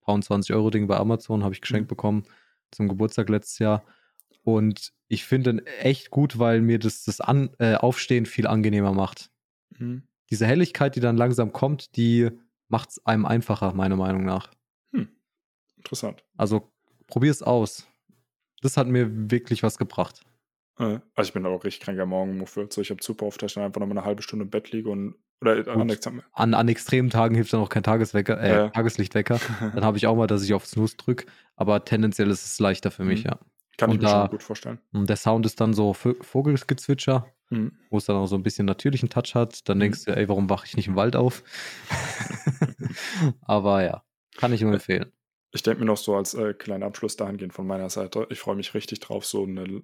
paar 0.02 0.20
20 0.20 0.54
Euro 0.54 0.70
Ding 0.72 0.88
bei 0.88 0.98
Amazon, 0.98 1.46
habe 1.46 1.54
ich 1.54 1.62
geschenkt 1.62 1.86
mhm. 1.86 1.96
bekommen 1.96 2.26
zum 2.72 2.88
Geburtstag 2.88 3.30
letztes 3.30 3.60
Jahr. 3.60 3.84
Und 4.44 4.94
ich 5.08 5.26
finde 5.26 5.52
ihn 5.52 5.60
echt 5.60 6.10
gut, 6.10 6.40
weil 6.40 6.62
mir 6.62 6.80
das, 6.80 7.04
das 7.04 7.22
An 7.22 7.50
äh, 7.60 7.76
Aufstehen 7.76 8.26
viel 8.26 8.48
angenehmer 8.48 8.94
macht. 8.94 9.30
Mhm. 9.78 10.04
Diese 10.30 10.46
Helligkeit, 10.46 10.96
die 10.96 11.00
dann 11.00 11.18
langsam 11.18 11.52
kommt, 11.52 11.96
die 11.96 12.30
macht 12.68 12.90
es 12.92 13.06
einem 13.06 13.26
einfacher, 13.26 13.74
meiner 13.74 13.96
Meinung 13.96 14.24
nach. 14.24 14.52
Hm. 14.94 15.10
Interessant. 15.78 16.24
Also 16.38 16.72
probier 17.08 17.32
es 17.32 17.42
aus. 17.42 17.88
Das 18.62 18.78
hat 18.78 18.88
mir 18.88 19.32
wirklich 19.32 19.64
was 19.64 19.78
gebracht. 19.78 20.22
Äh, 20.80 21.00
also 21.16 21.30
ich 21.30 21.34
bin 21.34 21.46
auch 21.46 21.64
richtig 21.64 21.82
kranker 21.82 22.06
Morgenmuffel. 22.06 22.72
So, 22.72 22.82
ich 22.82 22.90
habe 22.90 23.04
super 23.04 23.26
oft, 23.26 23.42
dass 23.42 23.52
ich 23.52 23.56
dann 23.56 23.66
einfach 23.66 23.80
noch 23.80 23.88
mal 23.88 23.98
eine 23.98 24.06
halbe 24.06 24.22
Stunde 24.22 24.44
im 24.46 24.50
Bett 24.50 24.72
liege 24.72 24.90
und 24.90 25.16
oder 25.42 25.54
an, 25.70 25.90
an, 26.34 26.54
an, 26.54 26.68
extremen 26.68 27.10
Tagen 27.10 27.34
hilft 27.34 27.54
dann 27.54 27.62
auch 27.62 27.70
kein 27.70 27.84
Tageswecker, 27.84 28.42
äh, 28.42 28.50
ja. 28.50 28.70
Tageslichtwecker. 28.70 29.40
dann 29.74 29.86
habe 29.86 29.98
ich 29.98 30.06
auch 30.06 30.16
mal, 30.18 30.28
dass 30.28 30.44
ich 30.44 30.54
auf 30.54 30.66
Snooze 30.66 30.98
drücke. 30.98 31.28
Aber 31.56 31.86
tendenziell 31.86 32.30
ist 32.30 32.46
es 32.46 32.60
leichter 32.60 32.92
für 32.92 33.06
mich, 33.06 33.24
mhm. 33.24 33.30
ja. 33.30 33.40
Kann 33.78 33.90
und 33.90 33.96
ich 33.96 34.02
mir 34.02 34.10
da, 34.10 34.22
schon 34.24 34.32
gut 34.32 34.44
vorstellen. 34.44 34.80
Und 34.92 35.08
der 35.08 35.16
Sound 35.16 35.46
ist 35.46 35.62
dann 35.62 35.74
so 35.74 35.94
Vogelgezwitscher, 35.94 37.26
mhm. 37.50 37.72
wo 37.90 37.98
es 37.98 38.06
dann 38.06 38.18
auch 38.18 38.26
so 38.26 38.36
ein 38.36 38.44
bisschen 38.44 38.66
natürlichen 38.66 39.08
Touch 39.08 39.34
hat. 39.34 39.70
Dann 39.70 39.78
mhm. 39.78 39.82
denkst 39.82 40.06
du, 40.06 40.16
ey, 40.16 40.28
warum 40.28 40.50
wache 40.50 40.66
ich 40.66 40.76
nicht 40.76 40.90
im 40.90 40.98
Wald 40.98 41.16
auf? 41.16 41.44
Aber 43.44 43.82
ja, 43.82 44.04
kann 44.36 44.52
ich 44.52 44.62
nur 44.62 44.74
empfehlen. 44.74 45.14
Ich 45.52 45.64
denke 45.64 45.80
mir 45.80 45.86
noch 45.86 45.98
so 45.98 46.16
als 46.16 46.34
äh, 46.34 46.54
kleiner 46.54 46.88
Abschluss 46.88 47.16
dahingehend 47.16 47.54
von 47.54 47.66
meiner 47.66 47.90
Seite, 47.90 48.28
ich 48.30 48.40
freue 48.40 48.58
mich 48.58 48.74
richtig 48.74 49.00
drauf, 49.00 49.26
so 49.26 49.44
eine 49.46 49.82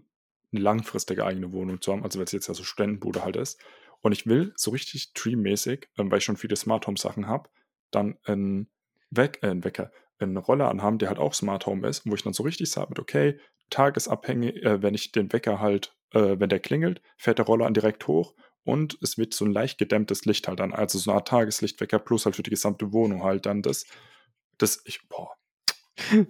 eine 0.55 0.63
langfristige 0.63 1.25
eigene 1.25 1.51
Wohnung 1.51 1.81
zu 1.81 1.91
haben, 1.91 2.03
also 2.03 2.19
weil 2.19 2.25
es 2.25 2.31
jetzt 2.31 2.47
ja 2.47 2.53
so 2.53 2.63
Studentenbude 2.63 3.23
halt 3.23 3.35
ist. 3.35 3.59
Und 4.01 4.11
ich 4.11 4.27
will 4.27 4.53
so 4.55 4.71
richtig 4.71 5.13
Tree-mäßig, 5.13 5.89
ähm, 5.97 6.11
weil 6.11 6.19
ich 6.19 6.23
schon 6.23 6.37
viele 6.37 6.55
Smart 6.55 6.87
Home 6.87 6.97
Sachen 6.97 7.27
habe, 7.27 7.49
dann 7.91 8.17
einen, 8.23 8.69
Weck, 9.09 9.39
äh, 9.41 9.47
einen 9.47 9.63
Wecker, 9.63 9.91
einen 10.19 10.37
Roller 10.37 10.69
anhaben, 10.69 10.97
der 10.97 11.09
halt 11.09 11.19
auch 11.19 11.33
Smart 11.33 11.65
Home 11.65 11.87
ist, 11.87 12.05
wo 12.05 12.15
ich 12.15 12.23
dann 12.23 12.33
so 12.33 12.43
richtig 12.43 12.69
sage 12.69 12.99
okay, 12.99 13.39
tagesabhängig, 13.69 14.63
äh, 14.63 14.81
wenn 14.81 14.93
ich 14.93 15.11
den 15.11 15.31
Wecker 15.33 15.59
halt, 15.59 15.95
äh, 16.11 16.39
wenn 16.39 16.49
der 16.49 16.59
klingelt, 16.59 17.01
fährt 17.17 17.39
der 17.39 17.45
Roller 17.45 17.65
an 17.65 17.73
direkt 17.73 18.07
hoch 18.07 18.35
und 18.63 18.97
es 19.01 19.17
wird 19.17 19.33
so 19.33 19.45
ein 19.45 19.51
leicht 19.51 19.77
gedämmtes 19.77 20.25
Licht 20.25 20.47
halt 20.47 20.59
dann, 20.59 20.73
also 20.73 20.99
so 20.99 21.11
eine 21.11 21.17
Art 21.17 21.27
Tageslichtwecker 21.27 21.99
plus 21.99 22.25
halt 22.25 22.35
für 22.35 22.43
die 22.43 22.49
gesamte 22.49 22.91
Wohnung 22.93 23.23
halt 23.23 23.45
dann 23.45 23.61
das, 23.61 23.85
das, 24.57 24.81
ich, 24.85 25.07
boah, 25.09 25.35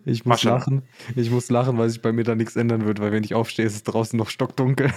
ich 0.06 0.26
muss 0.26 0.44
lachen. 0.44 0.84
Ich 1.16 1.32
muss 1.32 1.50
lachen, 1.50 1.78
weil 1.78 1.90
sich 1.90 2.02
bei 2.02 2.12
mir 2.12 2.24
da 2.24 2.36
nichts 2.36 2.56
ändern 2.56 2.86
wird, 2.86 3.00
weil 3.00 3.12
wenn 3.12 3.24
ich 3.24 3.34
aufstehe, 3.34 3.66
ist 3.66 3.76
es 3.76 3.84
draußen 3.84 4.18
noch 4.18 4.30
stockdunkel. 4.30 4.92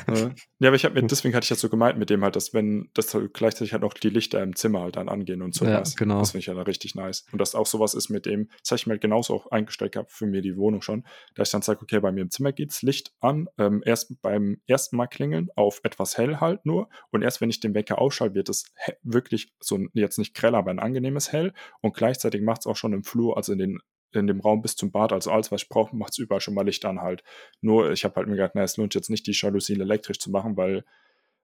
Ja, 0.59 0.69
aber 0.69 0.77
ich 0.77 0.85
habe 0.85 1.01
mir, 1.01 1.07
deswegen 1.07 1.35
hatte 1.35 1.45
ich 1.45 1.49
das 1.49 1.61
so 1.61 1.69
gemeint 1.69 1.99
mit 1.99 2.11
dem 2.11 2.23
halt, 2.23 2.37
dass 2.37 2.53
wenn, 2.53 2.91
halt 2.97 3.35
gleichzeitig 3.35 3.73
halt 3.73 3.83
noch 3.83 3.95
die 3.95 4.11
Lichter 4.11 4.43
im 4.43 4.55
Zimmer 4.57 4.81
halt 4.81 4.97
dann 4.97 5.09
angehen 5.09 5.43
und 5.43 5.55
so 5.55 5.65
ja, 5.65 5.81
was. 5.81 5.97
Genau. 5.97 6.19
Das 6.21 6.33
finde 6.33 6.41
ich 6.41 6.47
ja 6.47 6.55
dann 6.55 6.65
richtig 6.65 6.95
nice. 6.95 7.25
Und 7.33 7.41
dass 7.41 7.55
auch 7.55 7.67
sowas 7.67 7.95
ist 7.95 8.09
mit 8.11 8.27
dem, 8.27 8.49
das 8.61 8.71
habe 8.71 8.77
ich 8.79 8.87
mir 8.87 8.93
halt 8.93 9.01
genauso 9.01 9.35
auch 9.35 9.51
eingestellt 9.51 9.93
gehabt 9.93 10.13
für 10.13 10.27
mir 10.27 10.43
die 10.43 10.57
Wohnung 10.57 10.83
schon, 10.83 11.05
da 11.35 11.43
ich 11.43 11.51
dann 11.51 11.63
sage, 11.63 11.81
okay, 11.83 12.01
bei 12.01 12.13
mir 12.13 12.23
im 12.23 12.31
Zimmer 12.31 12.53
geht's 12.53 12.83
Licht 12.83 13.13
an, 13.21 13.49
ähm, 13.59 13.83
erst 13.85 14.21
beim 14.23 14.61
ersten 14.67 14.97
Mal 14.97 15.07
klingeln 15.07 15.49
auf 15.57 15.81
etwas 15.83 16.19
hell 16.19 16.37
halt 16.41 16.67
nur 16.67 16.89
und 17.11 17.23
erst 17.23 17.41
wenn 17.41 17.51
ich 17.51 17.61
den 17.61 17.75
Wecker 17.75 17.99
ausschalte, 17.99 18.35
wird 18.35 18.49
es 18.49 18.73
wirklich 19.03 19.53
so 19.61 19.79
jetzt 19.95 20.19
nicht 20.19 20.35
grell, 20.35 20.55
aber 20.55 20.71
ein 20.71 20.79
angenehmes 20.79 21.33
Hell 21.33 21.53
und 21.81 21.95
gleichzeitig 21.95 22.43
macht 22.43 22.61
es 22.61 22.67
auch 22.67 22.77
schon 22.77 22.93
im 22.93 23.05
Flur, 23.05 23.37
also 23.37 23.53
in 23.53 23.59
den 23.59 23.79
in 24.13 24.27
dem 24.27 24.41
Raum 24.41 24.63
bis 24.63 24.77
zum 24.77 24.91
Bad, 24.91 25.13
also 25.13 25.31
alles, 25.31 25.53
was 25.53 25.63
ich 25.63 25.69
brauche, 25.69 25.95
macht 25.95 26.13
es 26.13 26.19
überall 26.19 26.41
schon 26.41 26.55
mal 26.55 26.65
Licht 26.65 26.85
an 26.85 27.01
halt. 27.01 27.23
Nur, 27.61 27.93
ich 27.93 28.05
habe 28.05 28.17
halt 28.17 28.29
mir 28.29 28.37
gedacht, 28.37 28.53
na, 28.55 28.63
es 28.63 28.77
lohnt 28.77 28.95
jetzt 28.95 29.11
nicht, 29.11 29.27
die 29.27 29.33
Jalousien 29.33 29.81
elektrisch 29.81 30.19
zu 30.19 30.31
machen, 30.31 30.57
weil, 30.57 30.85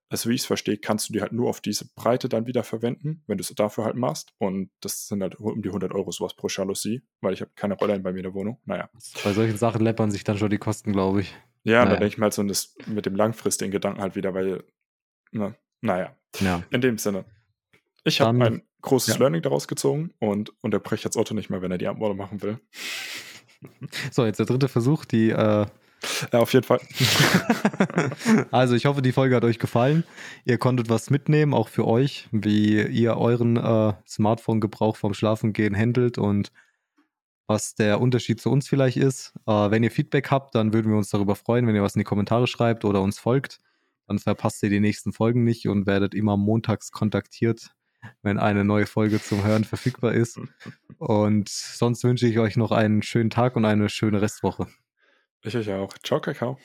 also 0.08 0.30
wie 0.30 0.34
ich 0.34 0.42
es 0.42 0.46
verstehe, 0.46 0.78
kannst 0.78 1.08
du 1.08 1.12
die 1.12 1.20
halt 1.20 1.32
nur 1.32 1.48
auf 1.48 1.60
diese 1.60 1.86
Breite 1.94 2.28
dann 2.28 2.46
wieder 2.46 2.62
verwenden, 2.62 3.22
wenn 3.26 3.38
du 3.38 3.42
es 3.42 3.54
dafür 3.54 3.84
halt 3.84 3.96
machst. 3.96 4.32
Und 4.38 4.70
das 4.80 5.08
sind 5.08 5.22
halt 5.22 5.36
um 5.36 5.62
die 5.62 5.68
100 5.68 5.92
Euro 5.92 6.10
sowas 6.10 6.34
pro 6.34 6.48
Jalousie, 6.48 7.02
weil 7.20 7.34
ich 7.34 7.40
habe 7.40 7.50
keine 7.54 7.74
Rollen 7.74 8.02
bei 8.02 8.12
mir 8.12 8.18
in 8.18 8.24
der 8.24 8.34
Wohnung. 8.34 8.60
Naja. 8.64 8.88
Bei 9.22 9.32
solchen 9.32 9.56
Sachen 9.56 9.82
läppern 9.82 10.10
sich 10.10 10.24
dann 10.24 10.38
schon 10.38 10.50
die 10.50 10.58
Kosten, 10.58 10.92
glaube 10.92 11.22
ich. 11.22 11.34
Ja, 11.64 11.84
naja. 11.84 11.84
da 11.84 11.90
denke 11.96 12.06
ich 12.06 12.18
mal 12.18 12.26
halt 12.26 12.34
so 12.34 12.42
das, 12.42 12.74
mit 12.86 13.06
dem 13.06 13.16
langfristigen 13.16 13.70
Gedanken 13.70 14.00
halt 14.00 14.16
wieder, 14.16 14.34
weil, 14.34 14.64
na, 15.32 15.54
naja. 15.80 16.16
Ja. 16.40 16.62
In 16.70 16.80
dem 16.80 16.98
Sinne. 16.98 17.24
Ich 18.04 18.20
habe 18.20 18.44
ein 18.44 18.62
großes 18.84 19.14
ja. 19.14 19.20
Learning 19.20 19.42
daraus 19.42 19.66
gezogen 19.66 20.12
und 20.20 20.52
unterbreche 20.62 21.04
jetzt 21.04 21.16
Otto 21.16 21.34
nicht 21.34 21.50
mehr, 21.50 21.62
wenn 21.62 21.70
er 21.70 21.78
die 21.78 21.88
Antwort 21.88 22.16
machen 22.16 22.42
will. 22.42 22.58
So, 24.10 24.24
jetzt 24.24 24.38
der 24.38 24.46
dritte 24.46 24.68
Versuch, 24.68 25.04
die. 25.04 25.30
Äh 25.30 25.66
ja, 26.32 26.38
auf 26.38 26.52
jeden 26.52 26.66
Fall. 26.66 26.80
also, 28.50 28.74
ich 28.74 28.84
hoffe, 28.84 29.00
die 29.00 29.12
Folge 29.12 29.36
hat 29.36 29.44
euch 29.44 29.58
gefallen. 29.58 30.04
Ihr 30.44 30.58
konntet 30.58 30.90
was 30.90 31.08
mitnehmen, 31.08 31.54
auch 31.54 31.68
für 31.68 31.86
euch, 31.86 32.28
wie 32.30 32.82
ihr 32.82 33.16
euren 33.16 33.56
äh, 33.56 33.94
Smartphone-Gebrauch 34.06 34.96
vom 34.96 35.14
Schlafengehen 35.14 35.74
handelt 35.74 36.18
und 36.18 36.52
was 37.46 37.74
der 37.74 38.02
Unterschied 38.02 38.38
zu 38.38 38.50
uns 38.50 38.68
vielleicht 38.68 38.98
ist. 38.98 39.32
Äh, 39.46 39.70
wenn 39.70 39.82
ihr 39.82 39.90
Feedback 39.90 40.30
habt, 40.30 40.54
dann 40.54 40.74
würden 40.74 40.90
wir 40.90 40.98
uns 40.98 41.08
darüber 41.08 41.36
freuen, 41.36 41.66
wenn 41.66 41.74
ihr 41.74 41.82
was 41.82 41.94
in 41.94 42.00
die 42.00 42.04
Kommentare 42.04 42.46
schreibt 42.46 42.84
oder 42.84 43.00
uns 43.00 43.18
folgt. 43.18 43.60
Dann 44.06 44.18
verpasst 44.18 44.62
ihr 44.62 44.68
die 44.68 44.80
nächsten 44.80 45.14
Folgen 45.14 45.42
nicht 45.44 45.68
und 45.68 45.86
werdet 45.86 46.14
immer 46.14 46.36
montags 46.36 46.92
kontaktiert 46.92 47.74
wenn 48.22 48.38
eine 48.38 48.64
neue 48.64 48.86
Folge 48.86 49.20
zum 49.20 49.44
Hören 49.44 49.64
verfügbar 49.64 50.12
ist. 50.12 50.40
Und 50.98 51.48
sonst 51.48 52.04
wünsche 52.04 52.26
ich 52.26 52.38
euch 52.38 52.56
noch 52.56 52.72
einen 52.72 53.02
schönen 53.02 53.30
Tag 53.30 53.56
und 53.56 53.64
eine 53.64 53.88
schöne 53.88 54.22
Restwoche. 54.22 54.66
Ich 55.42 55.56
euch 55.56 55.70
auch. 55.72 55.96
Ciao, 56.02 56.20
Kakao. 56.20 56.58